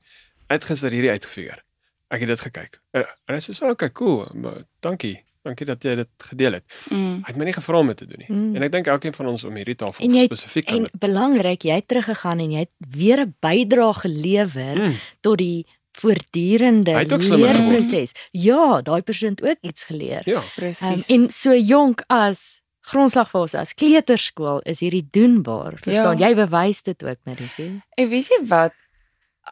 uit 0.47 0.63
gister 0.63 0.91
hierdie 0.91 1.09
uitgefigure. 1.11 1.61
Ek 2.09 2.19
het 2.19 2.27
dit 2.27 2.39
gekyk. 2.39 2.79
Uh, 2.93 3.01
En 3.27 3.35
hy 3.35 3.39
sê 3.41 3.53
so, 3.53 3.69
"Oké, 3.69 3.91
cool. 3.91 4.27
Maar 4.33 4.63
dankie. 4.79 5.23
Dankie 5.43 5.65
dat 5.65 5.83
jy 5.83 5.95
dit 5.95 6.07
gedeel 6.17 6.51
het." 6.53 6.63
Mm. 6.89 7.15
Hy 7.15 7.23
het 7.27 7.35
my 7.37 7.43
nie 7.45 7.53
gevra 7.53 7.77
om 7.79 7.87
dit 7.87 7.97
te 7.97 8.05
doen 8.05 8.25
nie. 8.27 8.37
Mm. 8.37 8.55
En 8.55 8.61
ek 8.63 8.71
dink 8.71 8.87
elkeen 8.87 9.13
van 9.13 9.27
ons 9.27 9.43
om 9.43 9.55
hierdie 9.55 9.75
tafel 9.75 10.05
En 10.05 10.25
spesifiek 10.25 10.67
En 10.69 10.89
belangrik, 10.99 11.61
jy 11.63 11.71
het 11.75 11.87
teruggegaan 11.87 12.39
en 12.39 12.51
jy 12.51 12.59
het 12.59 12.71
weer 12.89 13.19
'n 13.25 13.35
bydrae 13.39 13.93
gelewer 13.93 14.75
Mm, 14.77 14.95
tot 15.21 15.37
die 15.37 15.65
voortdurende 15.91 17.05
leerproses. 17.07 18.11
Ja, 18.31 18.81
daai 18.81 19.01
persoon 19.01 19.29
het 19.29 19.43
ook 19.43 19.57
iets 19.61 19.83
geleer. 19.83 20.21
ja. 20.25 20.37
Um, 20.41 20.43
Presies. 20.55 21.07
en 21.07 21.29
so 21.31 21.53
jonk 21.55 22.03
as 22.07 22.58
grondslagfase 22.89 23.59
as 23.61 23.73
kleuterskool 23.77 24.61
is 24.69 24.81
hierdie 24.83 25.05
doenbaar. 25.11 25.79
Verstaan? 25.83 26.17
Ja. 26.17 26.29
Jy 26.29 26.35
bewys 26.41 26.83
dit 26.83 27.03
ook 27.03 27.19
met 27.29 27.41
die. 27.57 27.69
En 27.97 28.09
weet 28.09 28.31
jy 28.33 28.41
wat? 28.51 28.75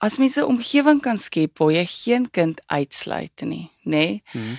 As 0.02 0.18
mens 0.18 0.38
'n 0.38 0.46
omgewing 0.46 1.02
kan 1.02 1.18
skep 1.18 1.58
waar 1.58 1.72
jy 1.72 1.86
geen 1.86 2.30
kind 2.32 2.62
uitsluit 2.68 3.42
nie, 3.42 3.72
nê? 3.84 3.90
Nee? 3.90 4.24
Mm, 4.34 4.58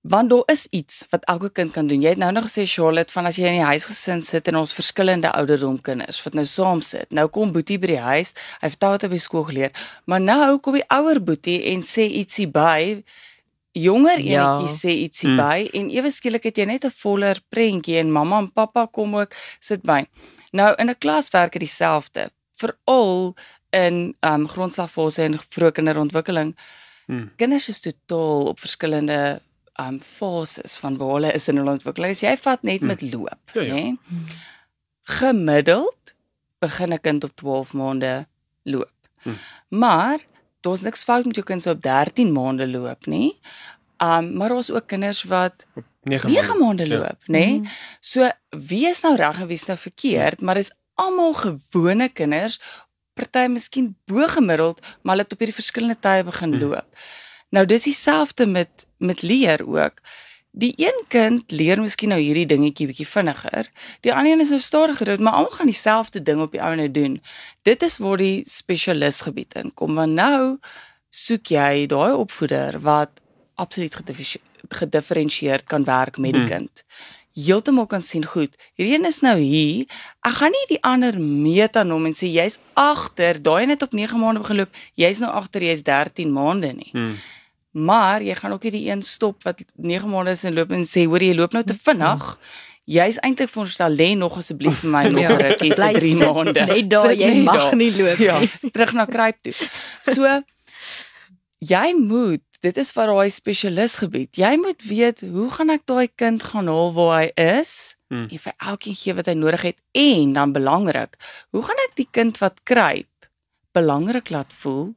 Want 0.00 0.30
daar 0.30 0.42
is 0.46 0.66
iets 0.70 1.04
wat 1.10 1.24
elke 1.24 1.50
kind 1.52 1.72
kan 1.72 1.86
doen. 1.86 2.00
Jy 2.00 2.08
het 2.08 2.18
nou 2.18 2.32
nog 2.32 2.46
gesê 2.48 2.64
Charlotte 2.64 3.12
van 3.12 3.26
as 3.28 3.36
jy 3.36 3.50
in 3.50 3.58
die 3.58 3.66
huisgesin 3.68 4.22
sit 4.24 4.48
en 4.48 4.56
ons 4.56 4.72
verskillende 4.72 5.28
ouderdom 5.36 5.80
kinders 5.80 6.22
wat 6.24 6.34
nou 6.34 6.46
saam 6.48 6.80
sit. 6.80 7.10
Nou 7.12 7.26
kom 7.28 7.52
Boetie 7.52 7.76
by 7.78 7.86
die 7.86 8.00
huis. 8.00 8.32
Hy 8.62 8.70
vertel 8.72 8.94
wat 8.94 9.02
hy 9.04 9.10
by 9.12 9.18
skool 9.20 9.44
geleer. 9.50 9.70
Maar 10.08 10.20
nou 10.24 10.58
kom 10.64 10.78
die 10.78 10.86
ouer 10.88 11.20
Boetie 11.20 11.58
en 11.74 11.84
sê 11.84 12.08
ietsie 12.08 12.48
by. 12.48 13.02
Jonger 13.72 14.18
Ja. 14.20 14.56
enetjie 14.58 14.76
sê 14.78 14.90
ietsie 15.04 15.28
Mm. 15.28 15.36
by 15.36 15.68
en 15.78 15.90
ewe 15.90 16.10
skielik 16.10 16.42
het 16.44 16.56
jy 16.56 16.64
net 16.66 16.84
'n 16.84 16.90
voller 16.90 17.36
prentjie 17.50 17.98
en 17.98 18.10
mamma 18.12 18.38
en 18.38 18.52
pappa 18.52 18.86
kom 18.86 19.14
ook 19.16 19.32
sit 19.60 19.82
by. 19.82 20.06
Nou 20.52 20.74
in 20.78 20.88
'n 20.90 20.94
klas 20.98 21.30
werk 21.30 21.52
dit 21.52 21.60
dieselfde. 21.62 22.30
Veral 22.56 23.34
in 23.72 24.16
um 24.22 24.48
grondslagfase 24.48 25.22
en 25.22 25.38
vroeë 25.38 25.72
kinderontwikkeling 25.72 26.56
mm, 27.08 27.30
kinders 27.36 27.68
is 27.68 27.80
totaal 27.80 28.46
op 28.46 28.58
verskillende 28.60 29.40
um 29.78 30.00
fases 30.00 30.76
van 30.78 30.96
waar 30.96 31.08
hulle 31.14 31.32
is 31.32 31.48
in 31.48 31.56
hulle 31.56 31.70
ontwikkeling. 31.70 32.10
As 32.10 32.20
jy 32.20 32.36
vat 32.36 32.62
net 32.62 32.78
Hmm. 32.80 32.86
met 32.88 33.02
loop, 33.02 33.38
Ja, 33.54 33.62
ja. 33.62 33.74
nê? 33.74 33.96
Gemiddeld 35.02 36.14
begin 36.60 36.92
'n 36.92 37.00
kind 37.00 37.24
op 37.24 37.36
12 37.36 37.72
maande 37.72 38.26
loop. 38.64 38.92
Hmm. 39.22 39.36
Maar 39.68 40.18
daar's 40.60 40.80
niks 40.80 41.04
fout 41.04 41.24
met 41.24 41.34
jou 41.34 41.46
kind 41.46 41.62
se 41.62 41.70
op 41.70 41.82
13 41.82 42.32
maande 42.32 42.68
loop 42.68 43.06
nie. 43.06 43.38
Um 43.98 44.32
maar 44.36 44.48
daar's 44.48 44.70
ook 44.70 44.86
kinders 44.86 45.22
wat 45.24 45.66
9 46.02 46.30
9 46.30 46.58
maande 46.58 46.86
Ja. 46.86 46.98
loop, 46.98 47.18
nê? 47.28 47.46
Mm. 47.58 47.66
So 48.00 48.28
wie 48.50 48.86
is 48.88 49.00
nou 49.02 49.16
reg 49.16 49.40
en 49.40 49.46
wie 49.46 49.56
is 49.56 49.66
nou 49.66 49.78
verkeerd, 49.78 50.40
maar 50.40 50.54
dis 50.54 50.70
almal 50.94 51.34
gewone 51.34 52.08
kinders, 52.08 52.60
party 53.14 53.46
miskien 53.48 53.96
bo 54.06 54.26
gemiddeld, 54.28 54.80
maar 54.80 55.14
hulle 55.16 55.22
het 55.22 55.32
op 55.32 55.38
hierdie 55.38 55.54
verskillende 55.62 55.96
tye 56.00 56.24
begin 56.24 56.52
Hmm. 56.52 56.60
loop. 56.60 56.86
Nou 57.50 57.66
dis 57.66 57.82
dieselfde 57.82 58.46
met 58.46 58.86
met 58.98 59.22
leer 59.22 59.66
ook. 59.68 60.00
Die 60.52 60.72
een 60.76 61.04
kind 61.08 61.50
leer 61.54 61.78
miskien 61.80 62.08
nou 62.10 62.18
hierdie 62.20 62.46
dingetjie 62.46 62.86
bietjie 62.90 63.06
vinniger. 63.06 63.68
Die 64.02 64.10
ander 64.14 64.32
een 64.32 64.40
is 64.40 64.48
nou 64.50 64.58
stadiger, 64.60 65.20
maar 65.22 65.32
almal 65.38 65.50
gaan 65.50 65.66
dieselfde 65.70 66.22
ding 66.22 66.40
op 66.42 66.52
die 66.52 66.62
ou 66.62 66.72
en 66.74 66.92
doen. 66.92 67.20
Dit 67.62 67.82
is 67.82 67.98
waar 67.98 68.16
die 68.16 68.42
spesialisgebied 68.48 69.54
inkom. 69.54 69.94
Want 69.94 70.12
nou 70.12 70.58
soek 71.10 71.46
jy 71.54 71.86
daai 71.86 72.12
opvoeder 72.12 72.80
wat 72.80 73.10
absoluut 73.54 73.94
gedifferensie- 73.94 74.42
gedifferensieerd 74.68 75.64
kan 75.64 75.84
werk 75.84 76.18
met 76.18 76.32
die 76.32 76.40
Hmm. 76.42 76.50
kind. 76.50 76.84
Heeltemal 77.34 77.86
kan 77.86 78.02
sien 78.02 78.24
goed. 78.24 78.56
Hierdie 78.74 78.98
een 78.98 79.04
is 79.06 79.20
nou 79.20 79.38
hier. 79.38 79.84
Ek 80.26 80.32
gaan 80.32 80.50
nie 80.50 80.66
die 80.68 80.82
ander 80.82 81.20
meet 81.20 81.76
aan 81.76 81.90
hom 81.90 82.06
en 82.06 82.12
sê 82.12 82.26
jy's 82.26 82.58
agter, 82.74 83.42
daai 83.42 83.62
een 83.62 83.68
het 83.68 83.82
op 83.82 83.92
9 83.92 84.18
maande 84.18 84.40
begin 84.40 84.56
loop. 84.56 84.68
Jy's 84.94 85.18
nou 85.18 85.30
agter, 85.32 85.62
jy's 85.62 85.82
13 85.82 86.32
maande 86.32 86.72
nie. 86.72 86.90
Mm, 86.92 87.14
Maar 87.72 88.22
jy 88.22 88.34
gaan 88.34 88.52
ook 88.52 88.62
nie 88.62 88.70
die 88.70 88.88
een 88.90 89.02
stop 89.02 89.42
wat 89.46 89.60
9 89.76 90.08
maande 90.10 90.30
is 90.30 90.44
en 90.44 90.54
loop 90.54 90.70
en 90.74 90.84
sê 90.84 91.04
hoor 91.06 91.22
jy 91.22 91.34
loop 91.34 91.52
nou 91.52 91.62
te 91.64 91.74
vinnig. 91.74 92.38
Jy's 92.90 93.18
eintlik 93.22 93.50
veronderstel 93.52 93.94
lê 93.94 94.16
nog 94.18 94.36
asseblief 94.40 94.80
vir 94.82 94.90
my 94.90 95.04
nog 95.14 95.30
'n 95.30 95.42
rukkie 95.42 95.74
vir 95.74 95.92
3 95.94 96.16
sit 96.16 96.32
maande. 96.34 96.66
Net 96.66 96.90
daar, 96.90 97.08
Sit 97.10 97.18
jy 97.20 97.42
mag 97.42 97.54
daar. 97.70 97.76
nie 97.76 97.92
loop 97.96 98.18
Ja, 98.18 98.38
nie. 98.40 98.50
terug 98.74 98.92
na 98.92 99.04
kruip 99.04 99.36
toe. 99.42 99.54
So 100.02 100.26
jy 101.60 101.94
moet, 101.94 102.42
dit 102.60 102.76
is 102.76 102.92
wat 102.96 103.06
daai 103.06 103.30
spesialisgebied. 103.30 104.36
Jy 104.36 104.56
moet 104.56 104.82
weet 104.82 105.20
hoe 105.20 105.48
gaan 105.50 105.70
ek 105.70 105.86
daai 105.86 106.08
kind 106.16 106.42
gaan 106.42 106.66
haal 106.66 106.92
waar 106.92 107.20
hy 107.22 107.30
is? 107.36 107.96
Mm. 108.08 108.26
En 108.30 108.38
vir 108.38 108.52
elkeen 108.58 108.94
gee 108.96 109.14
wat 109.14 109.26
hy 109.26 109.34
nodig 109.38 109.62
het 109.62 109.78
en 109.92 110.32
dan 110.32 110.52
belangrik, 110.52 111.14
hoe 111.54 111.62
gaan 111.62 111.78
ek 111.88 111.94
die 111.96 112.08
kind 112.10 112.38
wat 112.42 112.58
kruip 112.64 113.06
belangrik 113.72 114.30
laat 114.30 114.52
voel? 114.52 114.94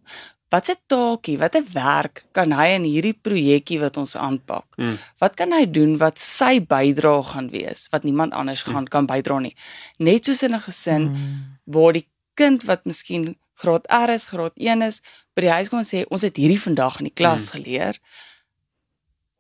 Wat 0.54 0.70
'n 0.70 0.78
taakie, 0.88 1.38
wat 1.42 1.56
'n 1.58 1.66
werk 1.74 2.24
kan 2.32 2.52
hy 2.54 2.68
in 2.78 2.84
hierdie 2.86 3.18
projekkie 3.28 3.80
wat 3.80 3.98
ons 3.98 4.16
aanpak? 4.16 4.66
mm, 4.78 4.98
Wat 5.20 5.34
kan 5.36 5.52
hy 5.52 5.66
doen 5.66 5.98
wat 5.98 6.20
sy 6.20 6.60
bydrae 6.62 7.24
gaan 7.24 7.50
wees 7.50 7.88
wat 7.92 8.04
niemand 8.04 8.34
anders 8.34 8.62
gaan 8.62 8.86
kan 8.88 9.06
bydra 9.06 9.40
nie? 9.40 9.56
Net 9.98 10.26
soos 10.26 10.44
in 10.44 10.54
'n 10.54 10.62
gesin 10.62 11.04
Mm. 11.12 11.58
waar 11.66 11.94
die 11.94 12.08
kind 12.36 12.64
wat 12.64 12.86
miskien 12.86 13.36
graad 13.56 13.86
R 13.90 14.10
is, 14.10 14.26
graad 14.26 14.52
1 14.56 14.82
is, 14.82 15.02
by 15.36 15.42
die 15.42 15.50
huis 15.52 15.70
kom 15.70 15.80
en 15.80 15.86
sê 15.86 16.06
ons 16.10 16.22
het 16.22 16.36
hierdie 16.38 16.60
vandag 16.62 17.00
in 17.00 17.06
die 17.06 17.14
klas 17.14 17.46
Mm. 17.52 17.52
geleer. 17.64 17.96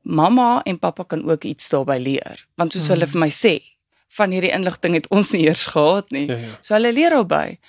Mamma 0.02 0.62
en 0.66 0.80
pappa 0.80 1.04
kan 1.04 1.30
ook 1.30 1.44
iets 1.44 1.70
daarbey 1.70 2.00
leer, 2.00 2.46
want 2.58 2.72
soos 2.74 2.88
Mm. 2.88 2.90
hulle 2.94 3.08
vir 3.08 3.20
my 3.20 3.30
sê, 3.30 3.62
van 4.10 4.32
hierdie 4.32 4.52
inligting 4.52 4.94
het 4.94 5.08
ons 5.10 5.32
nie 5.32 5.46
eers 5.48 5.66
gehad 5.66 6.12
nie. 6.12 6.28
ja, 6.28 6.36
ja. 6.38 6.58
So 6.62 6.74
hulle 6.74 6.92
leer 6.94 7.10
daarbey 7.10 7.60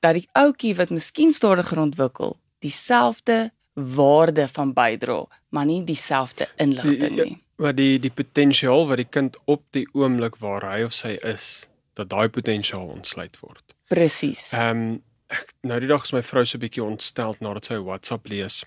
dat 0.00 0.14
die 0.14 0.28
ouetjie 0.34 0.74
wat 0.76 0.90
miskien 0.90 1.32
stadiger 1.32 1.78
ontwikkel, 1.78 2.36
dieselfde 2.66 3.38
waarde 3.76 4.48
van 4.48 4.72
bydra, 4.72 5.24
maar 5.48 5.66
nie 5.68 5.82
dieselfde 5.84 6.48
inligting 6.62 7.16
nie. 7.16 7.38
Maar 7.56 7.74
die 7.76 7.98
die 8.00 8.12
potensiaal 8.12 8.86
wat 8.88 9.00
die 9.00 9.08
kind 9.08 9.36
op 9.44 9.64
die 9.76 9.86
oomblik 9.96 10.38
waar 10.42 10.64
hy 10.64 10.82
of 10.84 10.94
sy 10.96 11.16
is, 11.24 11.66
dat 11.96 12.10
daai 12.12 12.28
potensiaal 12.28 12.88
ontsluit 12.92 13.36
word. 13.40 13.76
Presies. 13.92 14.50
Ehm 14.52 14.98
ek 15.26 15.48
nou 15.66 15.80
die 15.82 15.88
dag 15.90 16.04
is 16.06 16.12
my 16.14 16.22
vrou 16.22 16.44
so 16.46 16.56
'n 16.56 16.62
bietjie 16.62 16.84
ontstel 16.84 17.34
nadat 17.40 17.64
sy 17.66 17.78
WhatsApp 17.82 18.28
lees. 18.30 18.62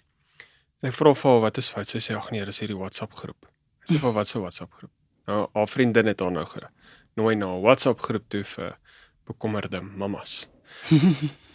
En 0.81 0.89
ek 0.89 0.95
vra 0.95 1.13
vir 1.15 1.31
haar 1.31 1.41
wat 1.41 1.57
is 1.57 1.69
fout. 1.69 1.87
Sy 1.87 1.99
sê 1.99 2.15
ag 2.17 2.31
nee, 2.31 2.45
dis 2.45 2.59
hierdie 2.59 2.77
WhatsApp 2.77 3.13
groep. 3.13 3.47
Ek 3.81 3.95
sê 3.95 3.99
vir 3.99 4.13
wat 4.13 4.27
se 4.27 4.39
WhatsApp 4.39 4.73
groep? 4.73 4.91
Nou 5.27 5.47
haar 5.53 5.67
vriendin 5.67 6.07
het 6.07 6.19
haar 6.19 6.31
nou 6.31 6.45
genooi 6.45 7.35
na 7.35 7.45
'n 7.55 7.61
WhatsApp 7.61 7.99
groep 7.99 8.29
toe 8.29 8.43
vir 8.43 8.77
bekommerde 9.25 9.81
mammas. 9.81 10.47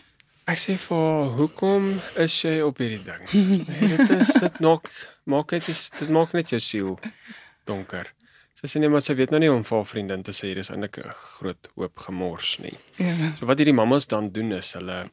Ek 0.44 0.61
sê 0.61 0.74
vir 0.76 0.98
haar, 1.00 1.30
hoekom 1.38 1.87
is 2.20 2.35
jy 2.44 2.59
op 2.66 2.80
hierdie 2.83 3.00
ding? 3.07 3.22
Nee, 3.70 3.96
dit 3.96 4.11
is 4.12 4.33
dit 4.37 4.59
maak 4.61 4.90
maak 5.24 5.54
is 5.57 5.87
dit 5.96 6.11
maak 6.12 6.35
net 6.37 6.52
jou 6.52 6.61
siel 6.61 6.90
donker. 7.64 8.11
Sy 8.61 8.68
sê 8.68 8.83
nee, 8.83 8.92
maar 8.92 9.00
sy 9.04 9.16
weet 9.16 9.33
nou 9.33 9.40
nie 9.40 9.48
om 9.52 9.64
vir 9.64 9.78
haar 9.78 9.88
vriendin 9.88 10.24
te 10.26 10.35
sê 10.37 10.52
dis 10.57 10.68
eintlik 10.68 11.00
'n 11.00 11.16
groot 11.38 11.70
hoop 11.76 12.04
gemors 12.07 12.59
nie. 12.61 12.76
Ja. 13.00 13.33
So 13.40 13.48
wat 13.48 13.59
hierdie 13.59 13.76
mammas 13.76 14.07
dan 14.12 14.28
doen 14.37 14.52
is 14.52 14.74
hulle 14.76 15.09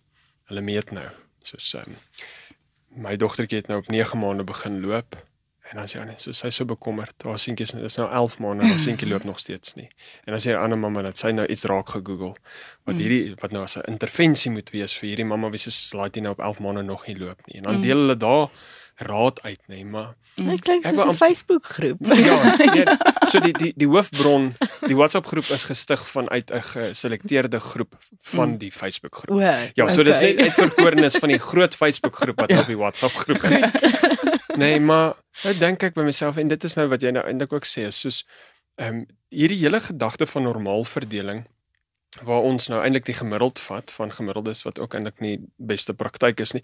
hulle 0.51 0.61
meet 0.67 0.91
nou. 0.91 1.07
Soos 1.47 1.73
um, 1.79 1.95
my 2.91 3.15
dogtertjie 3.15 3.63
het 3.63 3.71
nou 3.71 3.79
op 3.79 3.87
9 3.87 4.19
maande 4.19 4.43
begin 4.43 4.81
loop 4.83 5.15
En 5.71 5.77
dan 5.79 5.87
sê 5.87 6.01
hy, 6.03 6.17
so 6.19 6.35
sy 6.35 6.49
so 6.51 6.67
bekommerd. 6.67 7.15
Haar 7.23 7.39
seentjie 7.39 7.63
is 7.63 7.71
is 7.87 7.95
nou 7.99 8.09
11 8.09 8.37
maande, 8.43 8.67
haar 8.67 8.79
seentjie 8.79 9.07
loop 9.07 9.23
nog 9.23 9.39
steeds 9.39 9.77
nie. 9.77 9.87
En 10.27 10.35
dan 10.35 10.41
sê 10.43 10.51
'n 10.51 10.59
ander 10.59 10.77
mamma 10.77 11.01
dat 11.01 11.17
sy 11.17 11.31
nou 11.31 11.45
iets 11.47 11.63
raak 11.63 11.89
gegoogel 11.95 12.35
wat 12.83 12.95
hierdie 12.95 13.35
wat 13.39 13.51
nou 13.51 13.63
as 13.63 13.77
'n 13.77 13.87
intervensie 13.87 14.51
moet 14.51 14.69
wees 14.69 14.93
vir 14.99 15.07
hierdie 15.09 15.25
mamma 15.25 15.49
wie 15.49 15.59
se 15.59 15.71
laat 15.97 16.15
hy 16.15 16.21
nou 16.21 16.33
op 16.33 16.39
11 16.39 16.59
maande 16.59 16.83
nog 16.83 17.07
nie 17.07 17.17
loop 17.17 17.39
nie. 17.47 17.57
En 17.57 17.63
dan 17.63 17.81
deel 17.81 17.97
hulle 17.97 18.17
daar 18.17 18.49
raad 18.95 19.41
uit, 19.41 19.59
nê, 19.67 19.75
nee, 19.75 19.85
maar 19.85 20.15
Dit 20.35 20.61
klink 20.63 20.85
Ek 20.85 20.95
soos 20.95 21.11
'n 21.11 21.17
Facebook 21.19 21.65
groep. 21.65 21.99
ja, 22.07 22.55
nee, 22.73 22.85
so 23.27 23.39
die 23.39 23.51
die 23.53 23.73
die 23.75 23.87
hoofbron, 23.87 24.53
die 24.87 24.95
WhatsApp 24.95 25.27
groep 25.27 25.49
is 25.51 25.65
gestig 25.67 26.07
vanuit 26.07 26.51
'n 26.51 26.61
geselekteerde 26.61 27.59
groep 27.59 27.97
van 28.31 28.57
die 28.57 28.71
Facebook 28.71 29.15
groep. 29.15 29.37
O. 29.37 29.39
Ja, 29.75 29.89
so 29.89 30.03
dis 30.03 30.17
okay. 30.17 30.33
net 30.33 30.39
uitverkorenes 30.45 31.17
van 31.17 31.29
die 31.29 31.39
groot 31.39 31.75
Facebook 31.75 32.15
groep 32.15 32.39
wat 32.39 32.51
op 32.51 32.65
die 32.65 32.77
WhatsApp 32.77 33.13
groep 33.13 33.43
is. 33.43 33.59
Nee, 34.51 34.79
maar 34.79 35.15
nou 35.43 35.53
dink 35.57 35.83
ek 35.83 35.93
by 35.95 36.03
myself 36.03 36.37
en 36.37 36.49
dit 36.51 36.63
is 36.63 36.73
nou 36.75 36.87
wat 36.91 37.01
jy 37.01 37.13
nou 37.15 37.23
eintlik 37.25 37.53
ook 37.53 37.65
sê, 37.65 37.87
is 37.87 37.99
soos 38.03 38.25
ehm 38.75 39.01
um, 39.01 39.05
hierdie 39.31 39.61
hele 39.61 39.79
gedagte 39.79 40.27
van 40.27 40.43
normaalverdeling 40.43 41.45
waar 42.19 42.41
ons 42.43 42.67
nou 42.67 42.81
eintlik 42.83 43.05
die 43.07 43.15
gemiddeld 43.15 43.59
vat 43.59 43.91
van 43.95 44.11
gemiddeldes 44.11 44.63
wat 44.67 44.79
ook 44.83 44.93
eintlik 44.97 45.19
nie 45.23 45.37
beste 45.57 45.93
praktyk 45.95 46.39
is 46.43 46.51
nie. 46.53 46.61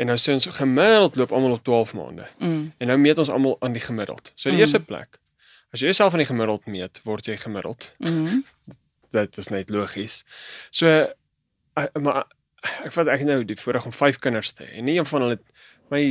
En 0.00 0.08
nou 0.08 0.16
sê 0.16 0.32
ons 0.32 0.46
gemiddeld 0.56 1.16
loop 1.20 1.32
almal 1.36 1.58
op 1.58 1.64
12 1.64 1.92
maande. 1.94 2.24
Mm. 2.38 2.72
En 2.78 2.86
nou 2.92 2.96
meet 2.98 3.18
ons 3.18 3.28
almal 3.30 3.56
aan 3.60 3.76
die 3.76 3.82
gemiddeld. 3.84 4.32
So 4.34 4.48
die 4.48 4.56
Mm. 4.56 4.62
eerste 4.64 4.80
plek. 4.80 5.18
As 5.72 5.80
jy 5.80 5.86
jouself 5.90 6.12
aan 6.16 6.22
die 6.24 6.30
gemiddeld 6.30 6.66
meet, 6.66 7.00
word 7.04 7.26
jy 7.26 7.36
gemiddeld. 7.36 7.92
Mm. 7.98 8.44
Dit 9.16 9.38
is 9.38 9.48
net 9.52 9.70
logies. 9.70 10.24
So 10.70 10.86
uh, 10.88 11.86
maar 12.00 12.24
ek 12.84 12.92
vat 12.96 13.06
ek 13.12 13.22
nou 13.28 13.44
die 13.44 13.56
voorreg 13.60 13.84
om 13.84 13.92
5 13.92 14.18
kinders 14.18 14.52
te 14.56 14.64
hê. 14.64 14.78
En 14.80 14.84
nie 14.88 14.96
een 14.98 15.06
van 15.06 15.22
hulle 15.26 15.38
my 15.92 16.02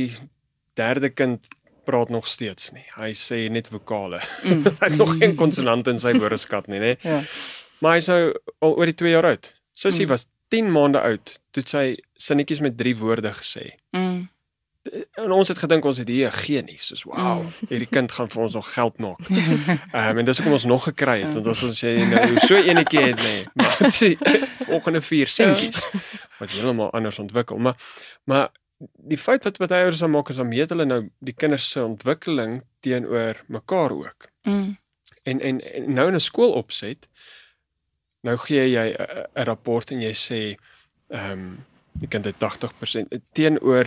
derde 0.78 1.10
kind 1.10 1.48
praat 1.84 2.08
nog 2.10 2.26
steeds 2.28 2.70
nie. 2.72 2.84
Hy 2.96 3.12
sê 3.18 3.48
net 3.50 3.68
vokale. 3.68 4.20
Mm. 4.44 4.62
hy 4.80 4.88
het 4.90 4.96
nog 4.96 5.16
geen 5.18 5.34
konsonante 5.36 5.90
in 5.90 5.98
sy 5.98 6.14
woordeskat 6.18 6.66
nie, 6.70 6.78
nê? 6.80 6.94
Ja. 7.02 7.20
Maar 7.78 7.92
hy's 7.98 8.06
nou 8.06 8.34
al 8.58 8.76
oor 8.76 8.86
die 8.86 8.94
2 8.94 9.10
jaar 9.10 9.24
oud. 9.24 9.54
Sissie 9.72 10.04
Mm. 10.06 10.10
was 10.10 10.26
10 10.48 10.72
maande 10.72 11.00
oud 11.00 11.40
toe 11.50 11.62
sy 11.66 11.96
sinnetjies 12.14 12.60
met 12.60 12.76
3 12.76 12.96
woorde 12.96 13.32
gesê. 13.32 13.74
Mm. 13.90 14.28
En 15.18 15.32
ons 15.34 15.48
het 15.48 15.58
gedink 15.58 15.84
ons 15.84 15.98
het 15.98 16.08
hier 16.08 16.28
'n 16.28 16.32
genie, 16.32 16.78
soos 16.78 17.02
wow, 17.02 17.46
hierdie 17.68 17.88
kind 17.90 18.12
gaan 18.12 18.28
vir 18.28 18.42
ons 18.42 18.52
nog 18.54 18.72
geld 18.74 18.98
maak. 18.98 19.18
Ehm 19.28 20.10
um, 20.10 20.18
en 20.18 20.24
dis 20.24 20.36
hoekom 20.38 20.52
ons 20.52 20.64
nog 20.64 20.84
gekry 20.84 21.22
het, 21.22 21.34
want 21.34 21.46
as 21.46 21.62
ons 21.62 21.80
jy 21.80 22.04
nou 22.04 22.38
so 22.46 22.54
enetjie 22.54 23.00
het 23.00 23.18
nê, 23.18 23.46
maar 23.56 23.92
sien, 23.92 24.18
volgende 24.66 25.00
4 25.02 25.28
sentjies 25.28 25.88
wat 26.38 26.50
heeltemal 26.50 26.90
anders 26.92 27.18
ontwikkel, 27.18 27.58
maar 27.58 27.76
maar 28.24 28.48
die 28.96 29.18
feit 29.18 29.44
wat 29.44 29.56
wat 29.56 29.70
ouers 29.72 29.98
dan 29.98 30.10
maak 30.10 30.28
is 30.30 30.36
dan 30.36 30.48
meet 30.48 30.68
hulle 30.68 30.84
nou 30.84 31.10
die 31.18 31.34
kinders 31.34 31.70
se 31.70 31.84
ontwikkeling 31.84 32.62
teenoor 32.80 33.44
mekaar 33.48 33.90
ook. 33.90 34.28
Mm. 34.42 34.76
En 35.22 35.40
en, 35.40 35.60
en 35.74 35.92
nou 35.92 36.08
in 36.08 36.14
'n 36.14 36.20
skool 36.20 36.52
opset, 36.52 37.08
nou 38.26 38.36
gee 38.42 38.66
jy 38.72 38.86
'n 39.36 39.44
rapport 39.46 39.90
en 39.94 40.00
jy 40.02 40.12
sê 40.14 40.40
ehm 41.10 41.32
um, 41.32 41.64
die 41.96 42.08
kind 42.08 42.24
het 42.24 42.36
80% 42.42 43.14
teenoor 43.32 43.86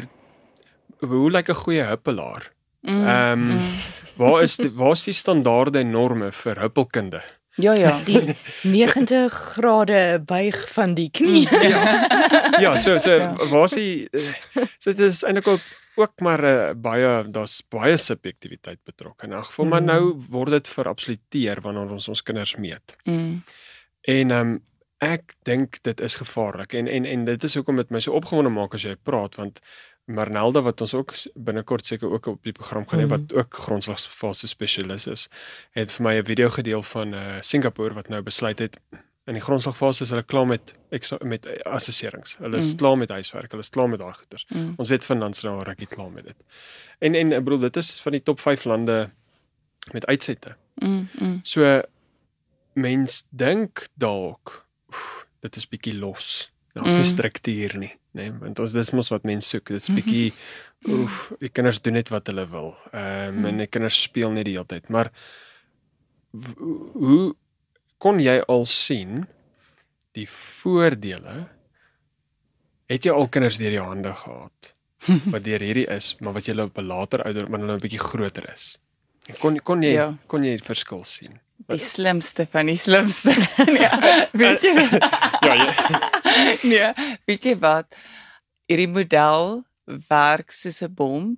hoe 1.00 1.32
lyk 1.32 1.50
'n 1.50 1.56
goeie 1.64 1.84
huppelaar? 1.84 2.52
Mm. 2.82 3.08
Ehm 3.08 3.40
Mm. 3.40 3.60
waar 4.18 4.42
is 4.44 4.56
die 4.58 4.70
waar 4.72 4.92
is 4.96 5.04
die 5.04 5.14
standaarde 5.14 5.80
en 5.80 5.92
norme 5.92 6.32
vir 6.32 6.60
huppelkunde? 6.60 7.22
Ja 7.60 7.74
ja. 7.74 7.90
Dis 7.92 8.04
die 8.04 8.36
90 8.64 9.34
grade 9.34 10.22
buig 10.26 10.70
van 10.74 10.94
die 10.96 11.10
knie. 11.12 11.48
Ja, 12.64 12.78
so 12.78 12.98
so 12.98 13.12
Ja. 13.16 13.34
waar 13.50 13.66
is 13.66 13.72
die 13.72 14.08
eh, 14.12 14.34
so 14.78 14.92
dit 14.94 15.00
is 15.10 15.24
eintlik 15.24 15.48
ook 15.48 15.62
ook 15.96 16.12
maar 16.22 16.44
uh, 16.44 16.72
baie 16.76 17.30
daar's 17.32 17.62
baie 17.70 17.98
subjektiwiteit 17.98 18.80
betrokke. 18.86 19.26
In 19.26 19.34
elk 19.34 19.46
geval, 19.46 19.66
maar 19.66 19.82
Mhm. 19.82 19.92
nou 19.92 20.16
word 20.30 20.50
dit 20.52 20.68
verabsoluteer 20.70 21.62
wanneer 21.62 21.90
ons 21.92 22.08
ons 22.08 22.24
kinders 22.24 22.56
meet. 22.56 22.96
Mm. 23.04 23.44
En 24.02 24.32
ehm 24.32 24.40
um, 24.40 24.64
ek 25.00 25.34
dink 25.48 25.78
dit 25.84 26.02
is 26.02 26.16
gevaarlik 26.16 26.74
en 26.74 26.88
en 26.88 27.06
en 27.06 27.26
dit 27.26 27.44
is 27.44 27.54
hoekom 27.56 27.76
dit 27.80 27.90
my 27.90 28.00
so 28.00 28.12
opgewonde 28.12 28.50
maak 28.52 28.74
as 28.74 28.84
jy 28.84 28.96
praat 29.04 29.36
want 29.36 29.60
Marnelda 30.06 30.62
wat 30.62 30.82
ons 30.82 30.94
ook 30.94 31.14
binnekort 31.36 31.86
seker 31.86 32.12
ook 32.12 32.26
op 32.28 32.44
die 32.44 32.52
program 32.52 32.86
gaan 32.88 33.00
hê 33.00 33.06
Mhm. 33.06 33.10
wat 33.10 33.34
ook 33.34 33.54
grondslagsfase 33.54 34.48
spesialis 34.48 35.08
is, 35.08 35.30
het 35.72 35.92
vir 35.92 36.04
my 36.04 36.14
'n 36.20 36.26
video 36.26 36.50
gedeel 36.50 36.84
van 36.84 37.14
uh 37.14 37.38
Singapore 37.42 37.94
wat 37.94 38.10
nou 38.10 38.22
besluit 38.22 38.60
het 38.60 38.78
in 39.28 39.34
die 39.34 39.42
grondslagfase 39.42 40.04
is 40.04 40.10
hulle 40.10 40.24
klaar 40.24 40.48
met 40.48 40.76
met 41.24 41.46
eh, 41.46 41.62
assesserings. 41.72 42.36
Hulle 42.40 42.58
is 42.58 42.72
Mm. 42.72 42.78
klaar 42.78 42.98
met 42.98 43.10
huiswerk, 43.10 43.52
hulle 43.52 43.62
is 43.64 43.70
klaar 43.70 43.90
met 43.90 44.00
daai 44.00 44.14
goeters. 44.14 44.46
Mm. 44.50 44.74
Ons 44.78 44.90
weet 44.90 45.06
Finland 45.06 45.36
is 45.36 45.44
nou 45.44 45.58
al 45.58 45.64
rukkie 45.64 45.88
klaar 45.88 46.12
met 46.12 46.26
dit. 46.26 46.36
En 47.00 47.16
en 47.16 47.32
ek 47.34 47.44
bedoel 47.44 47.60
dit 47.60 47.76
is 47.78 48.02
van 48.02 48.12
die 48.12 48.24
top 48.24 48.40
5 48.40 48.64
lande 48.66 49.10
met 49.92 50.06
uitsette. 50.06 50.56
Mm. 50.82 51.08
Mm. 51.20 51.40
So 51.44 51.82
mens 52.76 53.26
dink 53.32 53.88
dalk 53.98 54.66
dit 55.42 55.56
is 55.56 55.66
bietjie 55.68 55.94
los. 56.00 56.50
Daar's 56.74 56.94
Mm. 56.98 57.04
struktuur 57.04 57.78
nie, 57.78 57.94
nê? 58.14 58.30
Nee? 58.30 58.32
Want 58.40 58.60
ons 58.60 58.72
dis 58.74 58.92
mos 58.92 59.10
wat 59.10 59.24
mense 59.24 59.48
soek. 59.50 59.66
Dit 59.66 59.82
is 59.82 59.90
bietjie 59.90 60.34
oef, 60.88 61.32
die 61.40 61.50
kinders 61.50 61.82
doen 61.82 61.94
net 61.94 62.10
wat 62.10 62.28
hulle 62.28 62.46
wil. 62.48 62.76
Ehm 62.94 63.38
um, 63.40 63.46
en 63.46 63.58
die 63.58 63.68
kinders 63.68 64.02
speel 64.02 64.32
net 64.32 64.46
die 64.46 64.54
hele 64.54 64.66
tyd. 64.66 64.90
Maar 64.90 65.12
hoe 66.94 67.36
kon 67.98 68.20
jy 68.20 68.40
al 68.48 68.66
sien 68.66 69.26
die 70.18 70.28
voordele? 70.30 71.48
Het 72.90 73.06
jy 73.06 73.12
al 73.14 73.28
kinders 73.30 73.58
deur 73.62 73.70
die 73.76 73.82
hande 73.82 74.14
gehad 74.14 74.72
wat 75.34 75.44
deur 75.46 75.60
hierdie 75.64 75.88
is, 75.96 76.16
maar 76.20 76.34
wat 76.34 76.46
jy 76.46 76.56
op 76.60 76.78
'n 76.78 76.86
later 76.88 77.24
ouder, 77.24 77.50
maar 77.50 77.60
hulle 77.60 77.76
'n 77.78 77.80
bietjie 77.82 78.00
groter 78.04 78.50
is? 78.52 78.78
En 79.28 79.36
kon 79.40 79.58
kon 79.64 79.82
jy 79.84 79.94
Ja. 79.94 80.14
kon 80.28 80.44
jy 80.44 80.58
verskil 80.60 81.04
sien? 81.04 81.40
Die 81.70 81.80
slimste 81.84 82.48
van 82.52 82.70
die 82.72 82.78
slimste. 82.78 83.34
nee, 83.76 83.90
weet 84.34 84.66
jy? 84.66 84.74
Ja, 85.40 85.54
ja. 85.56 85.74
nee, 86.64 87.16
weet 87.30 87.46
jy 87.48 87.56
wat? 87.62 87.96
Hierdie 88.70 88.90
model 88.92 89.64
werk 90.10 90.52
soos 90.52 90.82
'n 90.84 90.94
bom. 90.94 91.32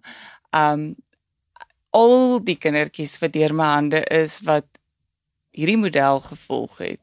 Um 0.56 0.96
al 1.92 2.40
die 2.48 2.56
kindertjies 2.56 3.18
wat 3.20 3.34
deur 3.36 3.54
my 3.54 3.68
hande 3.76 4.02
is 4.08 4.40
wat 4.48 4.68
hierdie 5.52 5.80
model 5.80 6.22
gevolg 6.24 6.78
het, 6.80 7.02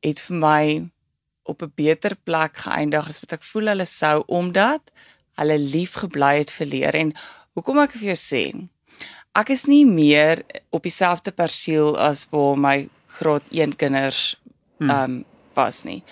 het 0.00 0.20
vir 0.24 0.36
my 0.36 0.64
op 1.44 1.62
'n 1.62 1.72
beter 1.74 2.16
plek 2.16 2.56
geëindig 2.64 3.08
as 3.08 3.20
wat 3.20 3.32
ek 3.32 3.42
voel 3.42 3.72
hulle 3.72 3.84
sou 3.84 4.22
omdat 4.26 4.90
hulle 5.36 5.58
lief 5.58 5.92
gebly 6.02 6.38
het 6.38 6.50
vir 6.50 6.66
leer 6.66 6.94
en 6.94 7.12
hoekom 7.54 7.78
ek 7.78 7.92
vir 7.92 8.08
jou 8.12 8.18
sê 8.20 8.44
ek 9.34 9.50
is 9.50 9.66
nie 9.66 9.84
meer 9.86 10.42
op 10.70 10.82
dieselfde 10.82 11.30
perseel 11.32 11.96
as 11.98 12.26
waar 12.30 12.56
my 12.56 12.88
graad 13.18 13.42
1 13.50 13.76
kinders 13.76 14.36
Hmm. 14.78 14.90
um 14.90 15.24
was 15.56 15.82
nie. 15.84 16.04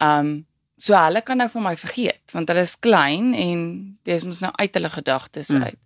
Um 0.00 0.46
so 0.78 0.94
hulle 0.96 1.20
kan 1.20 1.36
nou 1.36 1.48
van 1.52 1.62
my 1.62 1.76
vergeet 1.76 2.32
want 2.32 2.48
hulle 2.48 2.60
is 2.64 2.76
klein 2.80 3.34
en 3.34 3.98
dis 4.04 4.24
mos 4.24 4.40
nou 4.40 4.50
uit 4.56 4.74
hulle 4.74 4.88
gedagtes 4.90 5.48
Hmm. 5.48 5.62
uit. 5.62 5.78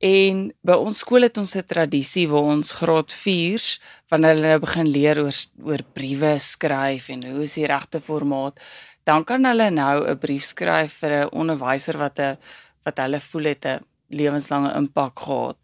En 0.00 0.52
by 0.64 0.72
ons 0.72 0.98
skool 0.98 1.22
het 1.22 1.38
ons 1.38 1.54
'n 1.56 1.62
tradisie 1.66 2.26
waar 2.28 2.42
ons 2.56 2.72
graad 2.72 3.12
4s 3.12 3.78
wanneer 4.10 4.34
hulle 4.34 4.48
nou 4.48 4.58
begin 4.60 4.86
leer 4.88 5.18
oor 5.20 5.34
oor 5.64 5.82
briewe 5.92 6.38
skryf 6.38 7.08
en 7.10 7.24
hoe 7.24 7.42
is 7.42 7.54
die 7.54 7.66
regte 7.66 8.00
formaat, 8.00 8.58
dan 9.04 9.24
kan 9.24 9.44
hulle 9.44 9.70
nou 9.70 10.08
'n 10.08 10.18
brief 10.18 10.44
skryf 10.44 10.92
vir 11.00 11.10
'n 11.26 11.28
onderwyser 11.32 11.98
wat 11.98 12.18
'n 12.18 12.38
wat 12.84 12.96
hulle 12.98 13.20
voel 13.20 13.44
het 13.44 13.64
'n 13.66 13.84
lewenslange 14.08 14.74
impak 14.74 15.18
gehad. 15.18 15.56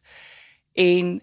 En 0.75 1.21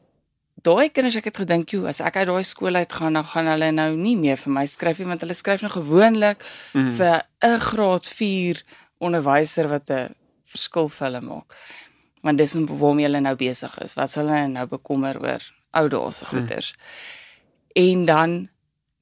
daai 0.61 0.89
kinders 0.89 1.15
ek 1.15 1.25
het 1.25 1.37
gedink, 1.37 1.69
"Joe, 1.69 1.87
as 1.87 1.99
ek 1.99 2.15
uit 2.15 2.27
daai 2.27 2.43
skool 2.43 2.75
uit 2.75 2.91
gaan, 2.93 3.13
dan 3.13 3.25
gaan 3.25 3.45
hulle 3.47 3.71
nou 3.71 3.95
nie 3.95 4.15
meer 4.17 4.37
vir 4.37 4.53
my 4.53 4.65
skryf 4.65 4.99
nie, 4.99 5.07
want 5.07 5.21
hulle 5.21 5.33
skryf 5.33 5.61
nou 5.61 5.71
gewoonlik 5.71 6.43
Mm. 6.73 6.95
vir 6.95 7.23
'n 7.41 7.59
graad 7.59 8.07
4 8.07 8.63
onderwyser 8.99 9.67
wat 9.69 9.89
'n 9.89 10.15
verskil 10.45 10.89
vir 10.89 11.07
hulle 11.07 11.21
maak." 11.21 11.55
Want 12.21 12.37
dis 12.37 12.53
waarmee 12.53 13.05
hulle 13.05 13.21
nou 13.21 13.35
besig 13.35 13.77
is. 13.81 13.93
Wat 13.93 14.09
sal 14.11 14.27
hulle 14.27 14.47
nou 14.47 14.65
bekommer 14.67 15.21
oor 15.21 15.41
ou 15.73 15.87
dae 15.87 16.11
se 16.11 16.25
goeters. 16.25 16.75
En 17.75 18.05
dan 18.05 18.49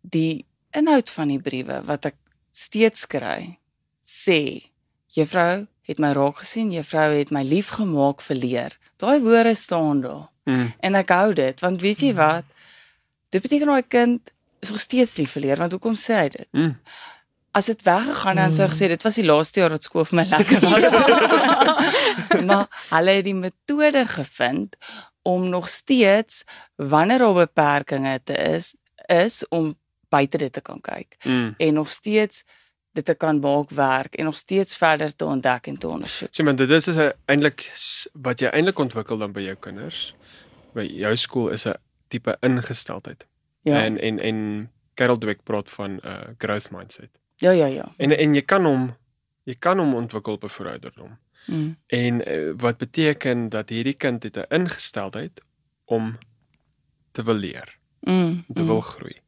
die 0.02 0.46
inhoud 0.72 1.10
van 1.10 1.28
die 1.28 1.40
briewe 1.40 1.82
wat 1.86 2.06
ek 2.06 2.16
steeds 2.52 3.08
kry, 3.08 3.60
sê: 4.04 4.70
"Juffrou 5.08 5.68
het 5.88 6.00
my 6.04 6.12
raak 6.16 6.44
gesien, 6.44 6.72
juffrou 6.76 7.12
het 7.16 7.32
my 7.32 7.44
lief 7.44 7.70
gemaak 7.80 8.22
vir 8.22 8.36
leer." 8.36 8.78
Daai 8.98 9.20
woorde 9.22 9.56
staan 9.56 10.02
daar. 10.02 10.28
Mm. 10.48 10.74
En 10.80 10.96
ek 10.96 11.10
hou 11.10 11.34
dit 11.34 11.60
want 11.60 11.82
weet 11.82 12.00
jy 12.00 12.14
wat? 12.18 12.46
Dit 13.30 13.42
beteken 13.44 13.68
daai 13.68 13.84
kind 13.88 14.32
is 14.64 14.72
nog 14.72 14.80
steeds 14.80 15.18
lief 15.18 15.36
vir 15.36 15.42
leer 15.42 15.62
want 15.62 15.72
hoekom 15.76 15.96
sê 16.00 16.22
hy 16.22 16.30
dit? 16.34 16.48
Mm. 16.52 16.78
As 17.58 17.66
dit 17.66 17.82
weggegaan 17.84 18.40
dan 18.40 18.54
sou 18.54 18.66
ek 18.68 18.74
gesê 18.76 18.88
dit 18.92 19.04
was 19.04 19.18
die 19.20 19.26
laaste 19.26 19.60
jaar 19.60 19.74
wat 19.76 19.84
skool 19.84 20.06
vir 20.06 20.20
my 20.22 20.26
lekker 20.30 20.62
was. 20.62 20.88
maar 22.48 22.68
hulle 22.94 23.18
het 23.20 23.26
die 23.28 23.36
metode 23.38 24.06
gevind 24.08 24.78
om 25.28 25.50
nog 25.50 25.68
steeds 25.70 26.44
wanneer 26.76 27.20
daar 27.26 27.34
beperkings 27.44 28.24
te 28.24 28.38
is 28.56 28.74
is 29.08 29.44
om 29.50 29.74
buite 30.10 30.38
dit 30.38 30.54
te 30.54 30.62
kan 30.62 30.80
kyk 30.82 31.18
Mm. 31.26 31.56
en 31.58 31.74
nog 31.74 31.90
steeds 31.90 32.44
dit 32.98 33.06
te 33.06 33.16
kan 33.16 33.40
maak 33.40 33.70
werk 33.70 34.16
en 34.16 34.26
nog 34.26 34.36
steeds 34.36 34.78
verder 34.78 35.16
te 35.16 35.26
ontdek 35.26 35.68
en 35.68 35.78
te 35.78 35.88
ondersoek. 35.88 36.34
Sien, 36.34 36.46
maar 36.46 36.56
dit 36.56 36.70
is 36.70 36.88
eintlik 37.26 37.68
wat 38.14 38.42
jy 38.42 38.50
eintlik 38.50 38.80
ontwikkel 38.80 39.22
dan 39.22 39.36
by 39.36 39.46
jou 39.46 39.56
kinders. 39.68 40.16
By 40.74 40.86
jou 40.88 41.14
skool 41.16 41.54
is 41.56 41.68
'n 41.68 41.78
tipe 42.08 42.38
ingesteldheid. 42.42 43.26
Ja. 43.62 43.84
En 43.84 44.00
en 44.00 44.20
en 44.20 44.72
Carol 44.96 45.18
Dweck 45.18 45.44
praat 45.44 45.70
van 45.70 45.92
'n 45.92 46.08
uh, 46.08 46.34
growth 46.38 46.72
mindset. 46.72 47.10
Ja, 47.36 47.52
ja, 47.52 47.66
ja. 47.66 47.92
En 47.98 48.12
en 48.12 48.34
jy 48.34 48.42
kan 48.42 48.66
hom 48.66 48.96
jy 49.44 49.56
kan 49.60 49.80
hom 49.80 49.96
ontwikkel 49.96 50.34
op 50.34 50.44
'n 50.44 50.50
voorouderdom. 50.50 51.18
Mm. 51.46 51.78
En 51.88 52.32
uh, 52.32 52.54
wat 52.58 52.78
beteken 52.78 53.50
dat 53.50 53.70
hierdie 53.70 53.94
kind 53.94 54.24
het 54.24 54.38
'n 54.38 54.54
ingesteldheid 54.54 55.42
om 55.86 56.18
te 57.12 57.24
wil 57.24 57.36
leer. 57.36 57.78
Mm. 58.00 58.46
Te 58.54 58.66
wil 58.66 58.76
mm. 58.76 58.82
groei. 58.82 59.22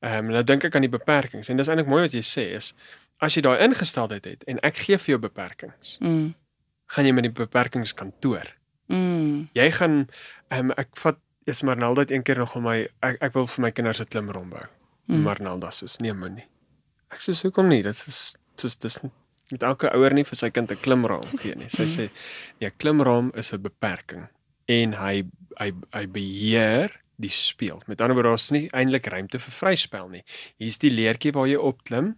Ehm 0.00 0.24
um, 0.24 0.30
nou 0.32 0.44
dink 0.44 0.64
ek 0.64 0.74
aan 0.74 0.86
die 0.86 0.96
beperkings 0.96 1.48
en 1.48 1.58
dis 1.60 1.68
eintlik 1.68 1.88
mooi 1.88 2.06
wat 2.06 2.14
jy 2.16 2.22
sê 2.24 2.44
is 2.56 2.72
as 3.20 3.36
jy 3.36 3.42
daai 3.44 3.60
ingesteldheid 3.64 4.24
het 4.24 4.44
en 4.48 4.60
ek 4.66 4.76
gee 4.76 4.98
vir 4.98 5.14
jou 5.14 5.20
beperkings. 5.28 5.98
Mm. 6.00 6.34
gaan 6.90 7.06
jy 7.06 7.12
met 7.14 7.22
die 7.28 7.30
beperkings 7.30 7.92
kantoor. 7.94 8.48
Mm. 8.90 9.48
Jy 9.54 9.68
gaan 9.76 9.96
um, 10.50 10.72
ek 10.74 10.96
vat 10.98 11.20
nou 11.62 11.88
altyd 11.90 12.10
een 12.10 12.22
keer 12.22 12.38
nog 12.38 12.56
om 12.58 12.66
my 12.66 12.76
ek 13.06 13.20
ek 13.22 13.34
wil 13.34 13.46
vir 13.46 13.62
my 13.62 13.70
kinders 13.70 14.00
'n 14.00 14.10
klimrom 14.10 14.50
bou. 14.50 14.66
Mm. 15.06 15.22
Maar 15.22 15.42
Nalda 15.42 15.70
sê 15.70 15.86
nee 16.00 16.12
moenie. 16.12 16.46
Ek 17.10 17.18
sê 17.22 17.34
hoekom 17.42 17.68
nie? 17.68 17.82
Dit 17.82 17.94
is 17.94 18.36
dis 18.56 18.76
dis 18.76 18.98
met 19.50 19.62
elke 19.62 19.90
ouer 19.94 20.14
nie 20.14 20.24
vir 20.24 20.36
sy 20.36 20.50
kind 20.50 20.70
'n 20.70 20.76
klimraam 20.76 21.38
gee 21.38 21.54
nie. 21.54 21.68
Sy 21.68 21.86
sê 21.86 22.10
nee, 22.60 22.70
klimraam 22.70 23.32
is 23.34 23.52
'n 23.52 23.62
beperking 23.62 24.28
en 24.68 24.92
hy 24.92 25.24
hy 25.58 25.72
hy 25.92 26.06
beheer 26.06 26.90
die 27.20 27.28
speel. 27.30 27.82
Met 27.86 28.00
ander 28.00 28.14
woorde, 28.14 28.28
daar's 28.28 28.50
nie 28.50 28.68
eintlik 28.72 29.06
ruimte 29.06 29.38
vir 29.38 29.52
vryspel 29.52 30.08
nie. 30.08 30.24
Hier's 30.58 30.78
die 30.78 30.90
leertjie 30.90 31.32
waar 31.32 31.46
jy 31.46 31.56
opklim 31.56 32.16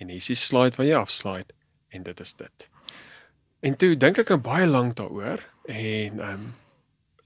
en 0.00 0.08
hier's 0.12 0.30
die 0.32 0.38
slide 0.38 0.78
waar 0.78 0.88
jy 0.88 0.96
afslide 0.98 1.54
en 1.94 2.06
dit 2.06 2.20
is 2.20 2.34
dit. 2.38 2.68
En 3.60 3.76
toe 3.76 3.92
dink 4.00 4.18
ek 4.22 4.32
baie 4.42 4.66
lank 4.66 4.96
daaroor 5.00 5.44
en 5.68 6.20
ehm 6.20 6.32
um, 6.32 6.48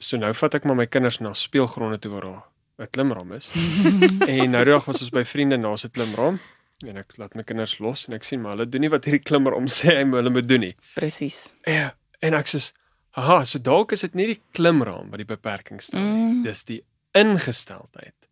so 0.05 0.19
nou 0.21 0.35
vat 0.37 0.55
ek 0.59 0.67
maar 0.69 0.77
my 0.77 0.87
kinders 0.91 1.21
na 1.23 1.31
speelgronde 1.33 1.97
toe 2.03 2.11
waar 2.13 2.27
daar 2.27 2.43
'n 2.79 2.91
klimram 2.91 3.33
is. 3.33 3.51
en 4.35 4.51
nou 4.51 4.63
reg 4.65 4.85
was 4.85 5.01
ons 5.01 5.11
by 5.11 5.25
vriende 5.25 5.57
na 5.57 5.77
se 5.77 5.89
klimram 5.89 6.41
en 6.87 6.97
ek 6.97 7.17
laat 7.17 7.35
my 7.35 7.43
kinders 7.43 7.79
los 7.79 8.09
en 8.09 8.15
ek 8.15 8.25
sien 8.25 8.41
maar 8.41 8.57
hulle 8.57 8.69
doen 8.69 8.81
nie 8.81 8.91
wat 8.91 9.05
hierdie 9.05 9.23
klimram 9.23 9.69
sê 9.69 9.95
hy 9.95 10.05
hulle 10.05 10.31
moet 10.31 10.49
doen 10.49 10.61
nie. 10.61 10.75
Presies. 10.95 11.53
Ja, 11.67 11.95
en 12.21 12.35
ek 12.35 12.51
sê 12.51 12.73
Aha, 13.15 13.45
so 13.47 13.61
dalk 13.63 13.93
is 13.95 14.03
dit 14.03 14.15
nie 14.19 14.27
die 14.27 14.41
klimraam 14.57 15.13
wat 15.13 15.21
die 15.23 15.29
beperking 15.29 15.79
stel 15.83 16.01
nie. 16.03 16.23
Mm. 16.35 16.39
Dis 16.43 16.65
die 16.67 16.81
ingesteldheid. 17.15 18.24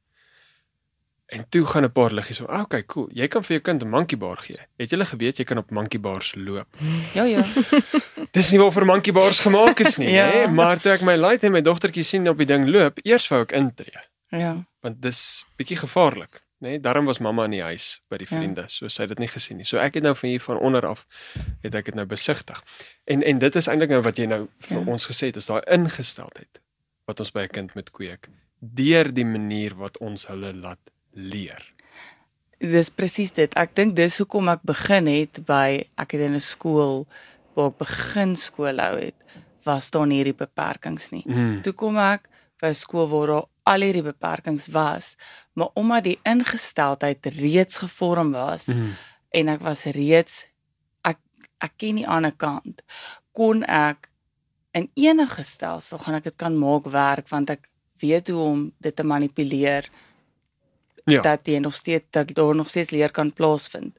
En 1.33 1.49
toe 1.49 1.67
gaan 1.67 1.85
'n 1.85 1.93
paar 1.93 2.13
liggies 2.13 2.37
so, 2.37 2.45
ah, 2.45 2.61
okay, 2.61 2.85
cool. 2.85 3.09
Jy 3.13 3.29
kan 3.29 3.43
vir 3.45 3.57
jou 3.57 3.61
kind 3.61 3.83
'n 3.83 3.89
monkey 3.89 4.19
bar 4.19 4.37
gee. 4.37 4.61
Het 4.77 4.91
jy 4.91 4.99
al 4.99 5.05
geweet 5.05 5.37
jy 5.37 5.45
kan 5.45 5.59
op 5.59 5.71
monkey 5.71 6.01
bars 6.01 6.35
loop? 6.35 6.69
Ja, 7.15 7.25
ja. 7.25 7.45
Dis 8.37 8.51
nie 8.51 8.71
vir 8.71 8.85
monkey 8.85 9.13
bars 9.13 9.41
gemaak 9.41 9.81
is 9.81 9.97
nie, 9.97 10.11
ja. 10.19 10.27
hè, 10.27 10.49
maar 10.49 10.79
toe 10.79 10.93
ek 10.93 11.01
my 11.01 11.17
light 11.17 11.45
en 11.45 11.53
my 11.53 11.61
dogtertjie 11.61 12.03
sien 12.03 12.29
op 12.29 12.37
die 12.37 12.47
ding 12.47 12.69
loop, 12.69 12.99
eers 13.03 13.29
wou 13.29 13.43
ek 13.43 13.53
intree. 13.53 14.01
Ja. 14.29 14.65
Want 14.81 15.03
dis 15.03 15.45
bietjie 15.57 15.77
gevaarlik, 15.77 16.43
né? 16.59 16.69
Nee, 16.69 16.81
daarom 16.81 17.05
was 17.05 17.19
mamma 17.19 17.45
in 17.45 17.51
die 17.51 17.63
huis 17.63 18.03
by 18.09 18.17
die 18.17 18.29
ja. 18.31 18.37
vriende, 18.37 18.61
ja. 18.61 18.69
so 18.69 18.89
sy 18.89 19.03
het 19.03 19.09
dit 19.09 19.19
nie 19.19 19.29
gesien 19.29 19.57
nie. 19.57 19.67
So 19.67 19.79
ek 19.79 19.95
het 19.95 20.03
nou 20.03 20.15
van 20.15 20.29
hier 20.29 20.41
van 20.41 20.59
onder 20.59 20.87
af 20.87 21.07
het 21.63 21.75
ek 21.75 21.85
dit 21.85 21.95
nou 21.95 22.07
besigtig. 22.07 22.63
En 23.05 23.23
en 23.23 23.39
dit 23.39 23.57
is 23.57 23.67
eintlik 23.67 23.91
nou 23.91 24.03
wat 24.03 24.19
jy 24.19 24.27
nou 24.27 24.49
vir 24.59 24.79
ja. 24.81 24.85
ons 24.87 25.07
gesê 25.07 25.27
het, 25.27 25.37
is 25.37 25.47
daai 25.47 25.63
ingesteldheid 25.67 26.61
wat 27.05 27.21
ons 27.21 27.33
by 27.33 27.43
'n 27.43 27.49
kind 27.49 27.75
moet 27.75 27.91
kweek 27.91 28.29
deur 28.63 29.11
die 29.11 29.27
manier 29.27 29.75
wat 29.75 29.99
ons 29.99 30.29
hulle 30.31 30.53
laat 30.55 30.92
leer. 31.13 31.63
Dis 32.63 32.91
presies 32.95 33.33
dit. 33.35 33.53
Ek 33.59 33.75
dink 33.75 33.97
dis 33.97 34.19
hoekom 34.23 34.49
ek 34.53 34.63
begin 34.63 35.09
het 35.11 35.43
by 35.47 35.83
ek 35.99 36.15
het 36.15 36.21
in 36.29 36.35
'n 36.35 36.41
skool 36.41 37.07
waar 37.55 37.71
ek 37.71 37.79
begin 37.79 38.37
skool 38.37 38.79
hou 38.79 38.97
het, 38.99 39.19
was 39.65 39.91
daar 39.91 40.07
nie 40.07 40.23
hierdie 40.23 40.39
beperkings 40.47 41.11
nie. 41.11 41.25
Mm. 41.27 41.63
Toe 41.63 41.73
kom 41.73 41.99
ek 41.99 42.29
by 42.61 42.69
'n 42.69 42.75
skool 42.75 43.09
waar 43.09 43.27
daar 43.27 43.49
al 43.63 43.81
hierdie 43.81 44.03
beperkings 44.03 44.69
was, 44.69 45.17
maar 45.55 45.69
omdat 45.75 46.05
die 46.05 46.19
ingesteldheid 46.25 47.27
reeds 47.27 47.79
gevorm 47.79 48.33
was 48.33 48.67
mm. 48.67 48.93
en 49.31 49.49
ek 49.49 49.61
was 49.61 49.85
reeds 49.85 50.47
ek 51.05 51.19
ek 51.61 51.77
ken 51.77 51.95
nie 51.95 52.07
aan 52.07 52.27
'n 52.27 52.37
kant 52.37 52.83
kon 53.33 53.65
ek 53.65 54.09
in 54.73 54.89
enige 54.95 55.45
stelsel 55.45 55.99
gaan 55.99 56.15
ek 56.15 56.31
dit 56.31 56.37
kan 56.37 56.57
maak 56.57 56.89
werk 56.93 57.29
want 57.29 57.51
ek 57.51 57.69
weet 58.01 58.29
hoe 58.29 58.41
om 58.41 58.73
dit 58.79 58.97
te 58.97 59.05
manipuleer 59.05 59.89
ja. 61.05 61.23
dat 61.23 61.47
jy 61.47 61.59
nog 61.59 61.75
steeds 61.75 62.05
dat 62.11 62.35
daar 62.35 62.55
nog 62.55 62.69
steeds 62.69 62.91
leer 62.91 63.11
kan 63.11 63.33
plaasvind. 63.33 63.99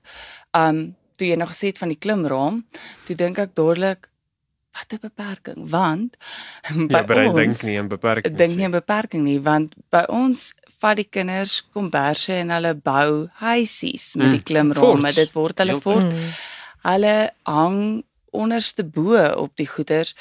Um 0.52 0.96
toe 1.16 1.28
jy 1.28 1.36
nog 1.38 1.52
gesê 1.54 1.70
het 1.70 1.78
van 1.78 1.92
die 1.94 2.00
klimraam, 2.02 2.64
toe 3.06 3.16
dink 3.16 3.38
ek 3.38 3.54
dadelik 3.54 4.10
wat 4.74 4.94
'n 4.94 5.02
beperking 5.02 5.70
want 5.70 6.18
by 6.96 7.04
ja, 7.06 7.30
ons 7.30 7.36
dink 7.36 7.62
nie 7.62 7.78
'n 7.80 7.88
beperking 7.88 8.38
dink 8.38 8.56
nie. 8.56 8.66
'n 8.66 8.72
beperking 8.72 9.24
nie 9.24 9.40
want 9.40 9.76
by 9.90 10.04
ons 10.10 10.54
vat 10.80 10.98
die 11.00 11.08
kinders 11.10 11.62
komberse 11.74 12.34
en 12.34 12.50
hulle 12.50 12.74
bou 12.76 13.28
huisies 13.40 14.16
met 14.20 14.34
die 14.34 14.42
mm, 14.42 14.48
klimraam. 14.50 15.06
Dit 15.16 15.32
word 15.32 15.62
hulle 15.64 15.80
fort. 15.80 16.12
Mm. 16.12 16.34
hulle 16.84 17.32
hang 17.48 18.04
onderste 18.32 18.84
bo 18.84 19.16
op 19.46 19.56
die 19.56 19.68
goeders. 19.68 20.16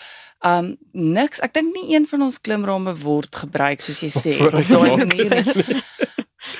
Um 0.44 0.76
niks 0.92 1.40
ek 1.40 1.54
dink 1.54 1.74
nie 1.74 1.94
een 1.96 2.06
van 2.10 2.22
ons 2.28 2.40
klimrame 2.40 2.94
word 3.02 3.36
gebruik 3.44 3.80
soos 3.80 4.02
jy 4.02 4.10
sê 4.10 4.32
so 4.68 4.84
'n 4.84 5.06
manier 5.06 5.82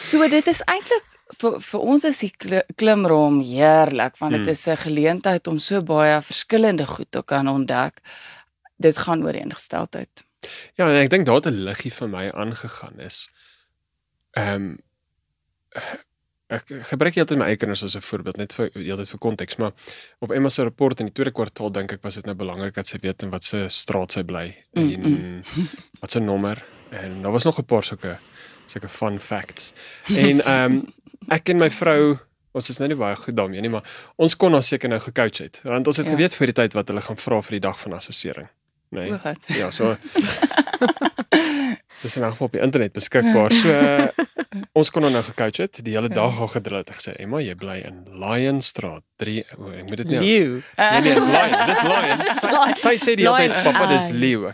so 0.03 0.29
dit 0.29 0.47
is 0.47 0.63
eintlik 0.67 1.09
vir 1.41 1.59
vir 1.65 1.87
ons 1.95 2.05
is 2.05 2.21
die 2.25 2.33
klimroom 2.77 3.41
heerlik 3.47 4.19
want 4.21 4.37
dit 4.37 4.45
hmm. 4.45 4.53
is 4.53 4.67
'n 4.69 4.77
geleentheid 4.85 5.49
om 5.49 5.59
so 5.59 5.83
baie 5.83 6.21
verskillende 6.21 6.87
goed 6.87 7.11
te 7.11 7.23
kan 7.23 7.49
ontdek. 7.49 8.01
Dit 8.77 8.99
gaan 8.99 9.25
oor 9.25 9.35
ingesteldheid. 9.35 10.25
Ja, 10.75 10.89
en 10.89 10.97
ek 10.97 11.11
dink 11.11 11.27
daar 11.27 11.41
het 11.41 11.47
'n 11.47 11.65
liggie 11.65 11.93
vir 11.93 12.09
my 12.09 12.31
aangegaan 12.31 13.01
is. 13.01 13.29
Ehm 14.33 14.55
um, 14.55 14.79
ek 16.53 16.69
gebruik 16.91 17.17
altyd 17.17 17.39
my 17.39 17.47
eie 17.49 17.57
kinders 17.57 17.83
as 17.83 17.95
'n 17.97 18.05
voorbeeld 18.05 18.37
net 18.37 18.53
vir 18.53 18.71
heeltyd 18.75 19.09
vir 19.09 19.19
konteks, 19.19 19.57
maar 19.57 19.73
op 20.21 20.33
Emma 20.33 20.49
se 20.49 20.63
rapport 20.63 21.01
in 21.01 21.07
die 21.07 21.15
tweede 21.15 21.33
kwartaal 21.33 21.73
dink 21.73 21.93
ek 21.93 22.03
was 22.03 22.15
dit 22.15 22.27
nou 22.27 22.35
belangrik 22.35 22.75
dat 22.75 22.87
sy 22.87 22.99
weet 23.01 23.23
in 23.23 23.31
watter 23.31 23.71
straat 23.71 24.13
sy 24.13 24.23
bly 24.23 24.57
en 24.73 25.01
mm 25.01 25.43
-mm. 25.43 25.69
wat 26.01 26.13
se 26.13 26.21
nommer 26.21 26.65
en 26.91 27.23
daar 27.23 27.33
was 27.33 27.45
nog 27.45 27.59
'n 27.59 27.65
paar 27.65 27.85
sulke 27.85 28.19
sulke 28.67 28.89
fun 28.89 29.21
facts. 29.21 29.73
En 30.09 30.45
ehm 30.45 30.73
um, 30.73 30.83
ek 31.31 31.53
en 31.53 31.61
my 31.63 31.71
vrou 31.71 32.19
ons 32.53 32.69
is 32.69 32.81
nou 32.81 32.89
nie 32.93 32.99
baie 32.99 33.17
goed 33.17 33.37
daarmee 33.37 33.63
nie, 33.65 33.71
maar 33.73 33.87
ons 34.21 34.35
kon 34.37 34.55
ons 34.55 34.73
seker 34.75 34.91
nou 34.93 35.01
gecoach 35.01 35.41
het. 35.45 35.61
Want 35.65 35.89
ons 35.89 36.01
het 36.03 36.09
ja. 36.09 36.17
geweet 36.17 36.37
vir 36.37 36.53
die 36.53 36.59
tyd 36.63 36.77
wat 36.77 36.93
hulle 36.93 37.05
gaan 37.05 37.21
vra 37.21 37.41
vir 37.47 37.59
die 37.59 37.65
dag 37.69 37.79
van 37.81 37.97
assessering. 37.97 38.51
Nee. 38.93 39.15
Ja, 39.57 39.71
so. 39.73 39.95
Dis 42.03 42.17
in 42.19 42.25
geval 42.27 42.47
op 42.47 42.53
die 42.53 42.61
internet 42.61 42.93
beskikbaar. 42.93 43.55
So 43.55 43.71
uh, 43.71 44.09
ons 44.79 44.91
kon 44.91 45.07
nou 45.07 45.23
gecoach 45.23 45.63
het 45.63 45.79
die 45.87 45.95
hele 45.95 46.11
dag 46.13 46.41
al 46.45 46.51
gedrill 46.51 46.83
het 46.83 46.91
gesê, 46.91 47.15
"Emma, 47.17 47.39
jy 47.41 47.55
bly 47.57 47.79
in 47.87 48.03
Lionstraat 48.11 49.05
3." 49.23 49.37
O, 49.57 49.71
ek 49.71 49.87
moet 49.87 50.03
dit 50.03 50.11
nie. 50.11 50.19
Leeu. 50.19 50.59
Nee, 50.77 51.01
nee, 51.07 51.15
dis 51.15 51.31
Lion. 51.31 51.63
Dis 51.71 51.83
Lion. 51.87 52.25
Sy, 52.43 52.51
sy 52.83 52.95
sê 52.99 53.15
die 53.17 53.29
hele 53.29 53.47
tyd, 53.47 53.55
"Pappa, 53.65 53.87
dis 53.95 54.11
leeu." 54.11 54.51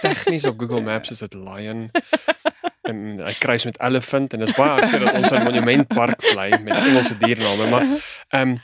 Tegnies 0.00 0.48
op 0.48 0.58
Google 0.58 0.80
Maps 0.88 1.12
is 1.12 1.22
dit 1.22 1.36
Lion 1.36 1.90
en 2.88 3.20
hy 3.24 3.34
kruis 3.40 3.64
met 3.64 3.78
elephant 3.80 4.32
en 4.32 4.42
dit 4.44 4.48
is 4.48 4.56
baie 4.56 4.70
hartseer 4.76 5.04
dat 5.06 5.14
ons 5.20 5.30
in 5.30 5.46
monumentpark 5.46 6.20
bly 6.32 6.50
met 6.64 6.74
Engelse 6.76 7.16
diername 7.22 7.70
maar 7.72 7.86
ehm 7.88 8.56
um, 8.56 8.58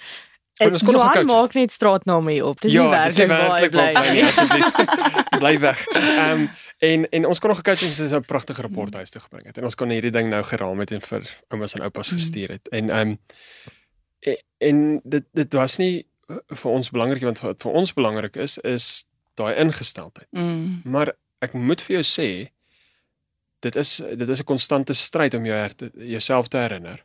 ons 0.60 0.82
kon 0.84 0.92
nog 0.92 1.22
maak 1.24 1.54
net 1.56 1.72
straatname 1.72 2.32
hier 2.34 2.44
op. 2.44 2.60
Dis 2.60 2.72
ja, 2.72 2.82
nie 2.82 3.26
werklik 3.26 3.72
baie 3.72 3.92
bly. 3.92 4.12
Nie 4.12 4.24
asseblief. 4.28 4.80
Bly 5.40 5.54
weg. 5.62 5.86
Ehm 5.96 6.32
um, 6.32 6.50
en 6.80 7.08
en 7.16 7.26
ons 7.28 7.38
kon 7.38 7.52
nog 7.52 7.60
gekyk 7.60 7.80
en 7.80 7.92
dis 7.96 8.12
'n 8.12 8.24
pragtige 8.28 8.62
rapport 8.62 8.94
huis 8.94 9.10
toe 9.10 9.20
gebring 9.20 9.46
het. 9.46 9.58
En 9.58 9.64
ons 9.64 9.74
kon 9.74 9.88
hierdie 9.88 10.12
ding 10.12 10.28
nou 10.28 10.42
geraam 10.42 10.78
het 10.80 10.90
en 10.90 11.00
vir 11.00 11.28
oumas 11.48 11.74
en 11.74 11.82
oupas 11.88 12.12
gestuur 12.12 12.48
het. 12.48 12.68
En 12.68 12.90
ehm 12.90 13.08
um, 13.08 13.18
en, 14.20 14.36
en 14.58 15.00
dit 15.04 15.24
dit 15.32 15.52
was 15.52 15.76
nie 15.76 16.06
vir 16.46 16.70
ons 16.70 16.90
belangrik 16.90 17.22
want 17.22 17.40
wat 17.40 17.62
vir 17.62 17.72
ons 17.72 17.92
belangrik 17.92 18.36
is 18.36 18.58
is 18.58 19.06
daai 19.34 19.54
ingesteldheid. 19.54 20.28
Mm. 20.30 20.80
maar 20.84 21.12
ek 21.38 21.52
moet 21.52 21.80
vir 21.80 22.00
jou 22.00 22.04
sê 22.04 22.50
dit 23.60 23.76
is 23.76 23.96
dit 23.96 24.28
is 24.28 24.40
'n 24.40 24.44
konstante 24.44 24.92
stryd 24.92 25.34
om 25.34 25.44
jou 25.44 25.56
her, 25.56 25.74
jouself 25.94 26.48
te 26.48 26.56
herinner. 26.56 27.04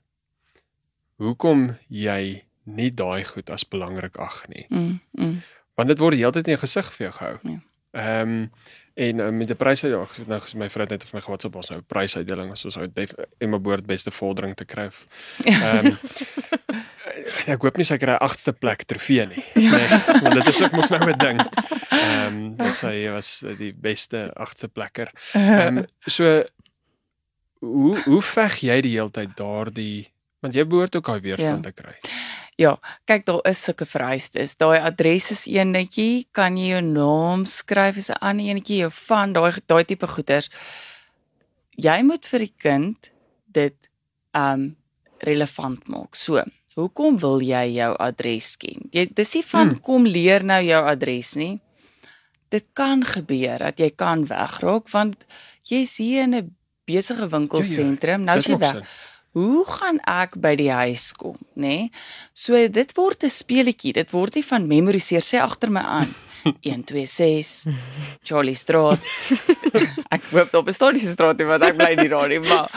Hoekom 1.15 1.77
jy 1.87 2.43
nie 2.63 2.91
daai 2.93 3.23
goed 3.23 3.49
as 3.49 3.67
belangrik 3.67 4.17
ag 4.17 4.47
nie. 4.47 4.65
Mm, 4.69 4.99
mm. 5.11 5.41
Want 5.75 5.89
dit 5.89 5.99
word 5.99 6.17
heeltyd 6.17 6.47
in 6.47 6.55
jou 6.55 6.61
gesig 6.61 6.93
vir 6.93 7.07
jou 7.07 7.13
gehou. 7.17 7.37
Ja. 7.43 7.59
Ehm 7.91 8.29
um, 8.29 8.51
en 8.95 9.19
uh, 9.19 9.29
met 9.35 9.49
die 9.51 9.57
pryse 9.59 9.89
ja, 9.91 10.01
nou 10.29 10.39
my 10.59 10.69
vrou 10.71 10.87
het 10.87 11.03
vir 11.03 11.17
my 11.17 11.23
WhatsApp 11.25 11.55
ons 11.59 11.71
nou 11.73 11.81
prysuitdeling 11.91 12.53
as 12.53 12.65
ons 12.67 12.77
uit 12.79 13.01
en 13.03 13.51
my 13.51 13.59
boord 13.59 13.87
beste 13.87 14.11
vordering 14.15 14.55
te 14.55 14.67
kry. 14.67 14.89
Ehm 15.43 15.91
um, 15.91 15.97
ek 17.53 17.63
hoop 17.63 17.77
nie 17.79 17.85
sy 17.87 17.97
kry 18.01 18.15
8ste 18.23 18.51
plek 18.55 18.85
trofee 18.89 19.27
nie. 19.29 19.43
Ja. 19.65 19.77
Nee, 19.77 19.99
want 20.21 20.35
dit 20.39 20.49
is 20.51 20.61
ook 20.63 20.75
mos 20.77 20.91
nou 20.93 21.11
'n 21.11 21.17
ding. 21.19 21.39
Ehm 21.41 22.27
um, 22.27 22.39
dit 22.59 22.79
sê 22.79 22.91
hy 22.93 23.13
was 23.13 23.31
die 23.59 23.73
beste 23.73 24.29
8ste 24.35 24.71
plekker. 24.71 25.11
Ehm 25.33 25.83
um, 25.83 25.85
so 26.05 26.43
hoe 27.59 27.99
hoe 28.05 28.21
veg 28.21 28.61
jy 28.61 28.81
die 28.81 28.95
hele 28.97 29.11
tyd 29.11 29.35
daardie 29.35 30.11
want 30.39 30.55
jy 30.55 30.65
behoort 30.69 30.95
ook 30.95 31.05
daai 31.09 31.21
weerstand 31.25 31.65
ja. 31.65 31.71
te 31.71 31.73
kry. 31.81 31.95
Ja, 32.55 32.77
kyk 33.03 33.25
daar 33.27 33.41
is 33.49 33.59
sulke 33.67 33.83
vereistes. 33.87 34.53
Daai 34.55 34.79
adres 34.79 35.27
is 35.33 35.43
een 35.51 35.73
netjie, 35.75 36.27
kan 36.31 36.55
jy 36.55 36.69
jou 36.71 36.83
naam 36.87 37.43
skryf 37.45 37.97
as 37.99 38.09
'n 38.09 38.21
ander 38.21 38.45
enetjie, 38.45 38.77
jou 38.77 38.91
van 38.91 39.33
daai 39.33 39.59
daai 39.67 39.83
tipe 39.83 40.07
goeders. 40.07 40.49
Jy 41.75 42.01
moet 42.03 42.25
vir 42.25 42.39
die 42.39 42.53
kind 42.57 43.11
dit 43.51 43.75
um 44.33 44.75
relevant 45.19 45.87
maak. 45.87 46.15
So, 46.15 46.43
hoekom 46.75 47.19
wil 47.19 47.41
jy 47.41 47.75
jou 47.75 47.95
adres 47.99 48.55
ken? 48.57 48.87
Jy 48.91 49.09
dis 49.13 49.33
nie 49.33 49.43
van 49.43 49.67
hmm. 49.67 49.79
kom 49.79 50.05
leer 50.05 50.43
nou 50.43 50.63
jou 50.63 50.85
adres 50.85 51.35
nie. 51.35 51.59
Dit 52.49 52.65
kan 52.73 53.03
gebeur 53.03 53.59
dat 53.59 53.79
jy 53.79 53.89
kan 53.89 54.25
wegraak 54.25 54.89
want 54.89 55.25
jy's 55.63 55.97
hier 55.97 56.23
in 56.23 56.35
'n 56.35 56.55
besige 56.85 57.27
winkelsentrum, 57.27 58.23
nou 58.23 58.37
is 58.37 58.45
jy 58.45 58.57
weg. 58.57 58.71
Sin 58.71 59.14
hoe 59.35 59.65
gaan 59.67 59.99
ek 60.07 60.37
by 60.39 60.53
die 60.55 60.71
huis 60.71 61.09
kom, 61.11 61.35
nê? 61.59 61.61
Nee? 61.67 61.89
So 62.33 62.55
dit 62.55 62.91
word 62.95 63.23
'n 63.23 63.29
speletjie. 63.29 63.93
Dit 63.93 64.11
word 64.11 64.35
nie 64.35 64.43
van 64.43 64.67
memoriseer 64.67 65.21
sê 65.21 65.41
agter 65.43 65.69
my 65.69 65.83
aan. 65.83 66.15
126 66.63 67.65
Charlie 68.23 68.55
Straat. 68.55 69.01
ek 70.15 70.23
hoop 70.31 70.51
daar 70.51 70.63
bestaan 70.63 70.93
nie 70.93 71.03
'n 71.03 71.13
straat 71.17 71.37
nie 71.37 71.49
want 71.49 71.63
ek 71.63 71.77
bly 71.77 71.95
nie 71.95 72.09
daar 72.09 72.29
nie, 72.29 72.39
maar 72.39 72.69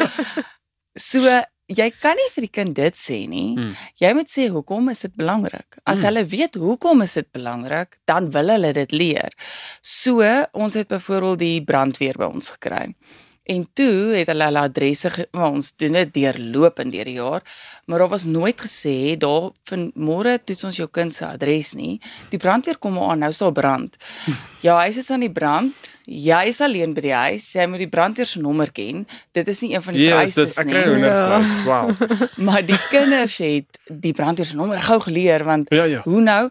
so 0.97 1.21
jy 1.69 1.89
kan 2.01 2.17
nie 2.17 2.31
vir 2.35 2.47
die 2.47 2.55
kind 2.59 2.75
dit 2.75 2.97
sê 2.97 3.19
nie. 3.29 3.55
Hmm. 3.55 3.77
Jy 4.01 4.13
moet 4.17 4.33
sê 4.33 4.49
hoekom 4.49 4.89
is 4.91 5.05
dit 5.05 5.15
belangrik? 5.15 5.79
As 5.85 6.01
hmm. 6.01 6.07
hulle 6.09 6.25
weet 6.25 6.55
hoekom 6.57 7.05
is 7.05 7.15
dit 7.21 7.29
belangrik, 7.33 7.99
dan 8.09 8.31
wil 8.33 8.49
hulle 8.57 8.73
dit 8.73 8.93
leer. 8.93 9.37
So 9.83 10.25
ons 10.53 10.75
het 10.75 10.89
byvoorbeeld 10.89 11.39
die 11.39 11.65
brandweer 11.65 12.19
by 12.19 12.33
ons 12.33 12.51
gekry. 12.57 12.95
En 13.49 13.63
toe 13.73 14.13
het 14.13 14.29
hulle 14.29 14.45
hulle 14.45 14.61
adresse 14.61 15.11
ons 15.33 15.71
doen 15.81 15.95
dit 15.97 16.11
deurloop 16.19 16.83
in 16.83 16.91
deur 16.93 17.09
die 17.09 17.17
jaar, 17.17 17.45
maar 17.89 18.03
daar 18.05 18.11
was 18.13 18.27
nooit 18.29 18.61
gesê 18.61 19.17
daar 19.17 19.51
van 19.71 19.87
môre 19.97 20.35
toets 20.45 20.67
ons 20.69 20.81
jou 20.83 20.89
kind 20.93 21.15
se 21.17 21.25
adres 21.25 21.73
nie. 21.79 21.97
Die 22.29 22.41
brandweer 22.41 22.77
kom 22.77 22.99
aan, 23.01 23.25
nou 23.25 23.33
staan 23.33 23.57
brand. 23.57 23.97
Ja, 24.61 24.77
hy 24.83 24.93
is 24.93 25.09
aan 25.15 25.25
die 25.25 25.33
brand. 25.33 25.89
Jy 26.09 26.43
is 26.49 26.61
alleen 26.65 26.95
by 26.97 27.03
die 27.05 27.13
huis. 27.13 27.51
Jy 27.53 27.67
moet 27.69 27.83
die 27.85 27.91
brandweer 27.93 28.29
se 28.29 28.41
nommer 28.41 28.71
ken. 28.73 29.03
Dit 29.37 29.49
is 29.53 29.61
nie 29.61 29.75
een 29.75 29.83
van 29.85 29.97
die 29.97 30.07
vereistes 30.09 30.55
nie. 30.57 30.65
Ja, 30.65 30.65
dis 30.65 30.65
ek 30.65 30.71
kry 30.73 30.85
hom 30.89 31.03
net. 31.05 31.51
Wow. 31.69 32.39
maar 32.49 32.65
die 32.65 32.79
kinders 32.89 33.37
het 33.45 33.81
die 33.89 34.15
brandweer 34.17 34.49
se 34.49 34.57
nommer 34.57 34.81
gou 34.89 35.01
geleer 35.05 35.45
want 35.45 35.69
ja, 35.75 35.85
ja. 35.85 36.01
hoe 36.09 36.23
nou? 36.25 36.47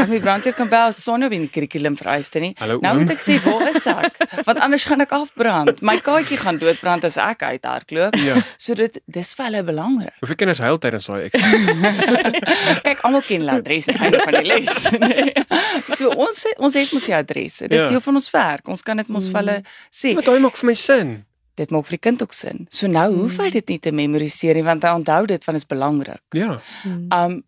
Ek 0.00 0.08
moet 0.08 0.22
brandweer 0.24 0.54
kan 0.56 0.68
bel 0.70 0.92
sonder 0.96 1.28
binne 1.32 1.48
kurrikulum 1.52 1.96
vereiste 1.98 2.40
nie. 2.40 2.52
Hallo, 2.60 2.78
nou 2.80 2.92
moet 3.00 3.10
ek 3.12 3.20
sê 3.20 3.36
waar 3.44 3.66
is 3.68 3.84
ek? 3.90 4.20
Want 4.46 4.60
anders 4.64 4.86
gaan 4.88 5.04
ek 5.04 5.12
afbrand. 5.16 5.82
My 5.84 5.98
kaartjie 6.04 6.38
gaan 6.40 6.60
doodbrand 6.60 7.04
as 7.08 7.18
ek 7.20 7.44
uithardloop. 7.44 8.16
Ja. 8.24 8.38
So 8.60 8.76
dit 8.78 8.96
dis 9.10 9.32
vir 9.36 9.48
hulle 9.48 9.62
belangrik. 9.66 10.14
Hoeveel 10.22 10.38
kinders 10.40 10.62
huil 10.64 10.80
tydens 10.80 11.08
daai 11.10 11.26
eksamen? 11.28 12.38
Kyk, 12.86 13.04
almal 13.08 13.24
ken 13.26 13.44
hulle 13.44 13.58
adres 13.60 13.90
aan 13.92 14.16
die 14.16 14.24
van 14.24 14.38
die 14.38 14.46
les. 14.48 14.90
Nee. 15.00 15.28
So 16.00 16.10
ons 16.12 16.38
ons 16.62 16.74
het 16.76 16.92
mos 16.94 17.06
die 17.08 17.14
adresse. 17.14 17.68
Dis 17.68 17.80
ja. 17.82 17.88
deel 17.90 18.02
van 18.04 18.18
ons 18.20 18.28
werk. 18.32 18.68
Ons 18.72 18.82
kan 18.90 19.02
dit 19.02 19.12
mos 19.12 19.28
vir 19.30 19.40
hulle 19.42 19.58
mm. 19.62 19.74
sê. 20.02 20.14
Maar 20.18 20.30
daai 20.30 20.46
maak 20.46 20.58
vir 20.60 20.70
my 20.72 20.78
sin. 20.78 21.12
Dit 21.60 21.74
maak 21.74 21.86
vir 21.88 21.98
die 21.98 22.04
kind 22.08 22.24
ook 22.24 22.34
sin. 22.36 22.66
So 22.72 22.90
nou 22.90 23.08
hoef 23.18 23.38
hy 23.38 23.50
mm. 23.50 23.54
dit 23.58 23.74
nie 23.74 23.78
te 23.86 23.94
memoriseer 23.94 24.58
nie 24.58 24.66
want 24.66 24.86
hy 24.86 24.96
onthou 24.98 25.22
dit 25.30 25.46
want 25.46 25.58
dit 25.58 25.64
is 25.64 25.70
belangrik. 25.76 26.24
Ja. 26.36 26.58
Um 26.86 27.40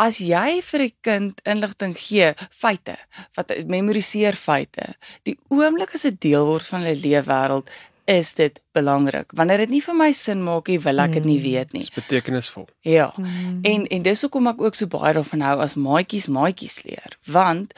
as 0.00 0.16
jy 0.24 0.62
vir 0.64 0.80
'n 0.80 0.92
kind 1.04 1.40
inligting 1.44 1.94
gee, 1.94 2.32
feite, 2.50 2.96
wat 3.36 3.52
memoriseer 3.68 4.32
feite, 4.32 4.94
die 5.24 5.36
oomblik 5.50 5.94
as 5.94 6.08
dit 6.08 6.20
deel 6.20 6.46
word 6.46 6.64
van 6.64 6.80
hulle 6.80 6.96
leefwêreld, 6.96 7.68
is 8.10 8.32
dit 8.32 8.60
belangrik. 8.72 9.30
Wanneer 9.36 9.58
dit 9.64 9.70
nie 9.70 9.82
vir 9.84 9.94
my 9.94 10.10
sin 10.12 10.42
maak 10.42 10.68
nie, 10.68 10.78
wil 10.82 10.98
ek 11.04 11.12
dit 11.18 11.24
nie 11.28 11.38
mm. 11.38 11.44
weet 11.44 11.72
nie. 11.72 11.84
Dit 11.84 11.90
is 11.90 11.98
betekenisvol. 12.02 12.66
Ja. 12.86 13.12
Mm. 13.16 13.60
En 13.62 13.86
en 13.86 14.02
dis 14.02 14.22
hoekom 14.24 14.50
ek 14.50 14.62
ook 14.62 14.78
so 14.78 14.90
baie 14.90 15.14
daarvan 15.14 15.44
hou 15.46 15.58
as 15.60 15.76
maatjies 15.76 16.26
maatjies 16.26 16.82
leer, 16.88 17.18
want 17.26 17.74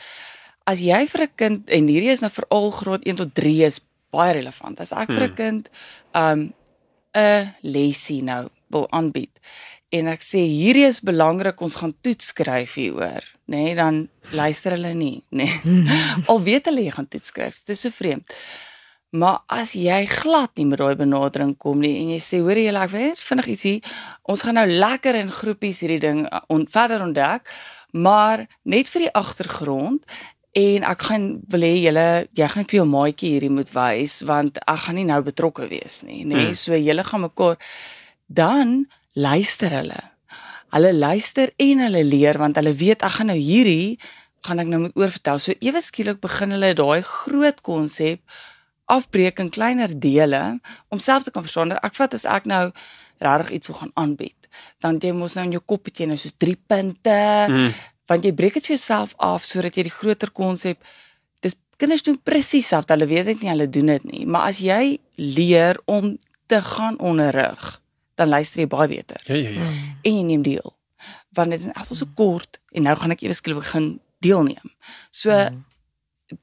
as 0.67 0.81
jy 0.81 1.07
vir 1.07 1.23
'n 1.23 1.33
kind 1.37 1.71
en 1.71 1.89
hierdie 1.89 2.13
is 2.13 2.21
nou 2.21 2.31
veral 2.31 2.71
graad 2.71 3.03
1 3.07 3.17
tot 3.17 3.35
3 3.35 3.65
is 3.65 3.81
baie 4.11 4.33
relevant. 4.35 4.81
As 4.81 4.93
ek 4.93 5.09
hmm. 5.09 5.17
vir 5.17 5.29
'n 5.29 5.35
kind 5.35 5.69
um 6.15 6.55
'n 7.15 7.55
lesie 7.63 8.23
nou 8.23 8.49
wil 8.71 8.87
aanbied 8.91 9.33
en 9.93 10.09
ek 10.13 10.25
sê 10.25 10.43
hierdie 10.49 10.87
is 10.89 11.03
belangrik 11.05 11.61
ons 11.65 11.77
gaan 11.81 11.93
toets 12.05 12.33
skryf 12.33 12.77
hieroor 12.81 13.25
nê 13.53 13.69
nee, 13.69 13.77
dan 13.77 14.07
luister 14.33 14.77
hulle 14.77 14.95
nie 14.97 15.19
nê 15.37 15.49
nee. 15.65 16.03
al 16.33 16.41
weet 16.47 16.71
hulle 16.71 16.87
jy 16.87 16.95
gaan 16.97 17.09
toets 17.13 17.33
skryf 17.33 17.61
dit 17.61 17.75
is 17.77 17.85
so 17.85 17.93
vreemd 17.93 18.33
maar 19.13 19.43
as 19.53 19.75
jy 19.77 20.01
glad 20.09 20.55
nie 20.57 20.67
met 20.71 20.81
daai 20.81 20.97
benadering 20.97 21.53
kom 21.61 21.85
nie 21.85 21.93
en 22.01 22.15
jy 22.15 22.21
sê 22.25 22.41
hoor 22.41 22.57
jy 22.57 22.73
ek 22.73 22.95
weet 22.95 23.21
vinnig 23.21 23.53
ietsie 23.55 23.77
ons 24.33 24.47
gaan 24.47 24.57
nou 24.61 24.67
lekker 24.71 25.21
in 25.21 25.33
groepies 25.43 25.83
hierdie 25.85 26.01
ding 26.07 26.25
uh, 26.25 26.41
on, 26.49 26.65
verder 26.65 27.05
ontdek 27.05 27.53
maar 27.93 28.47
net 28.65 28.89
vir 28.89 29.09
die 29.09 29.15
agtergrond 29.21 30.09
en 30.59 30.85
ek 30.85 31.05
gaan 31.09 31.27
wil 31.49 31.65
hê 31.65 31.75
julle 31.81 32.07
jy 32.37 32.49
gaan 32.55 32.67
vir 32.69 32.79
jou 32.83 32.89
maatjie 32.89 33.35
hierdie 33.35 33.53
moet 33.53 33.71
wys 33.73 34.19
want 34.29 34.59
ek 34.67 34.83
gaan 34.87 34.99
nie 35.01 35.09
nou 35.09 35.21
betrokke 35.25 35.69
wees 35.71 36.03
nie 36.05 36.25
nê 36.25 36.35
nee? 36.35 36.49
mm. 36.51 36.59
so 36.61 36.77
julle 36.77 37.05
gaan 37.09 37.25
mekaar 37.25 37.57
dan 38.33 38.83
luister 39.13 39.71
hulle. 39.71 40.01
Hulle 40.73 40.93
luister 40.97 41.53
en 41.61 41.85
hulle 41.85 42.05
leer 42.05 42.39
want 42.41 42.57
hulle 42.57 42.73
weet 42.77 43.05
ek 43.05 43.19
gaan 43.19 43.33
nou 43.33 43.39
hierdie 43.39 43.99
gaan 44.47 44.63
ek 44.63 44.71
nou 44.71 44.81
moet 44.87 44.97
oorvertel. 44.99 45.39
So 45.39 45.55
ewe 45.61 45.83
skielik 45.85 46.23
begin 46.23 46.57
hulle 46.57 46.73
daai 46.79 47.03
groot 47.07 47.61
konsep 47.63 48.23
afbreek 48.91 49.39
in 49.41 49.53
kleiner 49.53 49.93
dele 49.93 50.59
om 50.91 51.01
self 51.01 51.25
te 51.25 51.33
kan 51.35 51.45
verstaan. 51.47 51.77
Ek 51.79 51.97
vat 51.97 52.17
as 52.17 52.27
ek 52.27 52.49
nou 52.51 52.65
regtig 53.23 53.53
iets 53.59 53.71
wil 53.71 53.79
gaan 53.79 53.93
aanbied, 54.03 54.49
dan 54.83 54.99
jy 54.99 55.13
mos 55.15 55.37
nou 55.39 55.45
in 55.47 55.53
jou 55.55 55.63
kop 55.63 55.87
het 55.87 56.01
jy 56.03 56.09
nou 56.11 56.19
soos 56.19 56.35
3 56.43 56.57
punte. 56.67 57.19
Mm. 57.47 57.69
Want 58.11 58.25
jy 58.25 58.33
breek 58.35 58.55
dit 58.59 58.67
vir 58.67 58.77
jouself 58.77 59.15
af 59.19 59.45
sodat 59.47 59.77
jy 59.77 59.87
die 59.89 59.95
groter 59.95 60.31
konsep 60.31 60.83
dis 61.41 61.57
kinders 61.77 62.03
doen 62.03 62.19
presies 62.23 62.73
af. 62.73 62.89
Hulle 62.91 63.07
weet 63.07 63.31
dit 63.33 63.43
nie, 63.43 63.51
hulle 63.51 63.69
doen 63.71 63.95
dit 63.95 64.05
nie. 64.11 64.27
Maar 64.27 64.51
as 64.53 64.59
jy 64.63 64.99
leer 65.17 65.81
om 65.87 66.17
te 66.47 66.61
gaan 66.63 66.99
onderrig 66.99 67.83
dan 68.15 68.29
luister 68.29 68.63
jy 68.63 68.69
baie 68.71 68.89
beter. 68.91 69.23
Ja 69.27 69.39
ja 69.39 69.51
ja. 69.57 69.73
En 70.03 70.17
jy 70.19 70.23
neem 70.27 70.45
deel. 70.47 70.75
Want 71.37 71.55
dit 71.55 71.65
is 71.65 71.75
afval 71.75 71.99
so 71.99 72.09
kort 72.19 72.61
en 72.77 72.87
nou 72.87 72.95
gaan 72.99 73.15
ek 73.15 73.25
ewe 73.25 73.37
skielik 73.37 73.63
begin 73.65 73.89
deelneem. 74.25 74.73
So 75.11 75.33
mm. 75.33 75.65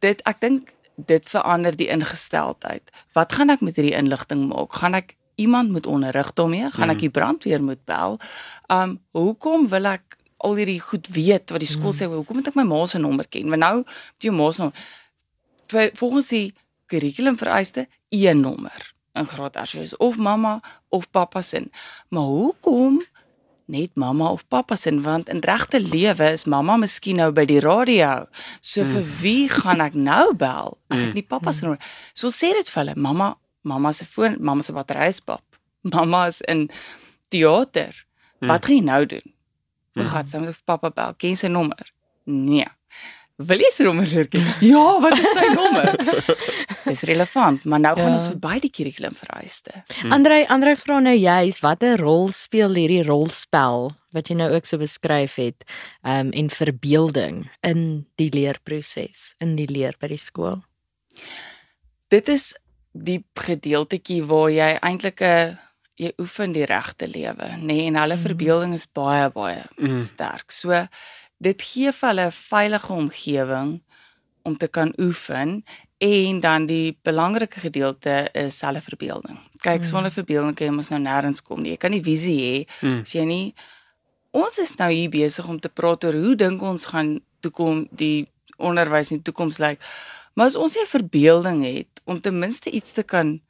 dit 0.03 0.23
ek 0.29 0.41
dink 0.43 0.73
dit 1.09 1.29
verander 1.31 1.75
die 1.79 1.87
ingesteldheid. 1.93 2.91
Wat 3.15 3.37
gaan 3.37 3.53
ek 3.53 3.63
met 3.63 3.77
hierdie 3.79 3.95
inligting 3.95 4.49
maak? 4.49 4.75
Gaan 4.81 4.97
ek 4.99 5.15
iemand 5.39 5.71
moet 5.71 5.87
onderrig 5.87 6.33
daarmee? 6.35 6.71
Gaan 6.75 6.91
ek 6.91 6.99
mm. 6.99 7.05
die 7.05 7.15
brandweer 7.15 7.63
moet 7.63 7.83
bel? 7.87 8.19
Um 8.67 8.99
hoekom 9.15 9.69
wil 9.71 9.93
ek 9.93 10.18
al 10.45 10.55
hierdie 10.59 10.79
goed 10.83 11.07
weet 11.15 11.51
wat 11.53 11.63
die 11.63 11.69
skool 11.69 11.91
mm. 11.91 11.97
sê? 11.99 12.07
Hoekom 12.11 12.39
moet 12.39 12.51
ek 12.51 12.57
my 12.59 12.67
ma 12.67 12.85
se 12.89 13.01
nommer 13.01 13.27
ken? 13.29 13.51
Want 13.51 13.63
nou 13.65 13.75
moet 13.83 14.27
jy 14.27 14.33
ma 14.35 14.51
se 14.55 14.65
nommer 14.65 15.91
volgens 15.99 16.31
die 16.33 16.47
kurrikulum 16.89 17.37
vereiste 17.37 17.85
een 18.09 18.39
nommer 18.41 18.93
in 19.13 19.27
graad 19.27 19.55
R 19.55 19.81
is 19.81 19.97
of 19.97 20.17
mamma 20.17 20.61
of 20.89 21.09
pappa 21.11 21.41
se. 21.41 21.67
Maar 22.09 22.23
hoekom 22.23 23.03
net 23.65 23.89
mamma 23.93 24.31
of 24.31 24.47
pappa 24.47 24.75
se 24.75 25.01
want 25.01 25.29
in 25.29 25.39
regte 25.39 25.79
lewe 25.79 26.31
is 26.31 26.45
mamma 26.45 26.77
miskien 26.77 27.19
nou 27.21 27.31
by 27.31 27.45
die 27.45 27.59
radio. 27.59 28.25
So 28.61 28.83
mm. 28.83 28.93
vir 28.93 29.05
wie 29.21 29.49
gaan 29.49 29.83
ek 29.85 29.97
nou 29.97 30.33
bel 30.33 30.77
as 30.89 31.03
ek 31.03 31.11
mm. 31.11 31.17
nie 31.19 31.27
pappa 31.27 31.53
se 31.53 31.65
nommer. 31.65 31.81
So 32.13 32.33
sê 32.33 32.53
dit 32.57 32.69
vir 32.69 32.83
hulle, 32.83 32.95
mamma, 32.95 33.33
mamma 33.61 33.93
se 33.93 34.07
foon, 34.09 34.39
mamma 34.39 34.65
se 34.65 34.73
battery 34.73 35.11
is 35.13 35.21
pap. 35.21 35.43
Mamma 35.83 36.25
is 36.27 36.41
in 36.47 36.69
teater. 37.31 37.93
Mm. 38.39 38.49
Wat 38.49 38.65
gaan 38.65 38.75
jy 38.75 38.85
nou 38.87 39.03
doen? 39.15 39.27
Hoe 39.99 40.07
mm. 40.07 40.11
gaan 40.15 40.27
sy 40.27 40.39
met 40.43 40.59
pappa 40.63 40.93
bel? 40.95 41.15
Ken 41.19 41.35
sy 41.35 41.51
nommer? 41.51 41.89
Nee. 42.23 42.67
Wil 43.39 43.61
jy 43.63 43.69
sy 43.71 43.85
nommer 43.87 44.07
leer 44.07 44.27
ken? 44.31 44.47
ja, 44.71 44.83
wat 45.03 45.15
is 45.15 45.27
sy 45.35 45.45
nommer? 45.53 45.93
Dis 46.89 47.03
relevant, 47.07 47.63
maar 47.67 47.79
nou 47.83 47.93
gaan 47.95 48.11
ja. 48.11 48.15
ons 48.17 48.27
verby 48.31 48.57
die 48.65 48.71
kurrikulum 48.75 49.15
vereiste. 49.15 49.83
Hmm. 49.99 50.15
Andrei, 50.17 50.41
Andrei 50.51 50.73
vra 50.79 50.97
nou 51.03 51.15
juis 51.15 51.61
watter 51.63 51.99
rol 51.99 52.31
speel 52.35 52.75
hierdie 52.75 53.03
rolspel 53.07 53.91
wat 54.15 54.31
jy 54.31 54.39
nou 54.39 54.49
ook 54.55 54.67
so 54.67 54.81
beskryf 54.81 55.37
het, 55.39 55.67
ehm 56.01 56.31
um, 56.31 56.33
en 56.39 56.49
verbeelding 56.51 57.43
in 57.67 57.83
die 58.19 58.31
leerproses, 58.33 59.33
in 59.43 59.53
die 59.59 59.69
leer 59.69 59.95
by 60.01 60.09
die 60.11 60.19
skool. 60.19 60.63
Dit 62.09 62.31
is 62.31 62.51
die 62.91 63.21
gedeeltetjie 63.37 64.23
waar 64.27 64.49
jy 64.49 64.71
eintlik 64.81 65.21
'n 65.21 65.59
jy 65.99 66.13
oefen 66.21 66.53
die 66.55 66.65
regte 66.65 67.09
lewe, 67.11 67.51
nê, 67.57 67.65
nee, 67.73 67.87
en 67.89 67.99
hulle 67.99 68.15
hmm. 68.15 68.25
verbeelding 68.27 68.73
is 68.77 68.87
baie 68.95 69.27
baie 69.35 69.65
mm. 69.77 69.97
sterk. 69.99 70.53
So 70.55 70.85
dit 71.43 71.61
gee 71.61 71.91
vir 71.91 72.09
hulle 72.09 72.27
'n 72.29 72.35
veilige 72.35 72.93
omgewing 72.93 73.81
om 74.47 74.55
te 74.57 74.67
kan 74.67 74.93
oefen 74.97 75.63
en 75.99 76.39
dan 76.39 76.65
die 76.65 76.97
belangrike 77.03 77.59
gedeelte 77.59 78.29
is 78.33 78.61
hulle 78.61 78.81
verbeelding. 78.81 79.37
Kyk, 79.59 79.83
mm. 79.83 79.89
sonder 79.91 80.11
verbeelding 80.11 80.55
kan 80.55 80.67
jy 80.67 80.73
mos 80.73 80.89
nou 80.89 81.01
nêrens 81.03 81.43
kom 81.43 81.61
nie. 81.61 81.75
Jy 81.75 81.77
kan 81.83 81.91
nie 81.91 82.03
visie 82.03 82.39
hê 82.39 82.57
mm. 82.81 83.01
as 83.03 83.13
jy 83.15 83.25
nie 83.25 83.53
Ons 84.29 84.59
is 84.61 84.75
nou 84.77 84.91
hier 84.93 85.09
besig 85.09 85.47
om 85.49 85.57
te 85.57 85.71
praat 85.73 86.03
oor 86.05 86.13
hoe 86.13 86.35
dink 86.37 86.61
ons 86.61 86.85
gaan 86.91 87.15
toekom 87.41 87.87
die 87.89 88.27
onderwys 88.61 89.09
in 89.09 89.23
die 89.23 89.31
toekoms 89.31 89.57
lyk. 89.57 89.81
Maar 90.37 90.51
as 90.51 90.55
ons 90.55 90.75
nie 90.75 90.83
'n 90.83 90.93
verbeelding 90.93 91.63
het 91.65 92.01
om 92.05 92.21
ten 92.21 92.37
minste 92.39 92.69
iets 92.69 92.91
te 92.91 93.03
kan 93.03 93.41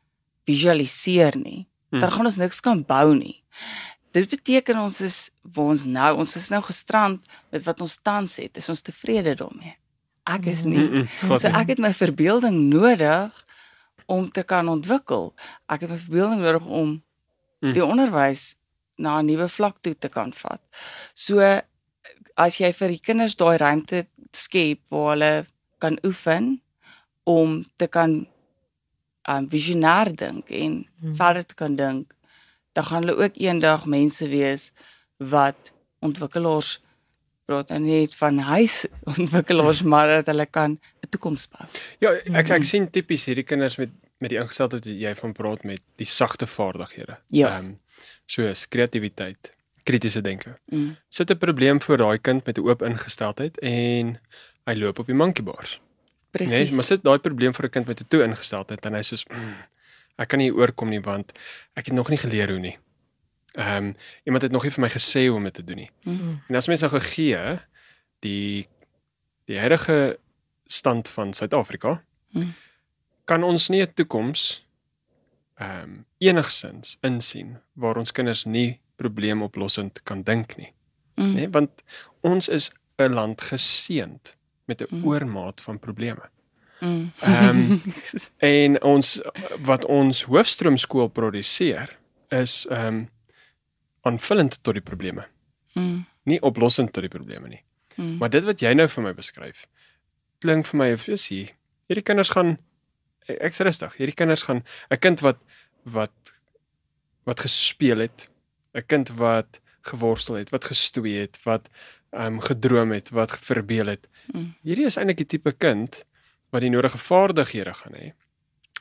visualiseer 0.46 1.36
nie, 1.36 1.68
mm. 1.92 2.00
dan 2.00 2.12
gaan 2.12 2.26
ons 2.26 2.38
niks 2.38 2.60
kan 2.60 2.84
bou 2.86 3.16
nie. 3.16 3.44
dit 4.12 4.30
beteken 4.30 4.78
ons 4.82 5.02
is 5.02 5.30
waar 5.42 5.66
ons 5.66 5.86
nou, 5.86 6.18
ons 6.18 6.36
is 6.36 6.50
nou 6.50 6.62
gestrand 6.66 7.22
met 7.52 7.64
wat 7.64 7.82
ons 7.82 7.98
tans 8.02 8.36
het. 8.42 8.58
Is 8.58 8.70
ons 8.70 8.82
tevrede 8.82 9.36
daarmee? 9.36 9.76
Ek 10.26 10.46
is 10.46 10.64
nie. 10.64 10.78
Mm 10.80 11.08
-mm, 11.22 11.38
So 11.38 11.48
ek 11.48 11.68
het 11.68 11.80
my 11.80 11.94
verbeelding 11.94 12.70
nodig 12.70 13.46
om 14.06 14.30
te 14.32 14.44
kan 14.44 14.68
ontwikkel. 14.68 15.34
Ek 15.68 15.82
het 15.82 15.90
my 15.90 15.98
verbeelding 15.98 16.42
nodig 16.42 16.66
om 16.66 17.04
Mm. 17.62 17.74
die 17.74 17.84
onderwys 17.86 18.56
na 18.98 19.20
'n 19.20 19.26
nuwe 19.26 19.48
vlak 19.48 19.78
toe 19.82 19.94
te 19.98 20.08
kan 20.10 20.34
vat. 20.34 20.62
So 21.14 21.40
as 22.38 22.58
jy 22.58 22.72
vir 22.74 22.88
die 22.88 23.00
kinders 23.04 23.36
daai 23.36 23.58
ruimte 23.58 24.08
skep 24.32 24.80
waar 24.90 25.10
hulle 25.12 25.46
kan 25.80 25.98
oefen 26.06 26.62
om 27.24 27.66
te 27.78 27.88
kan 27.88 28.28
um 29.28 29.48
visionêr 29.50 30.16
dink 30.16 30.50
en 30.50 30.88
Hmm. 31.02 31.16
verder 31.16 31.46
te 31.46 31.56
kan 31.56 31.76
dink, 31.76 32.14
dan 32.74 32.84
gaan 32.84 33.04
hulle 33.04 33.16
ook 33.24 33.36
eendag 33.36 33.86
mense 33.86 34.28
wees 34.30 34.72
wat 35.18 35.72
ontwikkelaars 36.02 36.80
praat 37.46 37.70
nou 37.70 37.80
nie 37.80 38.02
net 38.02 38.16
van 38.16 38.38
huisontwikkelaars 38.40 39.82
maar 39.92 40.08
dat 40.08 40.26
hulle 40.26 40.46
kan 40.46 40.72
'n 41.04 41.10
toekoms 41.10 41.48
bou. 41.50 41.66
Ja, 42.00 42.12
ek 42.40 42.50
ek 42.50 42.64
sien 42.64 42.90
tipies 42.90 43.26
hierdie 43.26 43.44
kinders 43.44 43.78
met 43.78 43.90
met 44.20 44.30
die 44.30 44.40
ingesteldheid 44.40 44.86
wat 44.86 45.00
jy 45.02 45.16
van 45.16 45.34
praat 45.34 45.64
met 45.64 45.82
die 45.96 46.06
sagte 46.06 46.48
vaardighede. 46.48 47.18
Ja. 47.28 47.58
Ehm 47.58 47.74
soos 48.26 48.68
kreatiwiteit, 48.68 49.52
kritiese 49.84 50.22
denke. 50.22 50.60
Mm. 50.72 50.96
Sit 51.10 51.32
'n 51.32 51.38
probleem 51.38 51.82
voor 51.82 51.98
daai 51.98 52.18
kind 52.20 52.46
met 52.46 52.58
'n 52.58 52.62
oop 52.62 52.82
ingesteldheid 52.82 53.58
en 53.60 54.20
hy 54.66 54.74
loop 54.76 55.00
op 55.00 55.06
die 55.06 55.16
monkey 55.16 55.44
bars. 55.44 55.80
Presies. 56.32 56.52
Nee, 56.70 56.72
maar 56.76 56.84
sit 56.84 57.04
daai 57.04 57.18
probleem 57.20 57.54
vir 57.54 57.66
'n 57.66 57.70
kind 57.70 57.88
met 57.88 58.02
'n 58.02 58.08
toe 58.08 58.24
ingesteldheid 58.24 58.86
en 58.86 58.94
hy 58.94 59.02
soos 59.02 59.26
mm, 59.30 59.56
ek 60.18 60.28
kan 60.28 60.40
nie 60.40 60.52
oorkom 60.54 60.90
nie 60.90 61.02
want 61.02 61.32
ek 61.76 61.86
het 61.86 61.94
nog 61.96 62.10
nie 62.10 62.18
geleer 62.18 62.50
hoe 62.50 62.60
nie. 62.60 62.78
Ehm 63.56 63.78
um, 63.86 63.96
iemand 64.26 64.44
het 64.44 64.52
nog 64.52 64.64
nie 64.64 64.72
vir 64.72 64.82
my 64.82 64.90
gesê 64.90 65.28
hoe 65.28 65.36
om 65.38 65.44
dit 65.44 65.54
te 65.54 65.64
doen 65.64 65.76
nie. 65.78 65.92
Mm. 66.06 66.42
En 66.50 66.56
as 66.56 66.68
mens 66.68 66.82
nou 66.82 66.92
gegee 66.92 67.60
die 68.22 68.68
die 69.46 69.58
huidige 69.60 70.20
stand 70.68 71.10
van 71.10 71.34
Suid-Afrika 71.34 72.04
Hmm. 72.34 72.54
kan 73.26 73.44
ons 73.44 73.70
nie 73.70 73.82
'n 73.82 73.94
toekoms 73.94 74.66
ehm 75.58 75.84
um, 75.84 76.06
enigsins 76.20 76.98
insien 77.02 77.58
waar 77.74 77.98
ons 77.98 78.12
kinders 78.12 78.46
nie 78.46 78.80
probleemoplossend 78.98 80.04
kan 80.04 80.22
dink 80.24 80.58
nie, 80.58 80.74
Mm. 81.18 81.36
nê? 81.36 81.50
Want 81.52 81.84
ons 82.22 82.48
is 82.48 82.72
'n 83.00 83.14
land 83.14 83.42
geseënd 83.42 84.36
met 84.70 84.82
'n 84.82 84.90
Hmm. 84.90 85.06
oormaat 85.06 85.62
van 85.62 85.80
probleme. 85.80 86.30
Mm. 86.80 87.12
Ehm 87.20 87.78
en 88.38 88.82
ons 88.84 89.22
wat 89.64 89.86
ons 89.86 90.24
hoofstroomskool 90.24 91.08
produseer 91.08 91.98
is 92.30 92.66
ehm 92.70 92.88
um, 92.88 93.10
aanvullend 94.02 94.64
tot 94.64 94.74
die 94.74 94.84
probleme, 94.84 95.26
mm. 95.74 96.06
nie 96.24 96.40
oplossend 96.42 96.94
tot 96.94 97.04
die 97.04 97.12
probleme 97.12 97.48
nie. 97.48 97.64
Mm. 97.96 98.18
Maar 98.18 98.30
dit 98.30 98.44
wat 98.48 98.62
jy 98.64 98.72
nou 98.74 98.88
vir 98.88 99.04
my 99.04 99.14
beskryf, 99.14 99.66
klink 100.40 100.70
vir 100.70 100.80
my 100.80 100.92
of 100.96 101.08
is 101.12 101.28
hier. 101.28 101.52
Hierdie 101.92 102.06
kinders 102.06 102.32
gaan 102.32 102.58
ek's 103.28 103.60
rustig. 103.60 103.98
Hierdie 104.00 104.16
kinders 104.16 104.46
gaan 104.48 104.64
'n 104.90 105.00
kind 105.00 105.20
wat 105.26 105.44
wat 105.84 106.32
wat 107.28 107.40
gespeel 107.40 108.08
het, 108.08 108.30
'n 108.74 108.86
kind 108.88 109.10
wat 109.20 109.60
geworstel 109.82 110.36
het, 110.36 110.50
wat 110.50 110.66
gestoei 110.66 111.20
het, 111.20 111.40
wat 111.44 111.70
ehm 112.12 112.34
um, 112.34 112.40
gedroom 112.42 112.92
het, 112.92 113.10
wat 113.10 113.38
verbeel 113.38 113.88
het. 113.88 114.08
Mm. 114.34 114.54
Hierdie 114.64 114.86
is 114.86 114.98
eintlik 114.98 115.22
die 115.24 115.30
tipe 115.38 115.52
kind 115.52 116.04
wat 116.54 116.66
die 116.66 116.72
nodige 116.74 116.98
vaardighede 116.98 117.74
gaan 117.74 117.96
hê. 117.98 118.12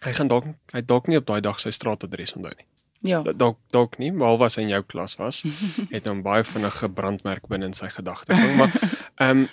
Hy 0.04 0.12
gaan 0.16 0.30
dalk 0.30 0.50
hy 0.72 0.82
dalk 0.86 1.08
nie 1.08 1.18
op 1.18 1.26
daai 1.26 1.40
dag 1.44 1.60
sy 1.60 1.72
straatadres 1.74 2.34
onthou 2.36 2.54
nie. 2.54 2.66
Ja. 3.06 3.22
Dalk 3.22 3.58
dalk 3.70 3.98
nie, 4.02 4.10
behalwe 4.10 4.48
as 4.48 4.58
hy 4.58 4.66
in 4.66 4.72
jou 4.74 4.82
klas 4.82 5.16
was 5.20 5.44
het 5.94 6.08
hom 6.10 6.24
baie 6.26 6.44
vinnig 6.44 6.80
gebrandmerk 6.82 7.48
binne 7.50 7.70
in 7.70 7.76
sy 7.76 7.90
gedagte. 7.94 8.34
Maar 8.34 8.74
ehm 9.24 9.46
um, 9.46 9.48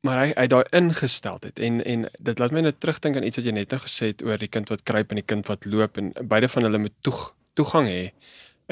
maar 0.00 0.16
hy 0.16 0.28
hy 0.32 0.46
daai 0.48 0.64
ingesteldheid 0.72 1.58
en 1.60 1.82
en 1.84 2.06
dit 2.24 2.38
laat 2.40 2.54
my 2.56 2.62
nou 2.64 2.72
terugdink 2.72 3.18
aan 3.18 3.26
iets 3.28 3.36
wat 3.36 3.48
jy 3.50 3.52
net 3.52 3.74
nou 3.74 3.80
gesê 3.82 4.12
het 4.14 4.22
oor 4.24 4.40
die 4.40 4.48
kind 4.48 4.70
wat 4.72 4.84
kruip 4.88 5.12
en 5.12 5.20
die 5.20 5.26
kind 5.32 5.50
wat 5.50 5.66
loop 5.68 6.00
en 6.00 6.14
beide 6.24 6.48
van 6.48 6.64
hulle 6.64 6.80
moet 6.86 6.94
toeg, 7.04 7.18
toegang 7.58 7.88
hê 7.90 8.06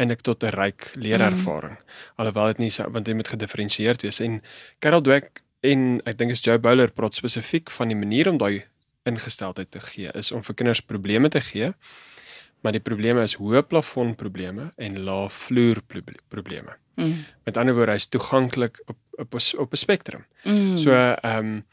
en 0.00 0.14
ek 0.14 0.22
tot 0.24 0.44
'n 0.44 0.54
ryk 0.54 0.88
leerervaring. 0.94 1.76
Mm. 1.76 2.16
Alhoewel 2.16 2.46
dit 2.54 2.58
nie 2.64 2.72
want 2.94 3.08
jy 3.08 3.14
moet 3.14 3.28
gedifferensieerd 3.28 4.02
wees 4.02 4.20
en 4.20 4.40
Carol 4.80 5.02
Dweck 5.02 5.42
en 5.68 6.00
ek 6.08 6.18
dink 6.18 6.34
is 6.34 6.42
Joe 6.44 6.58
Bowler 6.58 6.90
praat 6.94 7.14
spesifiek 7.14 7.70
van 7.70 7.92
die 7.92 7.98
manier 7.98 8.30
om 8.30 8.38
daai 8.40 8.64
ingesteldheid 9.08 9.70
te 9.70 9.80
gee 9.80 10.12
is 10.18 10.32
om 10.32 10.42
vir 10.44 10.56
kinders 10.58 10.82
probleme 10.84 11.30
te 11.32 11.40
gee. 11.40 11.72
Maar 12.64 12.74
die 12.74 12.82
probleme 12.82 13.22
is 13.22 13.36
hoë 13.38 13.62
plafon 13.70 14.14
probleme 14.18 14.72
en 14.82 14.98
lae 15.06 15.28
vloer 15.30 15.80
proble- 15.86 16.22
probleme. 16.28 16.74
Mm. 16.98 17.24
Met 17.46 17.56
ander 17.56 17.74
woorde, 17.74 17.94
hy's 17.94 18.08
toeganklik 18.10 18.80
op 18.86 18.98
op 19.18 19.34
op 19.34 19.72
'n 19.72 19.76
spektrum. 19.76 20.24
Mm. 20.44 20.78
So 20.78 20.90
ehm 20.92 21.38
um, 21.38 21.64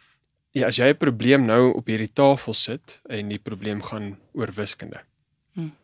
ja, 0.51 0.67
as 0.67 0.77
jy 0.77 0.89
'n 0.89 0.97
probleem 0.97 1.45
nou 1.45 1.73
op 1.73 1.87
hierdie 1.87 2.13
tafel 2.13 2.53
sit 2.53 3.01
en 3.09 3.29
die 3.29 3.39
probleem 3.39 3.81
gaan 3.81 4.17
oor 4.33 4.51
wiskunde. 4.53 4.99
Hmm. 5.53 5.75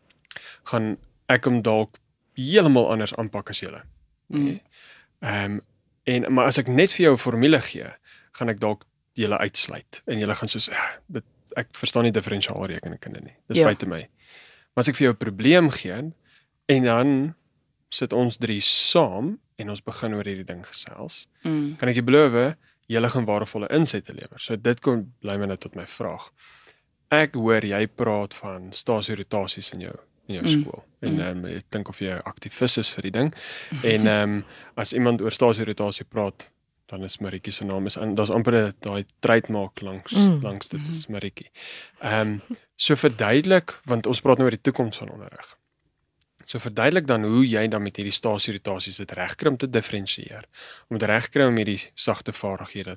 Gaan 0.64 0.96
ek 1.26 1.44
hom 1.44 1.62
dalk 1.62 1.98
heeltemal 2.34 2.90
anders 2.90 3.14
aanpak 3.14 3.50
as 3.50 3.60
julle. 3.60 3.82
Mm. 4.28 4.60
Ehm 5.20 5.60
en 6.04 6.32
maar 6.34 6.46
as 6.46 6.58
ek 6.58 6.68
net 6.68 6.92
vir 6.92 7.04
jou 7.04 7.14
'n 7.14 7.18
formule 7.18 7.60
gee, 7.60 7.90
gaan 8.32 8.48
ek 8.48 8.60
dalk 8.60 8.84
julle 9.14 9.38
uitsluit 9.38 10.02
en 10.06 10.18
julle 10.18 10.34
gaan 10.34 10.48
soos 10.48 10.68
"Ah, 10.70 10.92
dit 11.08 11.24
ek 11.56 11.68
verstaan 11.76 12.04
nie 12.04 12.12
diferensiaalrekeninge 12.12 13.20
nie. 13.20 13.34
Dis 13.48 13.58
Ja. 13.58 13.64
buite 13.66 13.86
my. 13.86 14.00
Maar 14.74 14.78
as 14.80 14.88
ek 14.88 14.96
vir 14.96 15.04
jou 15.06 15.12
'n 15.12 15.16
probleem 15.16 15.70
gee 15.70 16.12
en 16.68 16.82
dan 16.84 17.34
sit 17.90 18.12
ons 18.12 18.36
drie 18.38 18.60
saam 18.60 19.38
en 19.58 19.70
ons 19.70 19.80
begin 19.84 20.14
oor 20.14 20.24
hierdie 20.24 20.46
ding 20.46 20.64
gesels, 20.66 21.26
Mm. 21.44 21.76
kan 21.78 21.88
ek 21.88 21.96
jou 21.96 22.04
beloof 22.04 22.56
julle 22.88 23.08
gaan 23.10 23.26
waardevolle 23.26 23.68
insette 23.70 24.12
lewer. 24.14 24.38
So 24.38 24.56
dit 24.56 24.80
kom 24.80 25.12
bly 25.20 25.36
my 25.36 25.46
nou 25.46 25.56
tot 25.56 25.74
my 25.76 25.86
vraag. 25.86 26.30
Ek 27.10 27.34
hoor 27.34 27.60
jy 27.62 27.86
praat 27.86 28.34
van 28.34 28.72
stasierotasies 28.72 29.72
in 29.74 29.80
jou 29.80 29.94
in 30.28 30.34
jou 30.36 30.44
Mm. 30.44 30.62
skool. 30.62 30.84
En 31.02 31.20
ehm 31.20 31.44
um, 31.44 31.44
ek 31.46 31.64
dink 31.70 31.88
of 31.88 31.98
jy 32.00 32.10
'n 32.14 32.22
aktivis 32.24 32.78
is 32.78 32.90
vir 32.94 33.02
die 33.02 33.10
ding. 33.10 33.34
En 33.84 34.06
ehm 34.06 34.22
um, 34.38 34.44
as 34.76 34.92
iemand 34.92 35.20
oor 35.20 35.30
stasierotasie 35.30 36.04
praat, 36.08 36.48
dan 36.92 37.04
is 37.08 37.18
Maritjie 37.24 37.52
se 37.56 37.64
naam 37.64 37.86
is 37.88 37.96
aan 37.98 38.14
daar's 38.18 38.30
amper 38.30 38.74
daai 38.84 39.04
trademark 39.24 39.80
langs 39.80 40.12
Mm. 40.12 40.42
langs 40.44 40.68
dit 40.68 40.88
is 40.88 41.06
Maritjie. 41.08 41.50
Ehm 42.02 42.20
um, 42.34 42.58
so 42.76 42.94
verduidelik 42.96 43.78
want 43.88 44.06
ons 44.06 44.20
praat 44.20 44.38
nou 44.38 44.44
oor 44.48 44.56
die 44.56 44.60
toekoms 44.70 44.96
van 45.00 45.10
onderrig. 45.14 45.56
So 46.44 46.58
verduidelik 46.58 47.06
dan 47.06 47.22
hoe 47.24 47.44
jy 47.48 47.68
dan 47.70 47.82
met 47.82 47.96
hierdie 47.96 48.12
stasierotasies 48.12 48.96
dit 48.98 49.12
regkry 49.12 49.48
om 49.50 49.56
te 49.56 49.70
diferensieer. 49.70 50.44
Om 50.90 50.98
dit 50.98 51.08
regkry 51.08 51.46
om 51.46 51.56
hierdie 51.56 51.80
sagte 51.94 52.32
vaardighede 52.32 52.96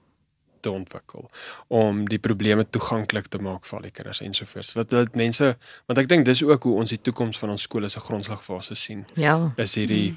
te 0.65 0.71
ontwikkel, 0.71 1.29
om 1.69 2.07
die 2.09 2.17
probleme 2.19 2.65
toeganklik 2.69 3.27
te 3.29 3.37
maak 3.37 3.65
vir 3.69 3.77
al 3.77 3.83
die 3.85 3.91
kinders 3.93 4.21
ensovoorts. 4.25 4.73
Dat 4.73 4.89
dit 4.89 5.15
mense 5.15 5.51
want 5.85 5.99
ek 6.01 6.07
dink 6.09 6.25
dis 6.25 6.41
ook 6.43 6.63
hoe 6.63 6.75
ons 6.81 6.89
die 6.89 7.01
toekoms 7.01 7.37
van 7.37 7.49
ons 7.53 7.61
skole 7.61 7.87
se 7.89 7.99
grondslagfase 7.99 8.75
sien. 8.75 9.05
Ja. 9.15 9.37
Is 9.61 9.75
hierdie 9.77 10.15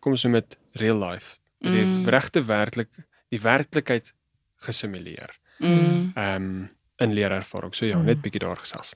kom 0.00 0.12
ons 0.12 0.22
noem 0.28 0.34
dit 0.42 0.56
real 0.78 1.00
life. 1.00 1.38
Die 1.64 1.84
Mm. 1.84 2.04
regte 2.12 2.44
werklik 2.44 2.88
die 3.30 3.40
werklikheid 3.42 4.12
gesimuleer. 4.66 5.30
Mm. 5.58 6.12
Ehm 6.16 6.34
um, 6.36 6.70
in 6.98 7.12
leerervaring. 7.12 7.74
So 7.74 7.84
ja, 7.84 7.98
net 8.00 8.22
bietjie 8.24 8.40
daar 8.40 8.56
gesels. 8.56 8.94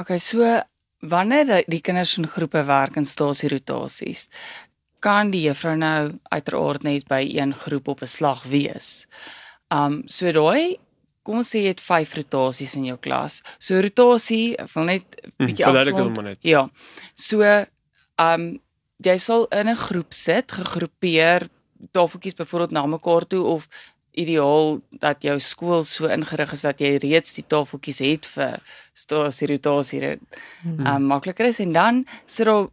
Okay, 0.00 0.18
so 0.18 0.62
wanneer 1.00 1.64
die- 1.68 1.80
kinders 1.80 2.16
in 2.16 2.26
groepe 2.26 2.62
werk 2.64 2.96
in 2.96 3.04
stasierotasies, 3.04 4.28
kan 5.00 5.30
die 5.30 5.42
juffrou 5.42 5.76
nou 5.76 6.18
uiteraard 6.32 6.82
net 6.82 7.06
by 7.08 7.20
een 7.36 7.52
groep 7.54 7.88
op 7.88 8.00
'n 8.02 8.06
slag 8.06 8.42
wees. 8.44 9.06
Um 9.70 10.02
so 10.08 10.32
daai 10.32 10.78
kom 11.22 11.36
ons 11.36 11.48
sê 11.54 11.58
jy 11.60 11.68
het 11.68 11.80
5 11.80 12.14
rotasies 12.14 12.74
in 12.76 12.84
jou 12.84 12.96
klas. 12.96 13.42
So 13.58 13.80
rotasie, 13.80 14.56
ek 14.58 14.70
wil 14.74 14.84
net 14.84 15.04
'n 15.04 15.32
Hm, 15.38 15.46
bietjie 15.46 15.64
dit 15.84 15.92
afrond. 15.94 16.38
Ja. 16.42 16.70
So 17.14 17.42
um 18.18 18.58
jy 19.04 19.16
sal 19.18 19.44
in 19.52 19.68
'n 19.68 19.76
groep 19.76 20.12
sit, 20.14 20.52
gegroepeer, 20.52 21.48
tafeltjies 21.90 22.34
byvoorbeeld 22.38 22.70
na 22.76 22.86
mekaar 22.86 23.26
toe 23.26 23.44
of 23.44 23.68
ideaal 24.10 24.80
dat 24.90 25.22
jou 25.22 25.38
skool 25.40 25.84
so 25.84 26.10
ingerig 26.10 26.52
is 26.52 26.64
dat 26.66 26.80
jy 26.82 26.96
reeds 27.02 27.36
die 27.38 27.46
tafeltjies 27.46 28.00
het 28.02 28.26
vir 28.34 28.58
stasierrotasie 28.98 30.00
dit 30.00 30.40
um, 30.66 31.06
makliker 31.12 31.46
is. 31.46 31.60
En 31.62 31.72
dan 31.72 32.04
sit 32.26 32.46
daar 32.46 32.68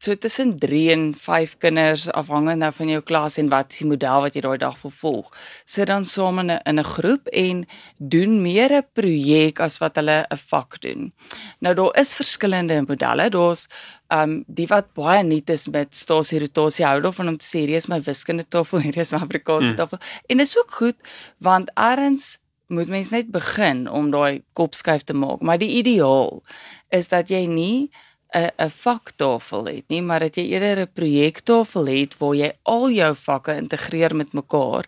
so 0.00 0.14
tussen 0.16 0.54
3 0.58 0.90
en 0.94 1.02
5 1.14 1.56
kinders 1.60 2.06
afhangend 2.16 2.62
nou 2.62 2.70
van 2.72 2.88
jou 2.88 3.00
klas 3.04 3.36
en 3.40 3.50
wat 3.52 3.74
die 3.76 3.86
model 3.88 4.22
wat 4.24 4.36
jy 4.36 4.40
daai 4.46 4.56
dag 4.62 4.78
wil 4.80 4.92
volg. 4.96 5.26
Sit 5.68 5.90
dan 5.90 6.06
saam 6.08 6.38
in 6.40 6.50
'n 6.50 6.60
in 6.64 6.78
'n 6.80 6.84
groep 6.84 7.26
en 7.28 7.66
doen 7.98 8.40
meer 8.42 8.72
'n 8.72 8.86
projek 8.94 9.60
as 9.60 9.78
wat 9.78 9.96
hulle 9.96 10.24
'n 10.30 10.36
vak 10.48 10.80
doen. 10.80 11.12
Nou 11.60 11.74
daar 11.74 11.98
is 12.00 12.14
verskillende 12.14 12.82
modelle. 12.88 13.28
Daar's 13.30 13.68
um 14.08 14.44
die 14.48 14.66
wat 14.66 14.94
baie 14.94 15.22
nuut 15.22 15.50
is 15.50 15.68
met 15.68 15.94
stasierotasie 15.94 16.84
hou 16.86 17.00
daarvan 17.00 17.28
om 17.28 17.36
te 17.36 17.44
sê 17.44 17.58
hier 17.66 17.76
is 17.76 17.86
my 17.88 18.00
wiskunde 18.00 18.48
tafel, 18.48 18.78
hier 18.86 18.96
is 18.96 19.12
my 19.12 19.18
Afrikaanse 19.18 19.70
Mm. 19.70 19.76
tafel. 19.76 19.98
En 20.28 20.36
dit 20.38 20.46
is 20.46 20.58
ook 20.58 20.70
goed 20.72 20.96
want 21.38 21.70
eers 21.76 22.38
moet 22.68 22.88
mens 22.88 23.10
net 23.10 23.30
begin 23.30 23.88
om 23.90 24.10
daai 24.10 24.42
kopskuif 24.52 25.02
te 25.02 25.12
maak, 25.12 25.40
maar 25.40 25.58
die 25.58 25.68
ideaal 25.82 26.42
is 26.88 27.08
dat 27.08 27.28
jy 27.28 27.46
nie 27.46 27.90
'n 28.34 28.50
'n 28.58 28.70
vaktafel 28.70 29.64
het 29.66 29.88
nie, 29.88 30.02
maar 30.02 30.20
dat 30.20 30.34
jy 30.34 30.46
eerder 30.50 30.78
'n 30.82 30.92
projektafel 30.92 31.86
het 31.86 32.18
waar 32.18 32.34
jy 32.34 32.52
al 32.62 32.90
jou 32.90 33.14
vakke 33.16 33.56
integreer 33.56 34.16
met 34.16 34.32
mekaar. 34.32 34.86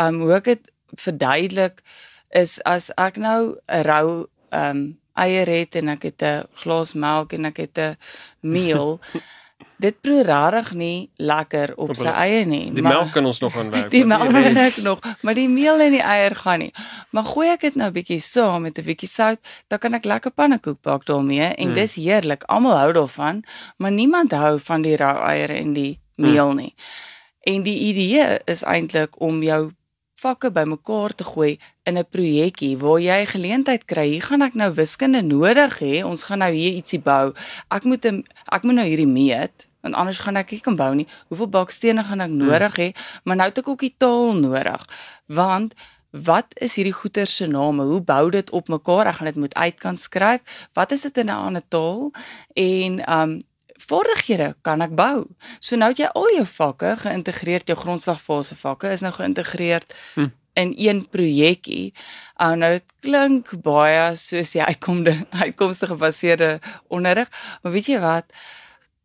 Um 0.00 0.20
hoe 0.20 0.32
ek 0.34 0.44
dit 0.44 0.72
verduidelik 0.96 1.82
is 2.30 2.62
as 2.62 2.90
ek 2.96 3.16
nou 3.16 3.56
'n 3.66 3.82
rou 3.82 4.26
um 4.50 4.98
eier 5.14 5.48
het 5.48 5.74
en 5.74 5.88
ek 5.88 6.02
het 6.02 6.22
'n 6.22 6.46
glas 6.54 6.92
melk 6.92 7.32
en 7.32 7.44
ek 7.44 7.56
het 7.56 7.78
'n 7.78 7.96
meel 8.40 9.00
dit 9.78 10.00
proe 10.02 10.22
rarig 10.26 10.72
nie 10.74 11.10
lekker 11.16 11.72
op 11.78 11.94
sy 11.96 12.10
eie 12.10 12.44
nie. 12.48 12.70
Die 12.74 12.82
melk 12.82 13.12
kan 13.14 13.26
ons 13.26 13.38
nog 13.40 13.56
aanwerk. 13.56 13.90
Die 13.96 14.04
melk 14.08 14.32
kan 14.34 14.58
ek 14.68 14.80
nog, 14.82 15.02
maar 15.22 15.38
die 15.38 15.48
meel 15.48 15.80
en 15.80 15.94
die 15.94 16.02
eier 16.02 16.34
gaan 16.34 16.64
nie. 16.64 16.72
Maar 17.14 17.28
gooi 17.30 17.48
ek 17.52 17.66
dit 17.68 17.78
nou 17.78 17.90
bietjie 17.94 18.20
saam 18.22 18.66
met 18.66 18.78
'n 18.78 18.84
bietjie 18.84 19.08
sout, 19.08 19.40
dan 19.70 19.78
kan 19.78 19.94
ek 19.94 20.04
lekker 20.04 20.34
pannekoek 20.34 20.82
bak 20.82 21.06
daarmee 21.06 21.54
en 21.54 21.70
mm. 21.70 21.74
dis 21.74 21.94
heerlik. 21.94 22.42
Almal 22.50 22.78
hou 22.78 22.92
daarvan, 22.92 23.44
maar 23.78 23.94
niemand 23.94 24.32
hou 24.32 24.58
van 24.58 24.82
die 24.82 24.96
rou 24.96 25.16
eier 25.30 25.50
en 25.50 25.72
die 25.72 26.00
meel 26.16 26.52
nie. 26.52 26.74
Mm. 26.74 27.54
En 27.54 27.62
die 27.62 27.78
idee 27.78 28.38
is 28.44 28.62
eintlik 28.62 29.20
om 29.20 29.42
jou 29.42 29.70
vakke 30.18 30.50
bymekaar 30.50 31.14
te 31.14 31.24
gooi 31.24 31.58
in 31.86 31.98
'n 31.98 32.08
projekkie 32.10 32.76
waar 32.78 33.00
jy 33.00 33.26
geleentheid 33.26 33.84
kry. 33.84 34.06
Hier 34.08 34.22
gaan 34.22 34.42
ek 34.42 34.54
nou 34.54 34.74
wiskunde 34.74 35.22
nodig 35.22 35.78
hê. 35.78 36.04
Ons 36.04 36.22
gaan 36.22 36.38
nou 36.38 36.52
hier 36.52 36.72
ietsie 36.72 37.00
bou. 37.00 37.32
Ek 37.70 37.84
moet 37.84 38.04
'n 38.04 38.24
ek 38.50 38.62
moet 38.62 38.74
nou 38.74 38.86
hierdie 38.86 39.06
meet 39.06 39.67
want 39.80 39.94
anders 39.94 40.18
gaan 40.18 40.36
ek 40.36 40.50
nie 40.50 40.60
kan 40.60 40.76
bou 40.76 40.94
nie. 40.94 41.06
Hoeveel 41.28 41.48
bakstene 41.48 42.04
gaan 42.04 42.20
ek 42.20 42.30
nodig 42.30 42.76
hê? 42.76 42.88
Maar 43.24 43.36
nou 43.36 43.48
het 43.48 43.58
ek 43.58 43.68
ook 43.68 43.84
die 43.84 43.94
taal 43.96 44.34
nodig. 44.34 44.86
Want 45.26 45.74
wat 46.10 46.56
is 46.64 46.74
hierdie 46.74 46.96
goeder 46.96 47.26
se 47.26 47.46
name? 47.46 47.84
Hoe 47.84 48.00
bou 48.00 48.30
dit 48.30 48.50
op 48.50 48.68
mekaar? 48.68 49.06
Ek 49.06 49.20
gaan 49.20 49.30
dit 49.30 49.36
moet 49.36 49.54
uit 49.54 49.78
kan 49.80 49.96
skryf. 49.96 50.40
Wat 50.72 50.92
is 50.92 51.02
dit 51.02 51.18
in 51.18 51.26
'n 51.26 51.44
ander 51.48 51.62
taal? 51.68 52.10
En 52.54 53.12
um 53.12 53.38
vaardighede 53.78 54.54
kan 54.62 54.82
ek 54.82 54.94
bou. 54.94 55.26
So 55.60 55.76
nou 55.76 55.90
het 55.92 56.02
jy 56.02 56.10
al 56.14 56.30
jou 56.34 56.46
vakke 56.46 56.96
geïntegreer, 57.04 57.64
jou 57.64 57.78
grondslagfase 57.78 58.56
vakke 58.58 58.90
is 58.92 59.04
nou 59.04 59.12
geïntegreer 59.14 59.86
hm. 60.14 60.28
in 60.58 60.74
een 60.76 61.08
projekkie. 61.10 61.94
Uh, 62.36 62.54
nou 62.58 62.72
dit 62.78 62.84
klink 63.00 63.52
baie 63.62 64.16
soos 64.16 64.52
die 64.54 64.62
uitkomde 64.62 65.14
uitkomste 65.44 65.86
gebaseerde 65.86 66.58
onderrig, 66.88 67.30
maar 67.62 67.72
weet 67.72 67.86
jy 67.86 68.00
wat? 68.02 68.26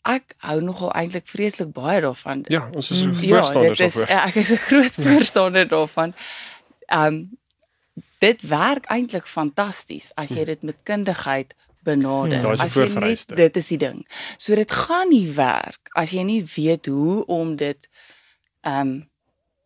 Ek 0.03 0.35
hou 0.43 0.57
nogal 0.61 0.91
eintlik 0.99 1.27
vreeslik 1.31 1.71
baie 1.71 2.01
daarvan. 2.03 2.43
Ja, 2.51 2.65
ons 2.75 2.91
is 2.91 3.05
voorstanders 3.21 3.79
ja, 3.79 3.87
is, 3.87 3.99
ek 4.01 4.35
is 4.41 4.51
'n 4.51 4.63
groot 4.69 4.95
voorstander 4.99 5.67
daarvan. 5.67 6.13
Ehm 6.87 7.05
um, 7.07 7.39
dit 8.19 8.41
werk 8.47 8.85
eintlik 8.85 9.27
fantasties 9.27 10.11
as 10.15 10.29
jy 10.29 10.43
hm. 10.43 10.45
dit 10.45 10.61
met 10.61 10.77
kundigheid 10.83 11.55
benader. 11.83 12.41
Ja, 12.41 12.51
as 12.51 12.75
jy 12.75 12.87
net 12.99 13.35
dit 13.35 13.57
is 13.59 13.67
die 13.67 13.77
ding. 13.77 14.03
So 14.37 14.55
dit 14.55 14.71
gaan 14.71 15.09
nie 15.11 15.27
werk 15.35 15.91
as 15.99 16.11
jy 16.15 16.23
nie 16.23 16.43
weet 16.55 16.85
hoe 16.85 17.25
om 17.25 17.55
dit 17.55 17.89
ehm 18.61 18.79
um, 18.79 18.93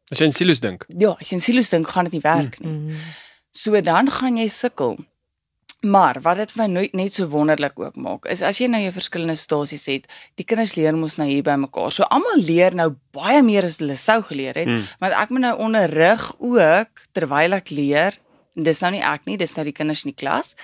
as 0.10 0.22
jy 0.22 0.30
in 0.30 0.36
silo's 0.36 0.60
dink. 0.64 0.86
Ja, 0.88 1.16
as 1.20 1.30
jy 1.30 1.38
in 1.38 1.44
silo's 1.44 1.70
dink, 1.70 1.90
gaan 1.92 2.08
dit 2.08 2.18
nie 2.18 2.24
werk 2.24 2.60
nie. 2.60 2.72
Mm. 2.72 3.06
So 3.52 3.82
dan 3.82 4.12
gaan 4.12 4.38
jy 4.38 4.48
sukkel. 4.48 4.98
Maar 5.86 6.18
wat 6.26 6.40
dit 6.42 6.52
vir 6.52 6.62
my 6.64 6.68
nooit 6.72 6.94
net 6.98 7.14
so 7.14 7.30
wonderlik 7.30 7.78
ook 7.80 7.96
maak, 8.02 8.26
is 8.26 8.42
as 8.42 8.58
jy 8.58 8.66
nou 8.72 8.80
jou 8.82 8.94
verskillende 8.96 9.36
stasies 9.38 9.86
het, 9.86 10.08
die 10.40 10.46
kinders 10.48 10.74
leer 10.74 10.98
mos 10.98 11.20
nou 11.22 11.28
hier 11.30 11.44
by 11.46 11.54
mekaar. 11.62 11.92
So 11.94 12.08
almal 12.10 12.42
leer 12.42 12.74
nou 12.74 12.96
baie 13.14 13.44
meer 13.46 13.68
as 13.70 13.78
hulle 13.84 13.98
sou 14.02 14.24
geleer 14.26 14.58
het, 14.58 14.72
mm. 14.72 14.88
want 15.04 15.14
ek 15.14 15.30
moet 15.30 15.46
nou 15.46 15.54
onderrig 15.68 16.24
ook 16.42 17.04
terwyl 17.14 17.60
ek 17.60 17.70
leer. 17.70 18.18
En 18.58 18.66
dis 18.66 18.82
nou 18.82 18.92
nie 18.96 19.04
ek 19.06 19.30
nie, 19.30 19.38
dis 19.38 19.54
nou 19.54 19.68
die 19.70 19.76
kinders 19.78 20.02
in 20.02 20.16
die 20.16 20.18
klas. 20.18 20.56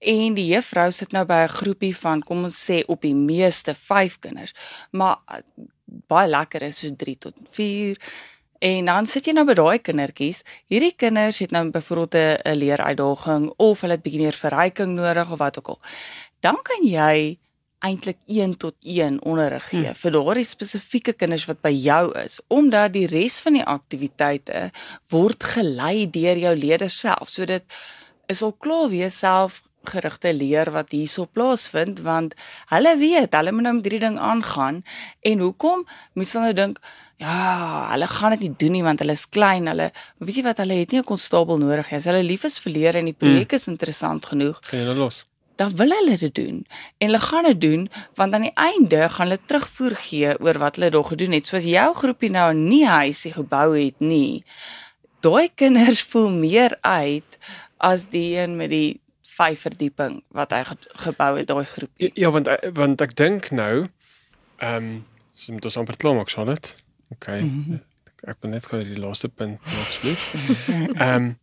En 0.00 0.32
die 0.38 0.46
juffrou 0.54 0.88
sit 0.96 1.12
nou 1.12 1.26
by 1.28 1.42
'n 1.44 1.56
groepie 1.58 1.94
van 1.96 2.22
kom 2.22 2.44
ons 2.44 2.56
sê 2.56 2.84
op 2.88 3.02
die 3.02 3.14
meeste 3.14 3.74
5 3.74 4.18
kinders. 4.18 4.54
Maar 4.92 5.18
uh, 5.28 5.42
baie 6.08 6.28
lekker 6.28 6.62
is 6.62 6.78
so 6.78 6.88
3 6.96 7.18
tot 7.18 7.34
4. 7.50 7.98
En 8.58 8.84
dan 8.90 9.06
sit 9.06 9.26
jy 9.28 9.32
nou 9.36 9.44
by 9.46 9.54
daai 9.54 9.78
kindertjies. 9.78 10.42
Hierdie 10.66 10.94
kinders 10.98 11.38
het 11.38 11.52
nou 11.54 11.70
byvoorbeeld 11.70 12.44
'n 12.44 12.56
leeruitdaging 12.58 13.52
of 13.56 13.80
hulle 13.80 13.92
het 13.92 14.02
bietjie 14.02 14.22
meer 14.22 14.34
verryking 14.34 14.94
nodig 14.94 15.30
of 15.30 15.38
wat 15.38 15.58
ook 15.58 15.68
al. 15.68 15.80
Dan 16.40 16.58
kan 16.62 16.82
jy 16.82 17.38
eintlik 17.78 18.18
1 18.26 18.56
tot 18.56 18.74
1 18.82 19.22
onderrig 19.22 19.68
gee 19.68 19.84
hmm. 19.84 19.94
vir 19.94 20.12
daardie 20.12 20.44
spesifieke 20.44 21.12
kinders 21.12 21.46
wat 21.46 21.60
by 21.62 21.70
jou 21.70 22.10
is 22.18 22.40
omdat 22.48 22.92
die 22.92 23.06
res 23.06 23.38
van 23.44 23.52
die 23.52 23.64
aktiwiteite 23.64 24.70
word 25.14 25.44
gelei 25.44 26.10
deur 26.10 26.36
jou 26.36 26.54
leerders 26.56 26.98
self. 26.98 27.30
So 27.30 27.46
dit 27.46 27.62
is 28.26 28.42
al 28.42 28.52
klaar 28.58 28.88
weer 28.88 29.10
self 29.10 29.62
gerigte 29.90 30.32
leer 30.36 30.70
wat 30.74 30.94
hierso 30.96 31.26
plaasvind 31.26 32.02
want 32.06 32.34
hulle 32.72 32.94
weet 33.00 33.36
hulle 33.38 33.52
moet 33.52 33.68
nou 33.68 33.74
met 33.78 33.88
hierdie 33.88 34.04
ding 34.06 34.18
aangaan 34.30 34.82
en 35.30 35.44
hoekom 35.46 35.86
mense 36.14 36.36
sal 36.36 36.46
nou 36.46 36.56
dink 36.56 36.82
ja 37.22 37.38
hulle 37.92 38.06
gaan 38.06 38.36
dit 38.36 38.46
nie 38.46 38.54
doen 38.62 38.76
nie 38.78 38.84
want 38.86 39.00
hulle 39.02 39.16
is 39.18 39.26
klein 39.36 39.66
hulle 39.70 39.88
weet 40.22 40.40
jy 40.40 40.44
wat 40.46 40.60
hulle 40.62 40.82
het 40.82 40.92
nie 40.92 41.00
'n 41.00 41.10
konstabel 41.12 41.58
nodig 41.58 41.90
nie 41.90 41.98
as 41.98 42.06
hulle 42.10 42.22
lief 42.22 42.44
is 42.44 42.60
vir 42.62 42.72
leer 42.72 43.00
en 43.00 43.10
die 43.10 43.16
hmm. 43.16 43.24
projek 43.24 43.52
is 43.58 43.66
interessant 43.68 44.26
genoeg 44.26 44.60
kan 44.70 44.78
jy 44.78 44.84
nou 44.86 44.98
los 45.04 45.24
dan 45.58 45.74
wil 45.76 45.90
hulle 45.90 46.16
dit 46.16 46.34
doen 46.34 46.66
en 46.98 47.06
hulle 47.06 47.18
gaan 47.18 47.48
dit 47.50 47.60
doen 47.60 47.88
want 48.14 48.34
aan 48.34 48.46
die 48.46 48.54
einde 48.54 49.08
gaan 49.08 49.26
hulle 49.26 49.40
terugvoer 49.50 49.96
gee 50.08 50.34
oor 50.38 50.58
wat 50.62 50.78
hulle 50.78 50.90
daar 50.94 51.08
gedoen 51.10 51.34
het 51.34 51.46
soos 51.46 51.66
jou 51.66 51.88
groepie 51.94 52.30
nou 52.30 52.52
nie 52.54 52.84
huisie 52.86 53.32
gebou 53.34 53.68
het 53.74 53.98
nie 53.98 54.44
daai 55.26 55.50
kinders 55.54 56.02
voel 56.10 56.30
meer 56.30 56.78
uit 56.80 57.38
as 57.90 58.06
die 58.14 58.38
een 58.38 58.56
met 58.56 58.70
die 58.70 59.00
vyf 59.38 59.60
verdieping 59.66 60.22
wat 60.34 60.52
hy 60.52 60.62
gebou 61.04 61.32
het 61.38 61.46
daai 61.50 61.64
groep. 61.64 61.90
Ja, 61.96 62.10
ja 62.14 62.30
want 62.34 62.50
want 62.74 63.00
ek 63.04 63.14
dink 63.16 63.50
nou 63.50 63.88
ehm 64.58 64.74
um, 64.74 65.06
so 65.38 65.52
moet 65.54 65.64
ons 65.70 65.76
amper 65.78 65.96
klaar 65.96 66.16
maak, 66.18 66.30
sal 66.32 66.50
dit? 66.50 66.74
OK. 67.14 67.28
Mm 67.28 67.64
-hmm. 67.66 67.82
Ek 68.26 68.40
ben 68.40 68.50
net 68.50 68.66
gou 68.66 68.82
die 68.84 68.98
laaste 68.98 69.28
punt 69.28 69.60
nog 69.62 69.90
spesifiek. 69.92 70.66
Ehm 71.04 71.14
um, 71.14 71.36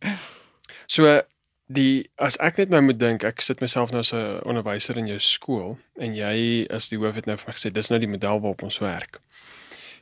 so 0.86 1.20
die 1.66 2.10
as 2.14 2.36
ek 2.36 2.56
net 2.56 2.68
nou 2.68 2.82
moet 2.82 2.98
dink, 2.98 3.24
ek 3.24 3.40
sit 3.40 3.60
myself 3.60 3.90
nou 3.90 4.00
as 4.04 4.12
'n 4.12 4.40
onderwyser 4.44 4.96
in 4.96 5.06
jou 5.06 5.18
skool 5.18 5.78
en 5.96 6.14
jy 6.14 6.66
as 6.70 6.88
die 6.88 6.98
hoof 6.98 7.14
het 7.14 7.26
nou 7.26 7.36
vir 7.36 7.48
my 7.48 7.54
gesê 7.54 7.72
dis 7.72 7.88
nou 7.90 7.98
die 8.00 8.10
model 8.10 8.40
waarop 8.40 8.62
ons 8.62 8.78
werk. 8.78 9.20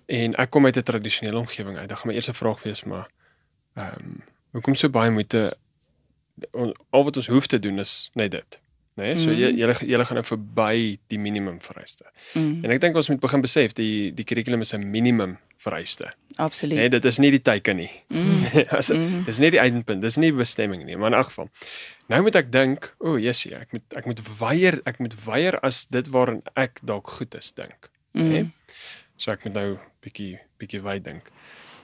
En 0.07 0.35
ek 0.35 0.51
kom 0.51 0.67
uit 0.67 0.77
'n 0.77 0.83
tradisionele 0.83 1.39
omgewing 1.39 1.79
uit. 1.79 1.89
Dan 1.89 1.99
gaan 1.99 2.09
my 2.09 2.15
eerste 2.15 2.35
vraag 2.35 2.63
wees 2.63 2.85
maar 2.85 3.09
ehm 3.75 3.95
um, 3.99 4.23
hoekom 4.51 4.75
so 4.75 4.89
baie 4.89 5.11
moeite 5.11 5.57
al 6.91 7.05
wat 7.05 7.17
ons 7.17 7.31
hoef 7.31 7.47
te 7.47 7.59
doen 7.59 7.79
is 7.79 8.11
net 8.15 8.31
dit. 8.31 8.61
Né? 8.95 9.05
Nee? 9.05 9.17
So 9.19 9.31
mm. 9.31 9.39
jy 9.39 9.49
jy 9.59 9.91
jy 9.91 10.05
gaan 10.07 10.21
nou 10.21 10.27
verby 10.27 10.99
die 11.11 11.19
minimum 11.19 11.59
vereiste. 11.63 12.07
Mm. 12.35 12.63
En 12.63 12.75
ek 12.75 12.83
dink 12.83 12.99
ons 12.99 13.11
moet 13.11 13.23
begin 13.23 13.43
besef 13.43 13.75
die 13.75 14.13
die 14.15 14.27
kurrikulum 14.27 14.63
is 14.63 14.75
'n 14.75 14.87
minimum 14.87 15.37
vereiste. 15.59 16.13
Absoluut. 16.37 16.79
Nee, 16.79 16.89
dit 16.89 17.05
is 17.05 17.19
nie 17.19 17.31
die 17.31 17.43
teiken 17.43 17.77
nie. 17.77 17.91
Mm. 18.09 18.47
As, 18.79 18.91
mm. 18.95 19.25
Dis 19.27 19.39
nie 19.43 19.51
die 19.51 19.61
eindpunt, 19.63 20.03
dis 20.03 20.19
nie 20.21 20.33
bestemming 20.33 20.85
nie, 20.85 20.97
maar 20.97 21.11
in 21.11 21.19
elk 21.19 21.33
geval. 21.33 21.51
Nou 22.13 22.23
moet 22.23 22.37
ek 22.37 22.53
dink, 22.53 22.91
o, 22.99 23.15
oh, 23.15 23.19
Jessie, 23.19 23.55
ek 23.57 23.73
moet 23.73 23.99
ek 23.99 24.07
moet 24.07 24.21
weier, 24.39 24.81
ek 24.85 24.99
moet 25.03 25.15
weier 25.27 25.59
as 25.65 25.87
dit 25.91 26.11
waarin 26.15 26.43
ek 26.55 26.79
dalk 26.83 27.11
goed 27.19 27.35
is 27.35 27.53
dink. 27.53 27.91
Né? 28.13 28.23
Mm. 28.23 28.31
Nee? 28.31 28.51
So 29.17 29.33
ek 29.35 29.47
moet 29.47 29.59
nou 29.59 29.69
bietjie 30.05 30.39
bietjie 30.63 30.83
wyd 30.85 31.07
dink. 31.07 31.31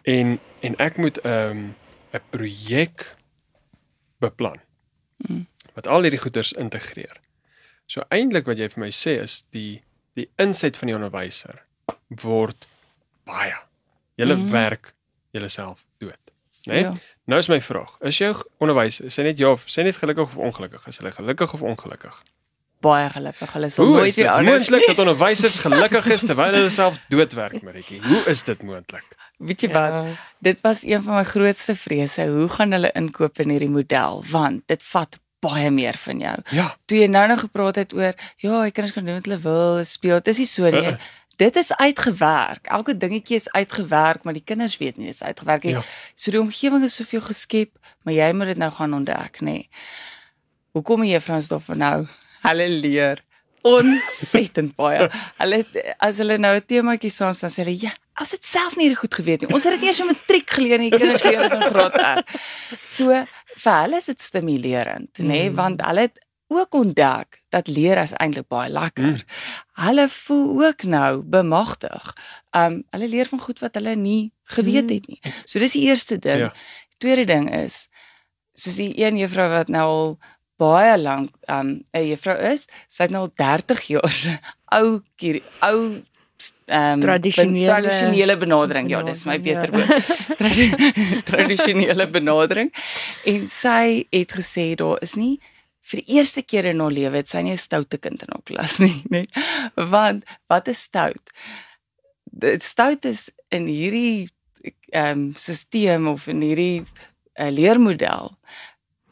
En 0.06 0.38
en 0.62 0.76
ek 0.78 0.98
moet 0.98 1.18
'n 1.24 1.28
um, 1.28 1.74
'n 2.14 2.22
projek 2.30 3.06
beplan. 4.20 4.60
Mm. 5.26 5.46
Wat 5.74 5.86
al 5.86 6.06
hierdie 6.06 6.20
goeders 6.20 6.52
integreer. 6.52 7.20
So 7.90 8.04
eintlik 8.14 8.48
wat 8.48 8.60
jy 8.60 8.68
vir 8.72 8.84
my 8.84 8.90
sê 8.94 9.18
is 9.22 9.42
die 9.54 9.82
die 10.18 10.26
inset 10.42 10.76
van 10.76 10.90
die 10.90 10.96
onderwyser 10.96 11.62
word 12.22 12.66
baie. 13.28 13.56
Julle 14.20 14.36
mm. 14.36 14.50
werk 14.52 14.92
julleself 15.34 15.84
dood. 16.02 16.18
Né? 16.66 16.72
Nee? 16.72 16.82
Ja. 16.82 16.94
Nou 17.30 17.38
is 17.40 17.48
my 17.48 17.60
vraag, 17.62 17.92
is 18.02 18.18
jou 18.18 18.32
onderwyser 18.58 19.12
sê 19.14 19.24
net 19.26 19.38
ja 19.38 19.52
of 19.54 19.68
sê 19.70 19.84
net 19.86 19.98
gelukkig 20.00 20.32
of 20.32 20.36
ongelukkig? 20.50 20.86
Is 20.90 20.98
hulle 20.98 21.12
gelukkig 21.14 21.54
of 21.54 21.62
ongelukkig? 21.62 22.16
Baie 22.80 23.08
gelukkig. 23.12 23.52
Hulle 23.52 23.68
sal 23.70 23.90
nooit 23.92 24.14
weer 24.16 24.30
anders. 24.32 24.50
Moontlik 24.50 24.86
dat 24.88 25.02
onderwysers 25.04 25.58
gelukkig 25.62 26.06
is 26.16 26.24
terwyl 26.26 26.54
hulle 26.56 26.72
self 26.72 26.96
doodwerk, 27.12 27.62
Maritjie. 27.62 28.00
Hoe 28.02 28.22
is 28.32 28.42
dit 28.48 28.62
moontlik? 28.66 29.06
Weet 29.40 29.64
jy 29.64 29.70
wat? 29.72 29.94
Ja. 29.96 30.16
Dit 30.38 30.60
was 30.60 30.82
een 30.84 31.02
van 31.02 31.14
my 31.14 31.24
grootste 31.24 31.76
vrese. 31.76 32.26
Hoe 32.28 32.48
gaan 32.48 32.72
hulle 32.76 32.90
inkoop 32.92 33.40
in 33.40 33.52
hierdie 33.54 33.70
model? 33.72 34.24
Want 34.30 34.66
dit 34.68 34.82
vat 34.92 35.16
baie 35.40 35.70
meer 35.72 35.96
van 35.96 36.20
jou. 36.20 36.34
Ja. 36.52 36.66
Toe 36.84 36.98
jy 37.00 37.06
nou 37.08 37.24
nog 37.28 37.40
gepraat 37.46 37.80
het 37.80 37.94
oor, 37.96 38.12
ja, 38.36 38.58
jy 38.66 38.74
kinders 38.76 38.92
kan 38.96 39.08
doen 39.08 39.16
wat 39.16 39.28
hulle 39.30 39.40
wil, 39.44 39.80
speel. 39.88 40.20
Dit 40.20 40.34
is 40.34 40.42
nie 40.44 40.50
so 40.50 40.68
nie. 40.68 40.84
Uh 40.84 40.92
-uh. 40.92 41.08
Dit 41.40 41.56
is 41.56 41.72
uitgewerk. 41.72 42.66
Elke 42.66 42.96
dingetjie 42.96 43.36
is 43.36 43.50
uitgewerk, 43.50 44.22
maar 44.22 44.36
die 44.36 44.44
kinders 44.44 44.76
weet 44.78 44.96
nie 44.96 45.06
dit 45.06 45.14
is 45.14 45.22
uitgewerk 45.22 45.62
nie. 45.62 45.72
Ja. 45.72 45.82
So 46.14 46.30
die 46.30 46.40
omgewing 46.40 46.84
is 46.84 46.94
soveel 46.94 47.20
geskep, 47.20 47.78
maar 48.02 48.14
jy 48.14 48.32
moet 48.32 48.46
dit 48.46 48.56
nou 48.56 48.70
gaan 48.72 48.94
ontdek, 48.94 49.40
nê. 49.40 49.44
Nee. 49.44 49.68
Hoekom 50.76 51.04
jy 51.04 51.20
Frans 51.20 51.48
dof 51.48 51.68
nou? 51.68 52.06
Hulle 52.42 52.68
leer 52.68 53.24
ontsettend 53.62 54.76
baie. 54.76 55.08
Hulle 55.40 55.64
as 55.98 56.20
hulle 56.20 56.36
nou 56.38 56.54
'n 56.56 56.64
temaatjie 56.66 57.10
saam 57.10 57.34
staan, 57.34 57.50
sê 57.50 57.64
hulle, 57.64 57.76
"Ja, 57.76 57.92
ons 58.20 58.30
het 58.36 58.44
self 58.44 58.76
nie 58.76 58.94
goed 58.94 59.14
geweet 59.14 59.40
nie. 59.44 59.52
Ons 59.54 59.64
het 59.64 59.78
dit 59.78 59.88
eers 59.88 60.00
in 60.04 60.10
matriek 60.12 60.50
geleer 60.50 60.78
en 60.78 60.88
die 60.90 60.98
kinders 60.98 61.22
leer 61.24 61.48
dit 61.48 61.52
in 61.58 61.62
graad 61.72 61.96
R." 62.00 62.24
So 62.84 63.14
vir 63.64 63.76
hulle 63.82 63.96
is 63.96 64.06
dit 64.12 64.20
stimulerend, 64.20 65.18
nê, 65.18 65.26
nee, 65.26 65.48
mm. 65.50 65.56
want 65.56 65.80
hulle 65.86 66.00
het 66.08 66.18
ook 66.50 66.74
ontdek 66.74 67.40
dat 67.54 67.68
leer 67.70 67.96
is 68.02 68.12
eintlik 68.18 68.48
baie 68.50 68.70
lekker. 68.70 69.04
Mm. 69.04 69.84
Hulle 69.86 70.08
voel 70.08 70.64
ook 70.66 70.82
nou 70.82 71.22
bemagtig. 71.22 72.10
Um 72.56 72.82
hulle 72.90 73.08
leer 73.08 73.26
van 73.30 73.40
goed 73.40 73.58
wat 73.62 73.74
hulle 73.78 73.94
nie 73.96 74.32
geweet 74.56 74.88
Mm. 74.90 74.94
het 74.94 75.06
nie. 75.08 75.20
So 75.44 75.58
dis 75.58 75.72
die 75.78 75.86
eerste 75.86 76.18
ding. 76.18 76.38
Ja. 76.38 76.52
Tweede 76.98 77.24
ding 77.24 77.50
is 77.54 77.88
soos 78.54 78.76
die 78.76 78.92
een 78.98 79.16
juffrou 79.16 79.48
wat 79.50 79.68
nou 79.68 79.86
al 79.86 80.18
baie 80.60 80.98
lank 80.98 81.30
um 81.48 81.84
'n 81.94 82.06
juffrou 82.08 82.36
is, 82.52 82.66
sy 82.88 83.02
het 83.02 83.10
nou 83.10 83.22
al 83.22 83.32
30 83.34 83.80
jaar 83.86 84.10
se 84.10 84.38
ou 84.72 85.00
kier- 85.16 85.42
ou 86.70 86.76
um 86.94 87.00
Tradisionele- 87.04 87.68
tradisionele 87.70 88.36
benadering. 88.40 88.90
Ja, 88.90 89.02
dis 89.06 89.24
my 89.28 89.38
beter 89.38 89.70
benadering, 89.70 90.06
woord. 90.06 90.38
Tradi- 90.40 91.22
tradisionele 91.30 92.06
benadering. 92.10 92.70
En 93.24 93.48
sy 93.48 94.06
het 94.14 94.32
gesê 94.38 94.74
daar 94.80 94.98
is 95.02 95.14
nie 95.20 95.38
vir 95.90 96.02
die 96.04 96.16
eerste 96.18 96.42
keer 96.46 96.64
in 96.70 96.80
haar 96.80 96.92
lewe 96.94 97.16
het 97.22 97.28
sy 97.32 97.40
nie 97.42 97.52
'n 97.56 97.58
stoute 97.58 97.98
kind 97.98 98.22
in 98.22 98.28
haar 98.32 98.42
klas 98.44 98.78
nie, 98.78 99.02
nê. 99.14 99.24
Want 99.74 100.24
wat 100.48 100.68
is 100.68 100.82
stout? 100.82 101.30
Dit 102.30 102.62
stout 102.62 103.04
is 103.04 103.30
in 103.50 103.66
hierdie 103.66 104.28
ehm 104.92 105.10
um, 105.30 105.34
stelsel 105.34 106.06
of 106.12 106.26
in 106.28 106.40
hierdie 106.42 106.82
uh, 107.40 107.48
leermodel 107.50 108.36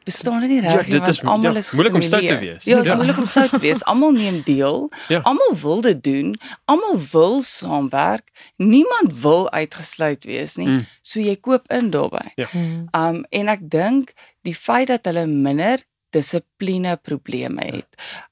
bestaan 0.08 0.40
dit 0.40 0.50
nie 0.50 0.62
Ja, 0.62 0.76
reg 0.76 0.86
dit 0.88 1.00
nie 1.02 1.08
is- 1.12 1.20
want 1.20 1.34
almal 1.34 1.52
ja, 1.52 1.58
is 1.58 1.70
moeilik 1.76 1.94
om 1.98 2.02
stout 2.02 2.26
te 2.26 2.38
wees. 2.38 2.64
Ja, 2.64 2.76
dit 2.76 2.84
is 2.84 2.90
Ja. 2.90 2.96
moeilik 2.96 3.18
om 3.20 3.26
stout 3.26 3.50
te 3.50 3.58
wees. 3.62 3.84
Almal 3.84 4.12
neem 4.16 4.40
deel. 4.44 4.88
Ja. 5.12 5.20
Almal 5.28 5.52
wil 5.62 5.80
dit 5.80 6.02
doen. 6.04 6.34
Almal 6.64 6.96
wil 7.12 7.42
saamwerk. 7.42 8.30
Niemand 8.56 9.12
wil 9.22 9.50
uitgesluit 9.52 10.24
wees 10.24 10.56
nie. 10.56 10.68
Mm. 10.68 10.86
So 11.02 11.20
jy 11.20 11.36
koop 11.36 11.68
in 11.72 11.90
daarbey. 11.90 12.32
Mm. 12.52 12.88
Um 12.92 13.24
en 13.30 13.48
ek 13.48 13.68
dink 13.70 14.12
die 14.42 14.54
feit 14.56 14.88
dat 14.88 15.04
hulle 15.04 15.26
minder 15.26 15.78
dissipline 16.10 16.96
probleme 17.04 17.64
het. 17.64 17.88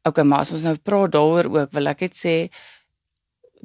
Okay, 0.08 0.24
maar 0.24 0.44
as 0.46 0.52
ons 0.56 0.62
nou 0.66 0.76
praat 0.80 1.12
daaroor 1.12 1.48
ook, 1.52 1.72
wil 1.76 1.90
ek 1.92 2.00
net 2.06 2.16
sê 2.16 2.36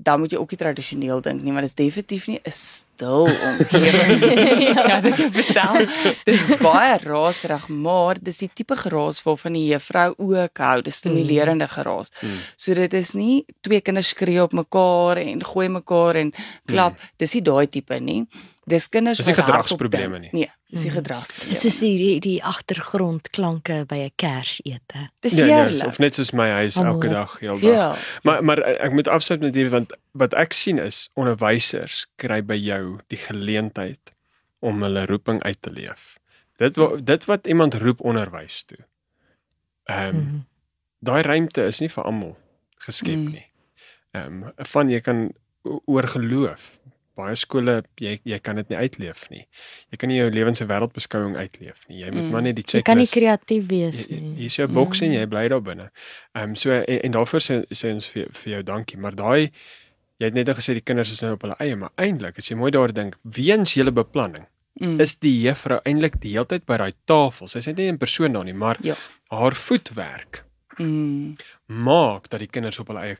dan 0.03 0.19
moet 0.19 0.31
jy 0.33 0.39
ook 0.41 0.53
nie 0.53 0.59
tradisioneel 0.61 1.21
dink 1.21 1.43
nie, 1.45 1.53
want 1.53 1.65
dit 1.67 1.71
is 1.71 1.77
definitief 1.77 2.27
nie 2.27 2.39
'n 2.41 2.51
stil 2.51 3.27
omgewing. 3.49 4.21
ja, 4.89 4.99
dit 5.01 5.15
kan 5.15 5.31
vertel. 5.31 5.87
Dis 6.25 6.45
baie 6.61 6.97
raserig, 7.03 7.67
maar 7.67 8.17
dis 8.21 8.37
die 8.37 8.49
tipe 8.53 8.75
geraas 8.75 9.21
waarvan 9.23 9.53
die 9.53 9.67
juffrou 9.71 10.13
ook 10.17 10.57
hou, 10.57 10.81
dis 10.81 10.95
stimulerende 11.01 11.67
geraas. 11.67 12.11
Mm. 12.21 12.39
So 12.55 12.73
dit 12.73 12.93
is 12.93 13.13
nie 13.13 13.45
twee 13.61 13.81
kinders 13.81 14.09
skree 14.15 14.41
op 14.41 14.53
mekaar 14.53 15.17
en 15.17 15.43
gooi 15.45 15.67
mekaar 15.69 16.15
en 16.15 16.33
klap, 16.65 16.97
dis 17.17 17.33
nie 17.33 17.41
daai 17.45 17.67
tipe 17.69 17.99
nie. 17.99 18.25
Dis 18.65 18.87
kinders 18.89 19.17
nie 19.19 19.25
wat 19.25 19.35
hardop 19.35 19.53
gedragsprobleme 19.53 20.19
dink. 20.19 20.33
nie. 20.33 20.41
Nee, 20.45 20.49
dis 20.71 20.83
nie 20.83 20.89
Mm. 20.89 20.95
gedragsprobleme. 20.95 21.55
Soos 21.59 21.79
die 21.79 21.97
die, 21.97 22.19
die 22.19 22.43
agtergrondklanke 22.43 23.85
by 23.87 23.95
'n 24.07 24.11
Kersete. 24.15 25.09
dis 25.21 25.33
Ja, 25.35 25.45
ja, 25.45 25.65
heerlik. 25.65 25.87
of 25.87 25.99
net 25.99 26.13
soos 26.13 26.31
my 26.33 26.49
huis 26.49 26.77
Almal 26.77 26.93
elke 26.93 27.09
dag, 27.09 27.39
heeldag. 27.39 27.71
Ja. 27.71 27.95
Maar 28.23 28.43
maar 28.43 28.57
eh, 28.61 28.85
ek 28.85 28.91
moet 28.93 29.07
afsluit 29.07 29.39
met 29.41 29.55
hierdie 29.55 29.71
want 29.71 29.93
wat 30.13 30.33
ek 30.33 30.53
sien 30.53 30.79
is 30.79 31.09
onderwysers 31.15 32.07
kry 32.17 32.41
by 32.45 32.55
jou 32.55 32.99
die 33.07 33.17
geleentheid 33.17 34.13
om 34.59 34.81
hulle 34.81 35.05
roeping 35.05 35.43
uit 35.43 35.61
te 35.61 35.71
leef. 35.71 36.17
Dit 36.57 36.75
wa, 36.77 36.95
dit 37.01 37.25
wat 37.25 37.47
iemand 37.47 37.73
roep 37.73 38.01
onderwys 38.01 38.63
toe. 38.65 38.77
Ehm 39.85 40.07
um, 40.07 40.15
Mm. 40.15 40.45
daai 41.03 41.21
ruimte 41.23 41.65
is 41.65 41.79
nie 41.79 41.89
vir 41.89 42.03
almal 42.03 42.37
geskep 42.77 43.15
Mm. 43.17 43.31
nie. 43.31 43.45
Ehm 44.13 44.43
um, 44.43 44.51
van 44.57 44.89
jy 44.89 44.99
kan 44.99 45.31
oor 45.85 46.07
geloof. 46.07 46.77
Baie 47.21 47.35
skole 47.37 47.75
jy 48.01 48.15
jy 48.25 48.39
kan 48.41 48.55
dit 48.57 48.69
nie 48.71 48.77
uitleef 48.81 49.27
nie. 49.29 49.43
Jy 49.91 49.97
kan 50.01 50.09
nie 50.09 50.17
jou 50.17 50.29
lewens 50.33 50.57
se 50.61 50.65
wêreldbeskouing 50.65 51.35
uitleef 51.37 51.83
nie. 51.89 51.99
Jy 52.01 52.11
moet 52.11 52.23
Mm. 52.23 52.31
maar 52.31 52.41
net 52.41 52.55
die 52.55 52.63
Jy 52.65 52.81
kan 52.81 52.97
nie 52.97 53.05
checklist 53.05 53.13
kreatief 53.13 53.67
wees 53.69 54.07
Hier 54.07 54.21
nie. 54.21 54.45
is 54.45 54.55
jou 54.57 54.67
boks 54.67 55.01
en 55.01 55.09
Mm. 55.11 55.15
jy 55.19 55.25
bly 55.29 55.47
daar 55.49 55.61
binne. 55.61 55.89
Ehm 56.35 56.49
um, 56.49 56.55
so 56.55 56.71
en, 56.71 56.99
en 57.03 57.11
daarvoor 57.11 57.39
sê 57.39 57.65
sê 57.71 57.93
ons 57.93 58.07
vir 58.07 58.27
vir 58.31 58.53
jou 58.53 58.63
dankie, 58.63 58.97
maar 58.97 59.15
daai 59.15 59.51
jy 60.19 60.25
het 60.25 60.33
net 60.33 60.47
nou 60.47 60.55
gesê 60.55 60.73
die 60.73 60.81
kinders 60.81 61.11
is 61.11 61.21
nou 61.21 61.33
op 61.33 61.41
hulle 61.41 61.55
eie, 61.59 61.75
maar 61.75 61.91
eintlik 61.97 62.37
as 62.37 62.47
jy 62.49 62.55
mooi 62.55 62.71
daaroor 62.71 62.93
dink, 62.93 63.15
weens 63.23 63.73
julle 63.73 63.91
beplanning, 63.91 64.45
Mm. 64.79 64.99
is 65.01 65.15
die 65.15 65.41
juffrou 65.43 65.79
eintlik 65.85 66.19
die 66.21 66.31
hele 66.31 66.45
tyd 66.45 66.65
by 66.65 66.77
daai 66.77 66.93
tafel. 67.05 67.47
Sy's 67.47 67.67
net 67.67 67.77
nie 67.77 67.91
'n 67.91 67.97
persoon 67.97 68.33
daar 68.33 68.45
nie, 68.45 68.53
maar 68.53 68.77
Ja. 68.81 68.95
haar 69.29 69.53
voetwerk 69.55 70.43
Mm. 70.79 71.35
maak 71.67 72.29
dat 72.29 72.39
die 72.39 72.47
kinders 72.47 72.79
op 72.79 72.87
hulle 72.87 72.99
eie 73.01 73.17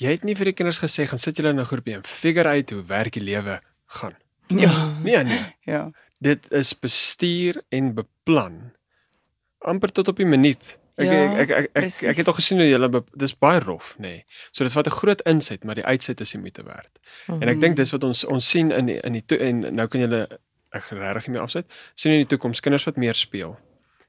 Jy 0.00 0.14
het 0.16 0.24
nie 0.24 0.34
vir 0.38 0.50
die 0.50 0.56
kinders 0.56 0.80
gesê 0.80 1.04
gaan 1.08 1.20
sit 1.20 1.36
julle 1.36 1.52
in 1.52 1.60
'n 1.60 1.68
groepie 1.68 1.94
en 1.94 2.04
figure 2.04 2.48
uit 2.48 2.70
hoe 2.70 2.82
werk 2.88 3.12
die 3.12 3.22
lewe 3.22 3.60
gaan. 3.86 4.16
Ja. 4.48 4.98
Nee 5.02 5.22
nee. 5.24 5.44
Ja. 5.64 5.90
Dit 6.18 6.50
is 6.52 6.72
bestuur 6.78 7.62
en 7.68 7.94
beplan 7.94 8.72
amper 9.58 9.92
tot 9.92 10.08
op 10.08 10.16
die 10.16 10.26
minuut. 10.26 10.78
Ek 10.96 11.06
Ja, 11.06 11.12
ek, 11.12 11.38
ek 11.38 11.50
ek 11.50 11.64
ek 11.64 11.72
presies. 11.72 12.08
ek 12.08 12.16
het 12.16 12.26
al 12.26 12.32
gesien 12.36 12.58
hoe 12.58 12.68
julle 12.68 13.04
dis 13.16 13.32
baie 13.38 13.60
rof, 13.60 13.94
nê. 13.98 14.00
Nee. 14.02 14.24
So 14.52 14.64
dit 14.64 14.72
vat 14.72 14.86
'n 14.86 14.90
groot 14.90 15.20
inset, 15.22 15.64
maar 15.64 15.74
die 15.74 15.84
uitset 15.84 16.20
is 16.20 16.30
die 16.30 16.40
moeite 16.40 16.62
werd. 16.64 16.98
En 17.28 17.48
ek 17.48 17.60
dink 17.60 17.76
dis 17.76 17.90
wat 17.92 18.04
ons 18.04 18.24
ons 18.24 18.48
sien 18.50 18.70
in 18.70 18.86
die, 18.86 19.00
in 19.00 19.12
die 19.12 19.38
en 19.38 19.74
nou 19.74 19.86
kan 19.88 20.00
julle 20.00 20.28
ek 20.72 20.84
regtig 20.90 21.26
nie 21.26 21.32
meer 21.32 21.42
afsit. 21.42 21.66
sien 21.94 22.12
in 22.12 22.18
die 22.18 22.26
toekoms 22.36 22.60
kinders 22.60 22.84
wat 22.84 22.96
meer 22.96 23.14
speel. 23.14 23.58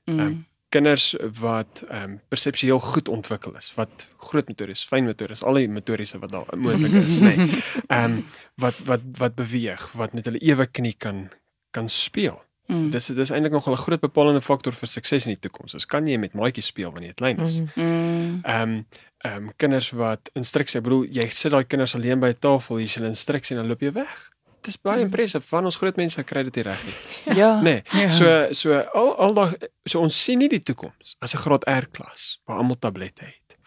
Mm. 0.05 0.19
Ehm, 0.19 0.37
Kinders 0.71 1.09
wat 1.39 1.83
ehm 1.89 2.03
um, 2.03 2.19
perseptueel 2.31 2.79
goed 2.79 3.09
ontwikkel 3.11 3.57
is, 3.59 3.71
wat 3.75 4.07
groot 4.29 4.47
motories, 4.47 4.85
fyn 4.87 5.09
motories, 5.09 5.43
al 5.43 5.59
die 5.59 5.67
motoriese 5.67 6.19
wat 6.21 6.31
daar 6.31 6.53
moontlik 6.55 6.95
is, 7.03 7.19
nê. 7.19 7.35
Nee. 7.35 7.59
Ehm 7.87 8.03
um, 8.03 8.21
wat 8.63 8.79
wat 8.87 9.03
wat 9.19 9.35
beweeg, 9.35 9.83
wat 9.99 10.15
met 10.15 10.29
hulle 10.29 10.39
ewe 10.39 10.65
knie 10.65 10.95
kan 10.97 11.27
kan 11.75 11.89
speel. 11.91 12.39
Mm. 12.71 12.89
Dis 12.93 13.11
dis 13.11 13.29
eintlik 13.35 13.51
nog 13.51 13.67
'n 13.67 13.75
groot 13.75 13.99
bepalende 13.99 14.41
faktor 14.41 14.73
vir 14.73 14.87
sukses 14.87 15.25
in 15.25 15.35
die 15.35 15.39
toekoms. 15.39 15.73
Ons 15.73 15.85
kan 15.85 16.07
jy 16.07 16.17
met 16.17 16.33
maatjies 16.33 16.65
speel 16.65 16.91
wanneer 16.91 17.11
dit 17.11 17.17
klein 17.17 17.39
is. 17.39 17.59
Mm. 17.59 17.69
Mm. 17.75 18.39
Ehm 18.43 18.61
um, 18.61 18.85
ehm 19.17 19.43
um, 19.43 19.51
kinders 19.57 19.89
wat 19.91 20.29
instruksie, 20.33 20.79
ek 20.79 20.83
bedoel 20.83 21.05
jy 21.05 21.27
sit 21.27 21.51
daai 21.51 21.63
kinders 21.63 21.95
alleen 21.95 22.19
by 22.19 22.27
'n 22.31 22.39
tafel, 22.39 22.79
jy 22.79 22.87
sien 22.87 23.03
hulle 23.03 23.13
instruksie 23.13 23.55
en 23.55 23.61
dan 23.61 23.69
loop 23.69 23.81
jy 23.81 23.91
weg. 23.91 24.31
Dit 24.61 24.67
is 24.67 24.81
baie 24.81 24.97
Mm. 24.97 25.03
impressive 25.09 25.47
van 25.47 25.65
ons 25.65 25.75
groot 25.75 25.95
mense 25.97 26.23
kry 26.23 26.43
dit 26.43 26.57
reg 26.65 26.83
nie. 26.85 27.35
Ja. 27.35 27.61
Nee. 27.61 27.81
Ja. 27.91 28.09
So 28.11 28.47
so 28.53 28.77
al 28.93 29.15
al 29.17 29.33
daai 29.33 29.55
so 29.85 29.99
ons 30.01 30.23
sien 30.23 30.37
nie 30.39 30.49
die 30.49 30.61
toekoms 30.63 31.15
as 31.19 31.33
'n 31.33 31.37
graad 31.41 31.63
R 31.67 31.87
klas 31.91 32.39
waar 32.45 32.57
almal 32.57 32.77
tablette 32.79 33.25
het. 33.25 33.57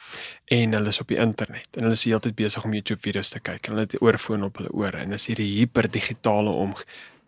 En 0.46 0.72
hulle 0.72 0.88
is 0.88 1.00
op 1.00 1.08
die 1.08 1.16
internet 1.18 1.66
en 1.76 1.82
hulle 1.82 1.92
is 1.92 2.04
heeltyd 2.04 2.34
besig 2.34 2.64
om 2.64 2.72
YouTube 2.72 3.00
video's 3.00 3.28
te 3.30 3.40
kyk 3.40 3.66
en 3.66 3.72
hulle 3.72 3.80
het 3.80 3.90
die 3.90 4.00
oorfoon 4.00 4.44
op 4.44 4.56
hulle 4.56 4.70
ore 4.72 4.98
en 4.98 5.12
is 5.12 5.26
hierdie 5.26 5.58
hiperdigitale 5.58 6.50
om 6.50 6.74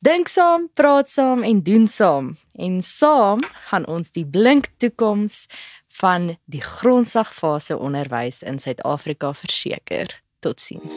Dink 0.03 0.27
saam, 0.27 0.69
praat 0.73 1.09
saam 1.09 1.43
en 1.43 1.63
doen 1.63 1.87
saam. 1.87 2.37
En 2.59 2.81
saam 2.81 3.39
gaan 3.69 3.87
ons 3.87 4.11
die 4.11 4.25
blink 4.25 4.67
toekoms 4.77 5.47
van 5.87 6.37
die 6.45 6.61
grondslagfase 6.61 7.77
onderwys 7.77 8.43
in 8.43 8.59
Suid-Afrika 8.59 9.33
verseker. 9.33 10.21
Totsiens. 10.39 10.93